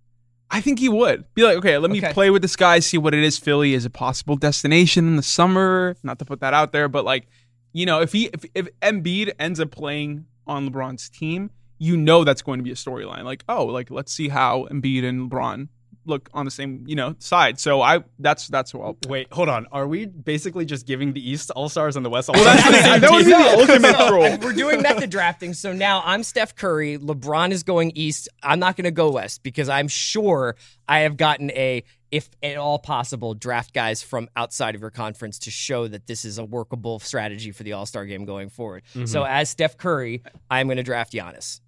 I 0.51 0.61
think 0.61 0.79
he 0.79 0.89
would 0.89 1.25
be 1.35 1.43
like, 1.43 1.57
okay, 1.59 1.77
let 1.79 1.91
me 1.91 1.99
Okay. 1.99 2.13
play 2.13 2.31
with 2.31 2.41
this 2.43 2.55
guy, 2.57 2.79
see 2.79 2.97
what 2.99 3.13
it 3.15 3.25
is. 3.25 3.37
Philly 3.39 3.75
is 3.75 3.85
a 3.85 3.91
possible 3.91 4.37
destination 4.37 5.07
in 5.09 5.17
the 5.17 5.23
summer. 5.23 5.97
Not 6.05 6.21
to 6.21 6.25
put 6.25 6.39
that 6.41 6.55
out 6.55 6.71
there, 6.73 6.89
but 6.89 7.05
like, 7.05 7.27
you 7.73 7.85
know, 7.85 8.01
if 8.01 8.13
he 8.13 8.31
if, 8.33 8.45
if 8.55 8.69
Embiid 8.81 9.33
ends 9.41 9.59
up 9.59 9.73
playing 9.73 10.27
on 10.47 10.71
LeBron's 10.71 11.09
team, 11.11 11.51
you 11.79 11.97
know 11.97 12.25
that's 12.25 12.43
going 12.43 12.59
to 12.59 12.65
be 12.65 12.71
a 12.71 12.75
storyline. 12.75 13.25
Like, 13.25 13.45
oh, 13.49 13.67
like 13.67 13.91
let's 13.91 14.13
see 14.13 14.29
how 14.29 14.67
Embiid 14.71 15.05
and 15.05 15.31
LeBron 15.31 15.69
look 16.09 16.31
on 16.33 16.45
the 16.45 16.53
same 16.53 16.85
you 16.87 16.95
know 16.95 17.17
side. 17.19 17.59
So 17.59 17.83
I 17.83 18.05
that's 18.21 18.47
that's 18.49 18.73
what 18.73 18.85
I'll. 18.85 18.97
Wait, 19.09 19.33
hold 19.33 19.49
on. 19.49 19.67
Are 19.73 19.87
we 19.89 20.07
basically 20.07 20.65
just 20.65 20.87
giving 20.87 21.13
the 21.13 21.31
East 21.31 21.51
All 21.51 21.69
Stars 21.69 21.97
and 21.97 22.05
the 22.07 22.11
West 22.11 22.29
All 22.29 22.35
Well, 22.35 22.45
Stars? 22.45 22.63
that's 22.63 22.77
the 22.77 22.91
thing. 22.93 23.01
That 23.01 23.11
would 23.11 23.25
be 23.25 23.31
the 23.33 23.37
ultimate 23.59 23.97
So, 23.97 24.09
troll. 24.09 24.39
We're 24.39 24.53
doing 24.53 24.83
method 24.83 25.11
drafting. 25.11 25.53
So 25.53 25.73
now 25.73 26.03
I'm 26.05 26.23
Steph 26.23 26.55
Curry. 26.55 26.97
LeBron 26.99 27.51
is 27.51 27.63
going 27.65 27.93
east. 27.97 28.29
I'm 28.43 28.59
not 28.61 28.77
going 28.77 28.85
to 28.85 28.91
go 28.93 29.11
west 29.11 29.43
because 29.43 29.69
I'm 29.69 29.89
sure 29.89 30.55
I 30.89 31.01
have 31.01 31.17
gotten 31.17 31.51
a, 31.51 31.83
if 32.13 32.31
at 32.41 32.57
all 32.57 32.79
possible, 32.79 33.35
draft 33.35 33.75
guys 33.75 34.01
from 34.01 34.29
outside 34.37 34.77
of 34.77 34.81
your 34.81 34.91
conference 34.91 35.41
to 35.41 35.51
show 35.51 35.89
that 35.89 36.07
this 36.07 36.25
is 36.25 36.39
a 36.39 36.45
workable 36.45 37.01
strategy 37.01 37.51
for 37.51 37.65
the 37.65 37.73
All 37.73 37.85
Star 37.85 38.07
game 38.07 38.25
going 38.27 38.49
forward. 38.49 38.85
Mm-hmm. 38.91 39.07
So 39.07 39.25
as 39.25 39.51
Steph 39.51 39.77
Curry, 39.77 40.23
I'm 40.49 40.69
going 40.69 40.77
to 40.77 40.85
draft 40.85 41.13
Giannis. 41.13 41.61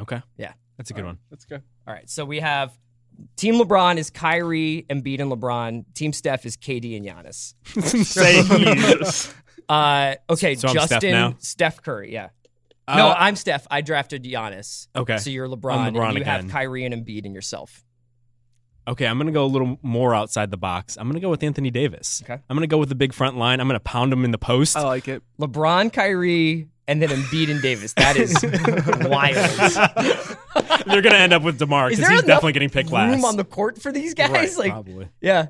Okay. 0.00 0.20
Yeah. 0.36 0.52
That's 0.76 0.90
a 0.90 0.94
good 0.94 1.04
one. 1.04 1.18
That's 1.30 1.44
good. 1.44 1.62
All 1.86 1.94
right. 1.94 2.08
So 2.08 2.24
we 2.24 2.40
have 2.40 2.72
Team 3.36 3.54
LeBron 3.54 3.96
is 3.96 4.10
Kyrie, 4.10 4.86
Embiid, 4.88 5.20
and 5.20 5.30
LeBron. 5.32 5.84
Team 5.94 6.12
Steph 6.12 6.46
is 6.46 6.56
KD 6.56 6.96
and 6.96 7.04
Giannis. 7.04 7.54
Say 8.06 8.42
Jesus. 8.42 9.34
Uh, 9.68 10.14
okay, 10.30 10.54
So 10.54 10.68
I'm 10.68 10.72
Steph 10.72 10.88
Justin, 10.88 11.10
now? 11.10 11.34
Steph 11.40 11.82
Curry. 11.82 12.10
Yeah. 12.10 12.30
no, 12.88 13.08
Uh, 13.08 13.14
I'm 13.18 13.36
Steph. 13.36 13.66
I 13.70 13.82
drafted 13.82 14.24
Giannis. 14.24 14.88
Okay. 14.96 15.18
So 15.18 15.28
you're 15.28 15.46
LeBron. 15.46 15.76
I'm 15.76 15.92
LeBron 15.94 16.08
and 16.08 16.18
you 16.18 16.24
have. 16.24 16.48
Kyrie 16.48 16.86
and 16.86 16.94
Embiid 16.94 17.26
and 17.26 17.34
yourself. 17.34 17.84
Okay, 18.86 19.06
I'm 19.06 19.18
going 19.18 19.26
to 19.26 19.32
go 19.34 19.44
a 19.44 19.46
little 19.46 19.78
more 19.82 20.14
outside 20.14 20.50
the 20.50 20.56
box. 20.56 20.96
I'm 20.96 21.04
going 21.04 21.16
to 21.16 21.20
go 21.20 21.28
with 21.28 21.42
Anthony 21.42 21.70
Davis. 21.70 22.22
Okay. 22.24 22.32
I'm 22.48 22.56
going 22.56 22.62
to 22.62 22.66
go 22.66 22.78
with 22.78 22.88
the 22.88 22.94
big 22.94 23.12
front 23.12 23.36
line. 23.36 23.60
I'm 23.60 23.68
going 23.68 23.74
to 23.78 23.84
pound 23.84 24.10
him 24.10 24.24
in 24.24 24.30
the 24.30 24.38
post. 24.38 24.74
I 24.78 24.84
like 24.84 25.06
it. 25.08 25.22
LeBron, 25.38 25.92
Kyrie, 25.92 26.68
and 26.88 27.00
then 27.00 27.10
Embiid 27.10 27.50
and 27.50 27.62
Davis. 27.62 27.92
That 27.94 28.16
is 28.16 28.34
wild. 29.08 29.36
They're 30.86 31.02
going 31.02 31.12
to 31.14 31.18
end 31.18 31.32
up 31.32 31.42
with 31.42 31.58
DeMar 31.58 31.90
Is 31.90 31.98
because 31.98 32.08
there 32.08 32.16
he's 32.16 32.24
definitely 32.26 32.52
getting 32.54 32.70
picked 32.70 32.90
last. 32.90 33.12
room 33.14 33.24
on 33.24 33.36
the 33.36 33.44
court 33.44 33.80
for 33.80 33.92
these 33.92 34.14
guys? 34.14 34.30
Right, 34.30 34.56
like, 34.56 34.72
probably. 34.72 35.08
yeah. 35.20 35.46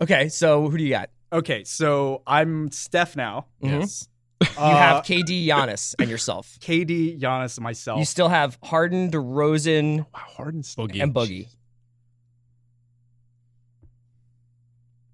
Okay, 0.00 0.28
so 0.28 0.68
who 0.68 0.76
do 0.78 0.84
you 0.84 0.90
got? 0.90 1.10
okay, 1.32 1.64
so 1.64 2.22
I'm 2.26 2.70
Steph 2.70 3.16
now. 3.16 3.46
Mhm. 3.62 3.80
Yes. 3.80 4.08
You 4.42 4.48
Uh, 4.58 4.76
have 4.76 5.04
KD, 5.04 5.46
Giannis, 5.46 5.94
and 6.00 6.10
yourself. 6.10 6.58
KD, 6.60 7.18
Giannis, 7.20 7.56
and 7.56 7.62
myself. 7.64 7.98
You 8.00 8.04
still 8.04 8.28
have 8.28 8.58
Harden, 8.62 9.08
DeRozan, 9.10 9.98
Wow, 9.98 10.04
Harden's 10.12 10.74
Boogie. 10.74 11.00
and 11.02 11.14
Boogie. 11.14 11.46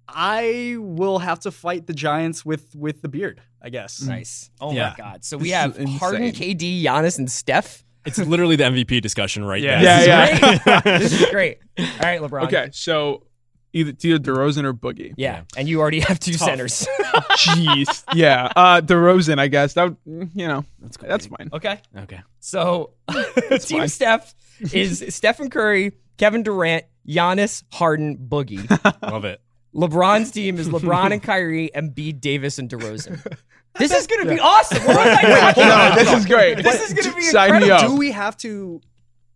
I 0.07 0.75
will 0.79 1.19
have 1.19 1.39
to 1.41 1.51
fight 1.51 1.85
the 1.87 1.93
Giants 1.93 2.43
with 2.43 2.75
with 2.75 3.01
the 3.01 3.07
beard, 3.09 3.41
I 3.61 3.69
guess. 3.69 4.01
Nice. 4.01 4.49
Oh 4.61 4.71
Yeah. 4.71 4.89
my 4.97 5.03
God. 5.03 5.23
So 5.25 5.37
we 5.37 5.49
have 5.49 5.77
Harden. 5.77 6.31
KD, 6.31 6.83
Giannis, 6.83 7.17
and 7.17 7.29
Steph. 7.29 7.83
It's 8.05 8.17
literally 8.17 8.55
the 8.55 8.63
MVP 8.63 9.01
discussion 9.01 9.43
right 9.43 9.61
Yeah. 9.61 9.81
there. 9.81 10.07
Yeah, 10.07 10.25
This 10.59 10.61
yeah. 10.65 10.81
great. 10.81 10.83
this 10.99 11.21
is 11.21 11.29
great. 11.29 11.57
All 11.77 11.85
right, 12.01 12.21
LeBron. 12.21 12.43
okay. 12.45 12.69
So 12.71 13.25
either 13.73 13.89
it's 13.91 14.03
either 14.05 14.17
DeRozan 14.17 14.63
or 14.63 14.73
Boogie. 14.73 15.13
Yeah, 15.17 15.41
and 15.57 15.67
you 15.67 15.79
already 15.81 15.99
have 15.99 16.19
two 16.19 16.31
Tough. 16.33 16.47
centers. 16.47 16.87
Jeez. 17.37 18.03
yeah. 18.15 18.51
Uh, 18.55 18.81
DeRozan, 18.81 19.37
I 19.39 19.47
guess 19.47 19.73
that 19.73 19.83
would, 19.83 19.97
you 20.33 20.47
know 20.47 20.63
That's 20.79 20.97
cool. 20.97 21.09
that's 21.09 21.27
fine. 21.27 21.49
okay. 21.53 21.81
Okay. 21.97 22.21
So 22.39 22.91
Team 23.59 23.79
fine. 23.79 23.89
Steph 23.89 24.33
is 24.73 25.03
Stephen 25.13 25.49
Curry, 25.49 25.91
Kevin 26.17 26.43
Durant, 26.43 26.85
Giannis, 27.07 27.63
Harden, 27.71 28.17
Boogie. 28.17 28.65
Love 29.03 29.25
it. 29.25 29.41
LeBron's 29.75 30.31
team 30.31 30.57
is 30.57 30.67
LeBron 30.69 31.11
and 31.11 31.21
Kyrie, 31.31 31.73
and 31.73 31.93
Embiid, 31.95 32.19
Davis, 32.21 32.59
and 32.59 32.69
DeRozan. 32.69 33.23
This 33.77 33.93
is 33.93 34.07
going 34.07 34.27
to 34.27 34.33
be 34.33 34.39
awesome. 34.39 34.79
What 34.83 34.97
was 34.97 35.07
I 35.07 35.21
talking 35.21 35.63
No, 35.63 35.69
about? 35.69 35.95
this 35.99 36.11
is 36.11 36.25
great. 36.25 36.55
This 36.63 36.89
is 36.89 36.93
going 36.93 37.07
to 37.07 37.15
be 37.15 37.21
Sign 37.21 37.51
me 37.51 37.57
incredible. 37.57 37.85
up. 37.85 37.91
Do 37.91 37.97
we 37.97 38.11
have 38.11 38.35
to? 38.37 38.81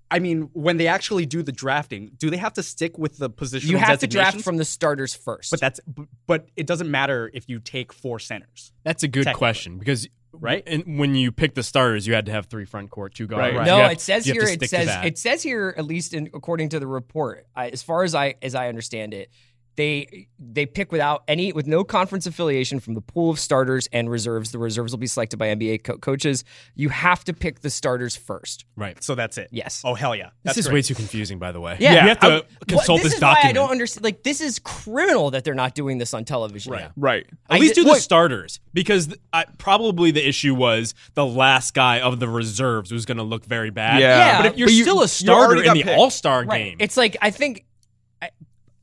I 0.10 0.17
mean, 0.19 0.50
when 0.54 0.78
they 0.78 0.88
actually 0.88 1.28
do 1.28 1.43
the 1.43 1.52
drafting, 1.52 2.12
do 2.17 2.32
they 2.32 2.38
have 2.38 2.54
to 2.54 2.63
stick 2.63 2.98
with 2.98 3.17
the 3.19 3.30
position? 3.30 3.69
You 3.69 3.78
have 3.78 4.00
to 4.00 4.08
draft 4.08 4.41
from 4.41 4.58
the 4.58 4.65
starters 4.65 5.13
first. 5.13 5.52
but 5.52 5.60
that's 5.62 5.80
but 6.26 6.48
it 6.56 6.65
doesn't 6.65 6.89
matter 6.89 7.30
if 7.34 7.48
you 7.48 7.60
take 7.60 7.93
four 7.93 8.17
centers, 8.19 8.74
That's 8.84 9.04
a 9.04 9.08
good 9.08 9.32
question 9.34 9.78
because 9.78 10.10
right? 10.34 10.63
and 10.65 10.98
when 11.00 11.13
you 11.15 11.32
pick 11.32 11.54
the 11.54 11.63
starters, 11.63 12.06
you 12.08 12.15
had 12.15 12.26
to 12.26 12.32
have 12.32 12.48
three 12.48 12.65
front 12.65 12.89
court, 12.89 13.13
two 13.13 13.28
guards. 13.28 13.39
Right, 13.54 13.56
right. 13.60 13.65
No, 13.67 13.78
have- 13.78 13.91
it 13.93 14.02
says 14.02 14.26
here. 14.26 14.43
It 14.43 14.67
says 14.67 14.89
it 15.06 15.17
says 15.19 15.43
here, 15.43 15.74
at 15.78 15.86
least 15.86 16.13
in, 16.13 16.32
according 16.34 16.69
to 16.69 16.80
the 16.80 16.88
report, 16.88 17.46
I, 17.56 17.69
as 17.69 17.84
far 17.84 18.04
as 18.04 18.13
I 18.15 18.34
as 18.41 18.56
I 18.56 18.67
understand 18.67 19.13
it, 19.13 19.30
they 19.76 20.28
they 20.40 20.66
pick 20.66 20.92
without 20.92 21.24
any 21.28 21.52
with 21.54 21.66
no 21.68 21.84
conference 21.84 22.26
affiliation 22.28 22.80
from 22.80 22.94
the 22.94 23.02
pool 23.02 23.30
of 23.32 23.40
starters 23.40 23.88
and 23.92 24.10
reserves. 24.10 24.52
The 24.52 24.60
reserves 24.60 24.92
will 24.94 25.00
be 25.00 25.08
selected 25.08 25.38
by 25.38 25.48
NBA 25.48 25.84
co- 25.84 25.98
coaches. 25.98 26.44
You 26.76 26.90
have 26.90 27.24
to 27.26 27.34
pick 27.34 27.62
the 27.62 27.70
starters 27.70 28.16
first. 28.16 28.66
Right. 28.76 29.02
So 29.04 29.16
that's 29.16 29.38
it. 29.38 29.50
Yes. 29.52 29.82
Oh 29.86 29.94
hell 29.96 30.16
yeah. 30.16 30.30
This 30.44 30.58
is 30.58 30.66
great. 30.68 30.74
way 30.76 30.82
too 30.84 30.96
confusing, 30.96 31.40
by 31.40 31.52
the 31.52 31.60
way. 31.62 31.78
Yeah. 31.80 31.94
you 31.94 32.00
have 32.10 32.20
to 32.20 32.28
I- 32.28 32.66
consult 32.68 32.98
What- 33.00 33.04
this, 33.04 33.04
this 33.04 33.14
is 33.16 33.20
document. 33.20 33.44
why 33.46 33.50
I 33.50 33.54
don't 33.54 33.72
understand. 33.72 34.04
Like 34.04 34.24
this 34.24 34.42
is 34.42 34.60
criminal 34.60 35.32
that 35.32 35.44
they're 35.44 35.54
not 35.56 35.76
doing 35.76 35.98
this 35.98 36.14
on 36.14 36.26
television. 36.26 36.72
Right. 36.74 36.82
now. 36.82 36.92
Right. 36.96 37.26
At 37.50 37.56
I 37.56 37.58
least 37.60 37.76
did- 37.76 37.82
do 37.82 37.86
the 37.86 37.90
what- 37.92 38.02
starters 38.02 38.60
because 38.74 39.08
th- 39.08 39.20
I, 39.32 39.46
probably 39.58 40.12
the 40.12 40.28
issue 40.28 40.54
was 40.56 40.94
the 41.16 41.26
last 41.26 41.74
guy 41.74 42.00
of 42.00 42.20
the 42.20 42.28
reserves 42.28 42.92
was 42.92 43.06
going 43.06 43.18
to 43.18 43.24
look 43.24 43.46
very 43.46 43.70
bad. 43.72 44.02
Yeah. 44.02 44.18
Yeah, 44.18 44.38
but 44.42 44.46
if 44.52 44.58
you're 44.58 44.68
but 44.68 44.74
you- 44.74 44.84
still 44.84 44.96
you 44.98 45.04
a 45.04 45.08
starter 45.08 45.64
in 45.64 45.74
the. 45.74 45.96
All 45.96 46.10
Star 46.10 46.44
Right. 46.46 46.64
game, 46.64 46.78
It's 46.80 46.96
like 46.98 47.18
I 47.22 47.32
think. 47.32 47.66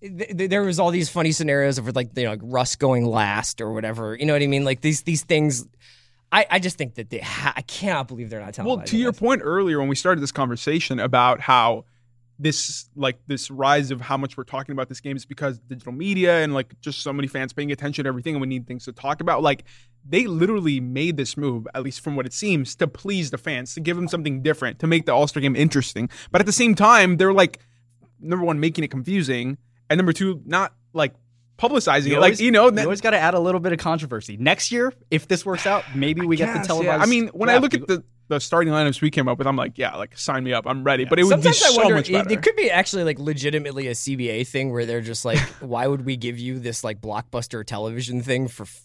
Th- 0.02 0.36
th- 0.36 0.50
there 0.50 0.62
was 0.62 0.78
all 0.78 0.90
these 0.90 1.08
funny 1.08 1.32
scenarios 1.32 1.78
of 1.78 1.94
like 1.94 2.10
you 2.16 2.24
know 2.24 2.30
like 2.30 2.40
Russ 2.42 2.76
going 2.76 3.04
last 3.04 3.60
or 3.60 3.72
whatever. 3.72 4.16
You 4.16 4.26
know 4.26 4.32
what 4.32 4.42
I 4.42 4.46
mean? 4.46 4.64
Like 4.64 4.80
these 4.80 5.02
these 5.02 5.22
things. 5.22 5.66
I, 6.32 6.46
I 6.48 6.58
just 6.60 6.78
think 6.78 6.94
that 6.94 7.10
they. 7.10 7.18
Ha- 7.18 7.54
I 7.56 7.62
cannot 7.62 8.06
believe 8.06 8.30
they're 8.30 8.40
not 8.40 8.54
telling. 8.54 8.76
Well, 8.76 8.86
to 8.86 8.96
your 8.96 9.12
point 9.12 9.42
earlier 9.44 9.78
when 9.80 9.88
we 9.88 9.96
started 9.96 10.20
this 10.20 10.32
conversation 10.32 11.00
about 11.00 11.40
how 11.40 11.84
this 12.38 12.88
like 12.96 13.18
this 13.26 13.50
rise 13.50 13.90
of 13.90 14.00
how 14.00 14.16
much 14.16 14.36
we're 14.36 14.44
talking 14.44 14.72
about 14.72 14.88
this 14.88 15.00
game 15.00 15.16
is 15.16 15.26
because 15.26 15.58
digital 15.58 15.92
media 15.92 16.42
and 16.42 16.54
like 16.54 16.80
just 16.80 17.00
so 17.02 17.12
many 17.12 17.28
fans 17.28 17.52
paying 17.52 17.70
attention 17.70 18.04
to 18.04 18.08
everything 18.08 18.34
and 18.34 18.40
we 18.40 18.46
need 18.46 18.66
things 18.66 18.86
to 18.86 18.92
talk 18.92 19.20
about. 19.20 19.42
Like 19.42 19.64
they 20.08 20.26
literally 20.26 20.80
made 20.80 21.18
this 21.18 21.36
move, 21.36 21.68
at 21.74 21.82
least 21.82 22.00
from 22.00 22.16
what 22.16 22.24
it 22.24 22.32
seems, 22.32 22.74
to 22.76 22.88
please 22.88 23.30
the 23.30 23.38
fans, 23.38 23.74
to 23.74 23.80
give 23.80 23.96
them 23.96 24.08
something 24.08 24.42
different, 24.42 24.78
to 24.78 24.86
make 24.86 25.04
the 25.04 25.12
All 25.12 25.26
Star 25.26 25.42
game 25.42 25.54
interesting. 25.54 26.08
But 26.30 26.40
at 26.40 26.46
the 26.46 26.52
same 26.52 26.74
time, 26.74 27.18
they're 27.18 27.34
like 27.34 27.58
number 28.20 28.44
one, 28.44 28.60
making 28.60 28.84
it 28.84 28.90
confusing, 28.90 29.58
and 29.90 29.98
number 29.98 30.12
two, 30.14 30.40
not 30.46 30.72
like 30.94 31.14
publicizing 31.58 32.06
You 32.06 32.12
it. 32.14 32.16
always- 32.16 32.38
like 32.38 32.40
you 32.44 32.50
know, 32.52 32.70
you 32.70 32.80
always 32.80 33.02
got 33.02 33.10
to 33.10 33.18
add 33.18 33.34
a 33.34 33.38
little 33.40 33.60
bit 33.60 33.72
of 33.72 33.78
controversy. 33.78 34.38
Next 34.38 34.72
year, 34.72 34.94
if 35.10 35.28
this 35.28 35.44
works 35.44 35.66
out, 35.66 35.84
maybe 35.94 36.22
we 36.24 36.36
get 36.36 36.46
the 36.52 36.52
Yes, 36.60 36.66
televised. 36.68 36.86
yeah. 36.98 37.02
I 37.02 37.06
mean, 37.06 37.28
when 37.28 37.50
I 37.50 37.58
draft. 37.58 37.62
look 37.74 37.82
at 37.82 37.86
the 37.88 38.04
the 38.28 38.38
starting 38.38 38.72
lineups 38.72 39.02
we 39.02 39.10
came 39.10 39.26
up 39.26 39.38
with, 39.38 39.46
I'm 39.48 39.56
like, 39.56 39.76
yeah, 39.76 39.96
like 39.96 40.16
sign 40.16 40.44
me 40.44 40.52
up, 40.52 40.64
I'm 40.64 40.84
ready. 40.84 41.04
But 41.04 41.18
it 41.18 41.24
would 41.24 41.30
Sometimes 41.30 41.58
be 41.58 41.66
I 41.66 41.70
so 41.70 41.76
wonder. 41.78 41.94
much 41.96 42.12
better. 42.12 42.32
it 42.32 42.42
could 42.42 42.54
be 42.54 42.70
actually 42.70 43.02
like 43.02 43.18
legitimately 43.18 43.88
a 43.88 43.90
CBA 43.90 44.46
thing 44.46 44.70
where 44.70 44.86
they're 44.86 45.00
just 45.00 45.24
like, 45.24 45.38
why 45.60 45.86
would 45.88 46.06
we 46.06 46.16
give 46.16 46.38
you 46.38 46.60
this 46.60 46.84
like 46.84 47.00
blockbuster 47.00 47.66
television 47.66 48.22
thing 48.22 48.46
for 48.46 48.62
f- 48.62 48.82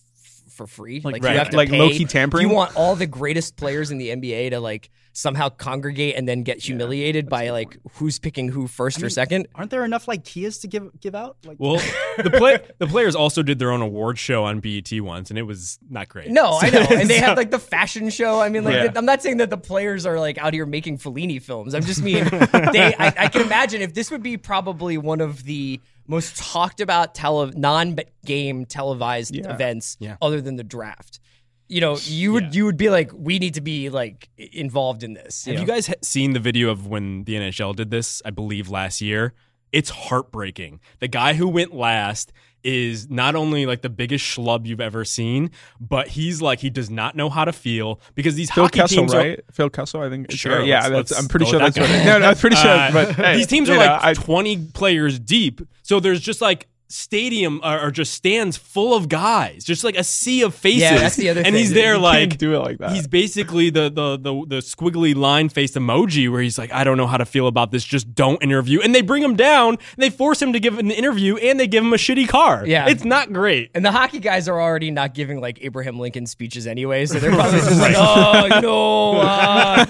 for 0.49 0.65
free? 0.65 0.99
Like, 1.01 1.23
right, 1.23 1.33
you 1.33 1.37
have 1.37 1.51
to 1.51 1.57
like 1.57 1.69
pay. 1.69 1.77
low-key 1.77 2.05
tampering? 2.05 2.47
You 2.49 2.53
want 2.55 2.75
all 2.75 2.95
the 2.95 3.05
greatest 3.05 3.55
players 3.55 3.91
in 3.91 3.99
the 3.99 4.09
NBA 4.09 4.49
to 4.49 4.59
like 4.59 4.89
somehow 5.17 5.47
congregate 5.47 6.13
and 6.17 6.27
then 6.27 6.43
get 6.43 6.59
humiliated 6.59 7.29
by 7.29 7.49
like 7.49 7.77
who's 7.93 8.19
picking 8.19 8.49
who 8.49 8.67
first 8.67 9.01
or 9.01 9.09
second. 9.09 9.47
aren't 9.55 9.71
there 9.71 9.85
enough 9.85 10.09
like 10.09 10.25
Kias 10.25 10.59
to 10.61 10.67
give 10.67 10.89
give 10.99 11.15
out? 11.15 11.37
Like, 11.45 11.55
well, 11.57 11.75
the 12.17 12.29
play 12.31 12.59
the 12.79 12.85
players 12.87 13.15
also 13.15 13.41
did 13.41 13.57
their 13.57 13.71
own 13.71 13.81
award 13.81 14.19
show 14.19 14.43
on 14.43 14.59
BET 14.59 14.91
once, 15.01 15.29
and 15.29 15.39
it 15.39 15.43
was 15.43 15.79
not 15.89 16.09
great. 16.09 16.29
No, 16.29 16.59
I 16.61 16.69
know, 16.69 16.81
and 16.89 17.09
they 17.09 17.19
So- 17.19 17.25
have 17.25 17.37
like 17.37 17.49
the 17.51 17.59
fashion 17.59 18.09
show. 18.09 18.41
I 18.41 18.49
mean, 18.49 18.65
like 18.65 18.75
Yeah. 18.75 18.91
I'm 18.95 19.05
not 19.05 19.21
saying 19.21 19.37
that 19.37 19.49
the 19.49 19.57
players 19.57 20.05
are 20.05 20.19
like 20.19 20.37
out 20.37 20.53
here 20.53 20.65
making 20.65 20.97
Fellini 20.97 21.41
films. 21.41 21.73
I'm 21.73 21.83
just 21.85 22.01
mean 22.03 22.25
they. 22.73 22.93
I, 22.99 23.13
I 23.17 23.27
can 23.29 23.41
imagine 23.41 23.81
if 23.81 23.93
this 23.93 24.11
would 24.11 24.21
be 24.21 24.35
probably 24.35 24.97
one 24.97 25.21
of 25.21 25.43
the 25.45 25.79
most 26.07 26.35
talked 26.37 26.81
about 26.81 27.15
tele 27.15 27.51
non-game 27.55 28.65
televised 28.65 29.33
Yeah. 29.35 29.53
events, 29.53 29.97
Yeah. 29.99 30.17
other 30.21 30.41
than 30.41 30.55
the 30.55 30.63
draft. 30.63 31.19
You 31.67 31.81
know, 31.81 31.97
you 32.03 32.33
would 32.33 32.53
you 32.53 32.65
would 32.65 32.77
be 32.77 32.89
like, 32.89 33.11
we 33.13 33.39
need 33.39 33.55
to 33.55 33.61
be 33.61 33.89
like 33.89 34.29
involved 34.37 35.03
in 35.03 35.13
this. 35.13 35.45
Have 35.45 35.55
know? 35.55 35.61
you 35.61 35.67
guys 35.67 35.91
seen 36.01 36.33
the 36.33 36.39
video 36.39 36.69
of 36.69 36.85
when 36.87 37.23
the 37.23 37.33
NHL 37.35 37.75
did 37.75 37.89
this? 37.89 38.21
I 38.23 38.29
believe 38.29 38.69
last 38.69 39.01
year. 39.01 39.33
It's 39.71 39.89
heartbreaking. 39.89 40.79
The 40.99 41.07
guy 41.07 41.33
who 41.33 41.49
went 41.49 41.73
last 41.73 42.31
is 42.63 43.09
not 43.09 43.35
only 43.35 43.65
like 43.65 43.81
the 43.81 43.89
biggest 43.89 44.25
schlub 44.25 44.65
you've 44.65 44.79
ever 44.81 45.05
seen, 45.05 45.51
but 45.79 46.07
he's 46.07 46.41
like 46.41 46.59
he 46.59 46.69
does 46.69 46.89
not 46.89 47.15
know 47.15 47.29
how 47.29 47.45
to 47.45 47.51
feel 47.53 47.99
because 48.15 48.35
these 48.35 48.49
Phil 48.51 48.63
hockey 48.63 48.79
Kessel, 48.79 48.97
teams 48.97 49.13
are- 49.13 49.17
right? 49.17 49.39
Phil 49.51 49.69
Kessel, 49.69 50.01
I 50.01 50.09
think. 50.09 50.31
Sure, 50.31 50.61
yeah, 50.61 50.79
let's- 50.79 50.89
that's, 50.89 51.11
let's 51.11 51.19
I'm 51.21 51.27
pretty 51.27 51.45
sure 51.45 51.59
with 51.59 51.75
that's 51.75 51.79
what. 51.79 51.89
It, 51.89 52.05
no, 52.05 52.19
no, 52.19 52.27
I'm 52.29 52.35
pretty 52.35 52.55
sure. 52.55 52.71
Uh, 52.71 52.91
but 52.91 53.11
hey, 53.15 53.37
these 53.37 53.47
teams 53.47 53.69
are 53.69 53.73
know, 53.73 53.79
like 53.79 54.03
I- 54.03 54.13
20 54.13 54.67
players 54.73 55.19
deep. 55.19 55.61
So 55.83 55.99
there's 55.99 56.21
just 56.21 56.41
like 56.41 56.67
stadium 56.87 57.61
or, 57.63 57.91
just 57.91 58.13
stands 58.13 58.57
full 58.57 58.93
of 58.93 59.09
guys, 59.09 59.63
just 59.63 59.83
like 59.83 59.95
a 59.95 60.03
sea 60.03 60.41
of 60.43 60.53
faces. 60.53 60.81
Yeah, 60.81 60.97
that's 60.97 61.15
the 61.15 61.29
other 61.29 61.39
and 61.39 61.47
thing. 61.47 61.55
he's 61.55 61.73
there 61.73 61.95
you 61.95 62.01
like 62.01 62.37
do 62.37 62.53
it 62.53 62.59
like 62.59 62.77
that. 62.79 62.91
He's 62.91 63.07
basically 63.07 63.69
the 63.69 63.89
the 63.89 64.17
the 64.17 64.45
the 64.47 64.55
squiggly 64.57 65.15
line 65.15 65.49
faced 65.49 65.75
emoji 65.75 66.31
where 66.31 66.41
he's 66.41 66.57
like, 66.57 66.71
I 66.71 66.83
don't 66.83 66.97
know 66.97 67.07
how 67.07 67.17
to 67.17 67.25
feel 67.25 67.47
about 67.47 67.71
this. 67.71 67.83
Just 67.83 68.13
don't 68.13 68.41
interview. 68.43 68.81
And 68.81 68.93
they 68.93 69.01
bring 69.01 69.23
him 69.23 69.35
down. 69.35 69.75
And 69.75 69.79
they 69.97 70.09
force 70.09 70.41
him 70.41 70.53
to 70.53 70.59
give 70.59 70.77
an 70.77 70.91
interview, 70.91 71.37
and 71.37 71.59
they 71.59 71.67
give 71.67 71.83
him 71.83 71.93
a 71.93 71.97
shitty 71.97 72.27
car. 72.27 72.65
Yeah. 72.65 72.87
it's 72.87 73.03
not 73.03 73.31
great. 73.33 73.71
And 73.73 73.85
the 73.85 73.91
hockey 73.91 74.19
guys 74.19 74.47
are 74.47 74.61
already 74.61 74.91
not 74.91 75.13
giving 75.13 75.39
like 75.39 75.59
Abraham 75.61 75.99
Lincoln 75.99 76.25
speeches 76.25 76.67
anyway, 76.67 77.05
so 77.05 77.19
they're 77.19 77.31
probably 77.31 77.59
just 77.59 77.79
like, 77.79 77.95
oh, 77.97 78.59
no, 78.61 79.19
uh, 79.21 79.85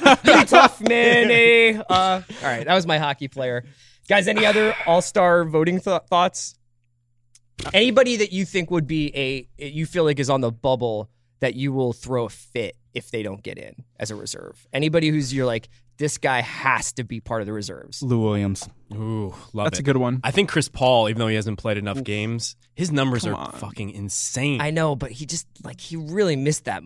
tough 0.45 0.81
man, 0.81 1.29
eh? 1.31 1.81
Uh, 1.89 2.21
all 2.41 2.47
right, 2.47 2.65
that 2.65 2.73
was 2.73 2.85
my 2.85 2.97
hockey 2.97 3.27
player. 3.27 3.65
Guys, 4.07 4.27
any 4.27 4.45
other 4.45 4.75
All 4.85 5.01
Star 5.01 5.45
voting 5.45 5.79
th- 5.79 6.01
thoughts? 6.09 6.55
Anybody 7.73 8.17
that 8.17 8.31
you 8.31 8.45
think 8.45 8.69
would 8.71 8.87
be 8.87 9.11
a 9.15 9.47
you 9.65 9.85
feel 9.85 10.03
like 10.03 10.19
is 10.19 10.29
on 10.29 10.41
the 10.41 10.51
bubble 10.51 11.09
that 11.39 11.55
you 11.55 11.73
will 11.73 11.93
throw 11.93 12.25
a 12.25 12.29
fit 12.29 12.75
if 12.93 13.11
they 13.11 13.23
don't 13.23 13.43
get 13.43 13.57
in 13.57 13.83
as 13.99 14.11
a 14.11 14.15
reserve? 14.15 14.67
Anybody 14.73 15.09
who's 15.09 15.33
you're 15.33 15.45
like 15.45 15.69
this 15.97 16.17
guy 16.17 16.41
has 16.41 16.91
to 16.93 17.03
be 17.05 17.21
part 17.21 17.41
of 17.41 17.45
the 17.47 17.53
reserves? 17.53 18.01
Lou 18.03 18.19
Williams. 18.19 18.67
Ooh, 18.93 19.33
love 19.53 19.65
that's 19.67 19.79
it. 19.79 19.81
a 19.81 19.83
good 19.83 19.97
one. 19.97 20.19
I 20.23 20.31
think 20.31 20.49
Chris 20.49 20.67
Paul, 20.67 21.09
even 21.09 21.19
though 21.19 21.27
he 21.27 21.35
hasn't 21.35 21.57
played 21.57 21.77
enough 21.77 22.03
games, 22.03 22.55
his 22.75 22.91
numbers 22.91 23.23
Come 23.23 23.33
are 23.35 23.47
on. 23.47 23.51
fucking 23.53 23.91
insane. 23.91 24.59
I 24.61 24.71
know, 24.71 24.95
but 24.95 25.11
he 25.11 25.25
just 25.25 25.47
like 25.63 25.79
he 25.79 25.95
really 25.95 26.35
missed 26.35 26.65
that 26.65 26.83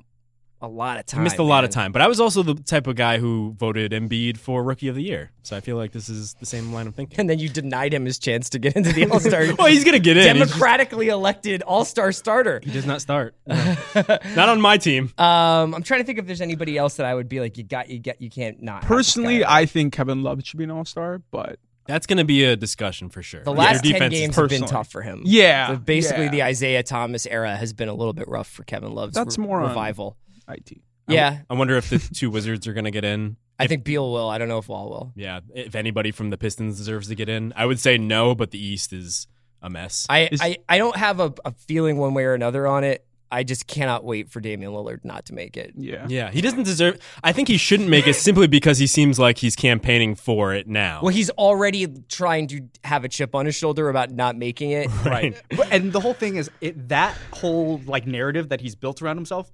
a 0.62 0.68
lot 0.68 0.98
of 0.98 1.06
He 1.10 1.16
time. 1.16 1.24
missed 1.24 1.38
a 1.38 1.44
lot 1.44 1.64
of 1.64 1.70
time, 1.70 1.92
but 1.92 2.02
I 2.02 2.08
was 2.08 2.20
also 2.20 2.44
the 2.44 2.54
type 2.56 2.86
of 2.88 2.96
guy 2.96 3.18
who 3.18 3.56
voted 3.58 3.92
Embiid 3.94 4.38
for 4.38 4.62
Rookie 4.64 4.88
of 4.90 4.96
the 4.96 5.02
Year. 5.04 5.32
So 5.44 5.56
I 5.56 5.62
feel 5.62 5.78
like 5.78 5.92
this 5.94 6.10
is 6.10 6.34
the 6.36 6.46
same 6.46 6.74
line 6.74 6.86
of 6.88 6.96
thinking. 6.96 7.20
and 7.20 7.30
then 7.30 7.40
you 7.40 7.48
denied 7.50 7.94
him 7.94 8.06
his 8.06 8.20
chance 8.20 8.50
to 8.52 8.60
get 8.60 8.76
into 8.76 8.92
the 8.92 9.06
All 9.12 9.20
Star. 9.20 9.46
well, 9.58 9.68
he's 9.68 9.84
gonna 9.86 10.00
get 10.00 10.18
in. 10.18 10.24
He's 10.36 10.44
just- 10.44 10.52
democratically 10.54 11.08
elected 11.10 11.62
All 11.62 11.86
Star 11.86 12.12
starter. 12.12 12.60
he 12.64 12.72
does 12.72 12.86
not 12.86 13.02
start. 13.02 13.36
No. 13.48 13.76
not 14.36 14.50
on 14.50 14.60
my 14.62 14.78
team. 14.78 15.14
Um, 15.18 15.74
I'm 15.74 15.84
trying 15.84 16.02
to 16.02 16.06
think 16.06 16.20
if 16.20 16.28
there's 16.28 16.42
anybody 16.42 16.78
else 16.78 16.96
that 16.96 17.06
I 17.06 17.16
would 17.16 17.30
be 17.30 17.40
like, 17.40 17.58
you 17.58 17.64
got, 17.64 17.90
you 17.90 18.00
get, 18.00 18.22
you 18.22 18.30
can't 18.30 18.62
not. 18.62 18.82
Personally, 18.84 19.40
guy. 19.40 19.60
I 19.62 19.66
think 19.66 19.94
Kevin 19.94 20.24
Love 20.24 20.42
should 20.46 20.58
be 20.58 20.66
an 20.66 20.72
All 20.72 20.86
Star, 20.86 21.22
but 21.32 21.58
That's 21.88 22.06
gonna 22.06 22.26
be 22.26 22.44
a 22.44 22.56
discussion 22.56 23.10
for 23.10 23.24
sure. 23.24 23.44
the 23.44 23.54
Yeah, 23.54 23.58
last 23.60 23.84
their 23.84 23.94
ten 23.94 24.12
defense 24.12 24.14
is 24.14 24.20
games 24.20 24.36
have 24.36 24.50
been 24.50 24.66
tough 24.66 24.90
for 24.92 25.02
him. 25.02 25.22
yeah, 25.26 25.70
So 25.70 25.78
basically, 25.78 26.26
yeah. 26.26 26.32
the 26.32 26.44
Isaiah 26.44 26.84
Thomas 26.84 27.26
era 27.26 27.56
has 27.56 27.72
been 27.74 27.88
a 27.90 27.94
little 27.94 28.14
bit 28.14 28.28
rough 28.28 28.48
for 28.48 28.64
Kevin 28.66 28.92
Love's 28.94 29.16
That's 29.16 29.38
re- 29.38 29.46
more 29.46 29.62
on- 29.62 29.70
revival. 29.70 30.18
It. 30.50 30.72
Yeah, 31.08 31.40
I 31.50 31.54
wonder 31.56 31.76
if 31.78 31.90
the 31.90 31.98
two 32.00 32.30
Wizards 32.32 32.68
are 32.68 32.74
gonna 32.74 32.92
get 32.92 33.04
in. 33.06 33.38
I 33.58 33.68
think 33.68 33.84
Beal 33.84 34.12
will. 34.12 34.30
I 34.30 34.38
don't 34.38 34.48
know 34.48 34.60
if 34.60 34.70
Wall 34.70 34.90
will. 34.90 35.12
Yeah, 35.16 35.40
if 35.54 35.76
anybody 35.76 36.12
from 36.12 36.30
the 36.30 36.38
Pistons 36.38 36.78
deserves 36.78 37.08
to 37.10 37.16
get 37.16 37.28
in, 37.30 37.52
I 37.56 37.66
would 37.66 37.80
say 37.80 37.98
no, 37.98 38.34
but 38.36 38.52
the 38.52 38.64
East 38.64 38.94
is 38.94 39.28
a 39.62 39.70
mess. 39.70 40.06
I, 40.10 40.30
Is- 40.32 40.40
I, 40.42 40.58
I 40.70 40.78
don't 40.78 40.96
have 40.96 41.20
a, 41.20 41.34
a 41.44 41.52
feeling 41.52 41.98
one 41.98 42.14
way 42.14 42.24
or 42.24 42.34
another 42.34 42.66
on 42.68 42.84
it. 42.86 43.06
I 43.32 43.44
just 43.44 43.68
cannot 43.68 44.04
wait 44.04 44.32
for 44.32 44.40
Damian 44.40 44.72
Lillard 44.72 45.04
not 45.06 45.26
to 45.26 45.34
make 45.36 45.56
it. 45.58 45.74
Yeah, 45.76 46.08
yeah, 46.10 46.32
he 46.32 46.42
doesn't 46.42 46.64
deserve. 46.64 46.98
I 47.24 47.32
think 47.32 47.48
he 47.48 47.58
shouldn't 47.58 47.88
make 47.90 48.08
it 48.08 48.14
simply 48.16 48.48
because 48.48 48.80
he 48.80 48.88
seems 48.88 49.20
like 49.20 49.38
he's 49.38 49.56
campaigning 49.56 50.16
for 50.16 50.54
it 50.56 50.68
now. 50.68 51.02
Well, 51.04 51.14
he's 51.14 51.30
already 51.32 51.86
trying 52.08 52.48
to 52.48 52.62
have 52.86 53.04
a 53.04 53.10
chip 53.10 53.36
on 53.36 53.46
his 53.46 53.56
shoulder 53.56 53.88
about 53.90 54.10
not 54.10 54.36
making 54.38 54.72
it. 54.72 54.88
right. 55.06 55.40
But- 55.56 55.68
and 55.72 55.92
the 55.92 56.00
whole 56.00 56.14
thing 56.16 56.38
is 56.38 56.50
it 56.62 56.88
that 56.90 57.16
whole 57.34 57.82
like 57.86 58.08
narrative 58.08 58.50
that 58.50 58.62
he's 58.62 58.76
built 58.76 59.00
around 59.02 59.18
himself 59.18 59.52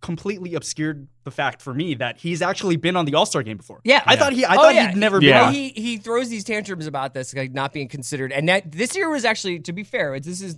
completely 0.00 0.54
obscured 0.54 1.08
the 1.24 1.30
fact 1.30 1.60
for 1.60 1.74
me 1.74 1.94
that 1.94 2.18
he's 2.18 2.40
actually 2.42 2.76
been 2.76 2.96
on 2.96 3.04
the 3.04 3.14
All 3.14 3.26
Star 3.26 3.42
game 3.42 3.56
before. 3.58 3.80
Yeah. 3.84 4.02
I 4.06 4.16
thought 4.16 4.32
he 4.32 4.44
I 4.44 4.54
Oh, 4.54 4.56
thought 4.56 4.74
yeah. 4.74 4.88
he'd 4.88 4.96
never 4.96 5.20
Yeah. 5.20 5.42
Well, 5.42 5.52
been. 5.52 5.54
he 5.54 5.68
he 5.70 5.96
throws 5.98 6.28
these 6.28 6.44
tantrums 6.44 6.86
about 6.86 7.14
this 7.14 7.34
like 7.34 7.52
not 7.52 7.72
being 7.72 7.88
considered, 7.88 8.32
and 8.32 8.48
that 8.48 8.72
this 8.72 8.96
year 8.96 9.10
was 9.10 9.24
actually, 9.24 9.60
to 9.60 9.72
be 9.72 9.84
fair, 9.84 10.14
it's, 10.14 10.26
this 10.26 10.40
is 10.40 10.56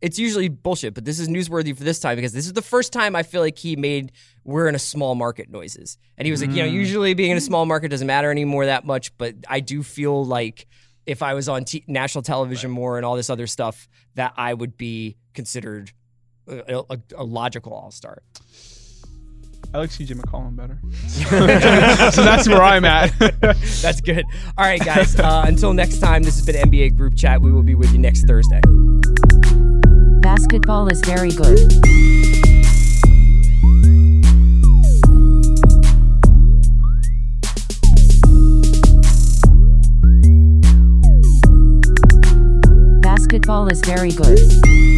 it's 0.00 0.18
usually 0.18 0.48
bullshit, 0.48 0.92
but 0.92 1.06
this 1.06 1.18
is 1.18 1.28
newsworthy 1.28 1.74
for 1.74 1.82
this 1.82 1.98
time 1.98 2.16
because 2.16 2.32
this 2.34 2.44
is 2.46 2.52
the 2.52 2.60
first 2.60 2.92
time 2.92 3.16
I 3.16 3.22
feel 3.22 3.40
like 3.40 3.56
he 3.58 3.74
made 3.74 4.12
we're 4.44 4.68
in 4.68 4.74
a 4.74 4.78
small 4.78 5.14
market 5.14 5.48
noises, 5.50 5.96
and 6.18 6.26
he 6.26 6.30
was 6.30 6.42
like, 6.42 6.50
you 6.50 6.62
know, 6.62 6.68
mm. 6.68 6.72
usually 6.72 7.14
being 7.14 7.30
in 7.30 7.38
a 7.38 7.40
small 7.40 7.64
market 7.64 7.88
doesn't 7.88 8.06
matter 8.06 8.30
anymore 8.30 8.66
that 8.66 8.84
much, 8.84 9.16
but 9.16 9.34
I 9.48 9.60
do 9.60 9.82
feel 9.82 10.24
like 10.24 10.66
if 11.06 11.22
I 11.22 11.32
was 11.32 11.48
on 11.48 11.64
t- 11.64 11.84
national 11.86 12.22
television 12.22 12.70
more 12.70 12.96
and 12.98 13.06
all 13.06 13.16
this 13.16 13.30
other 13.30 13.46
stuff, 13.46 13.88
that 14.14 14.34
I 14.36 14.52
would 14.52 14.76
be 14.76 15.16
considered 15.32 15.92
a, 16.48 16.82
a, 16.90 16.98
a 17.16 17.24
logical 17.24 17.72
all 17.72 17.90
star. 17.90 18.22
I 19.74 19.78
like 19.78 19.90
CJ 19.90 20.12
McCollum 20.12 20.54
better. 20.54 20.78
so 22.12 22.22
that's 22.22 22.48
where 22.48 22.62
I'm 22.62 22.84
at. 22.84 23.12
That's 23.18 24.00
good. 24.00 24.24
All 24.56 24.64
right, 24.64 24.78
guys. 24.80 25.18
Uh, 25.18 25.42
until 25.48 25.72
next 25.72 25.98
time, 25.98 26.22
this 26.22 26.36
has 26.36 26.46
been 26.46 26.54
NBA 26.70 26.96
Group 26.96 27.16
Chat. 27.16 27.40
We 27.40 27.50
will 27.50 27.64
be 27.64 27.74
with 27.74 27.92
you 27.92 27.98
next 27.98 28.22
Thursday. 28.24 28.60
Basketball 30.20 30.86
is 30.86 31.00
very 31.00 31.32
good. 31.32 31.58
Basketball 43.02 43.66
is 43.66 43.80
is 43.80 43.88
very 43.88 44.12
good. 44.12 44.93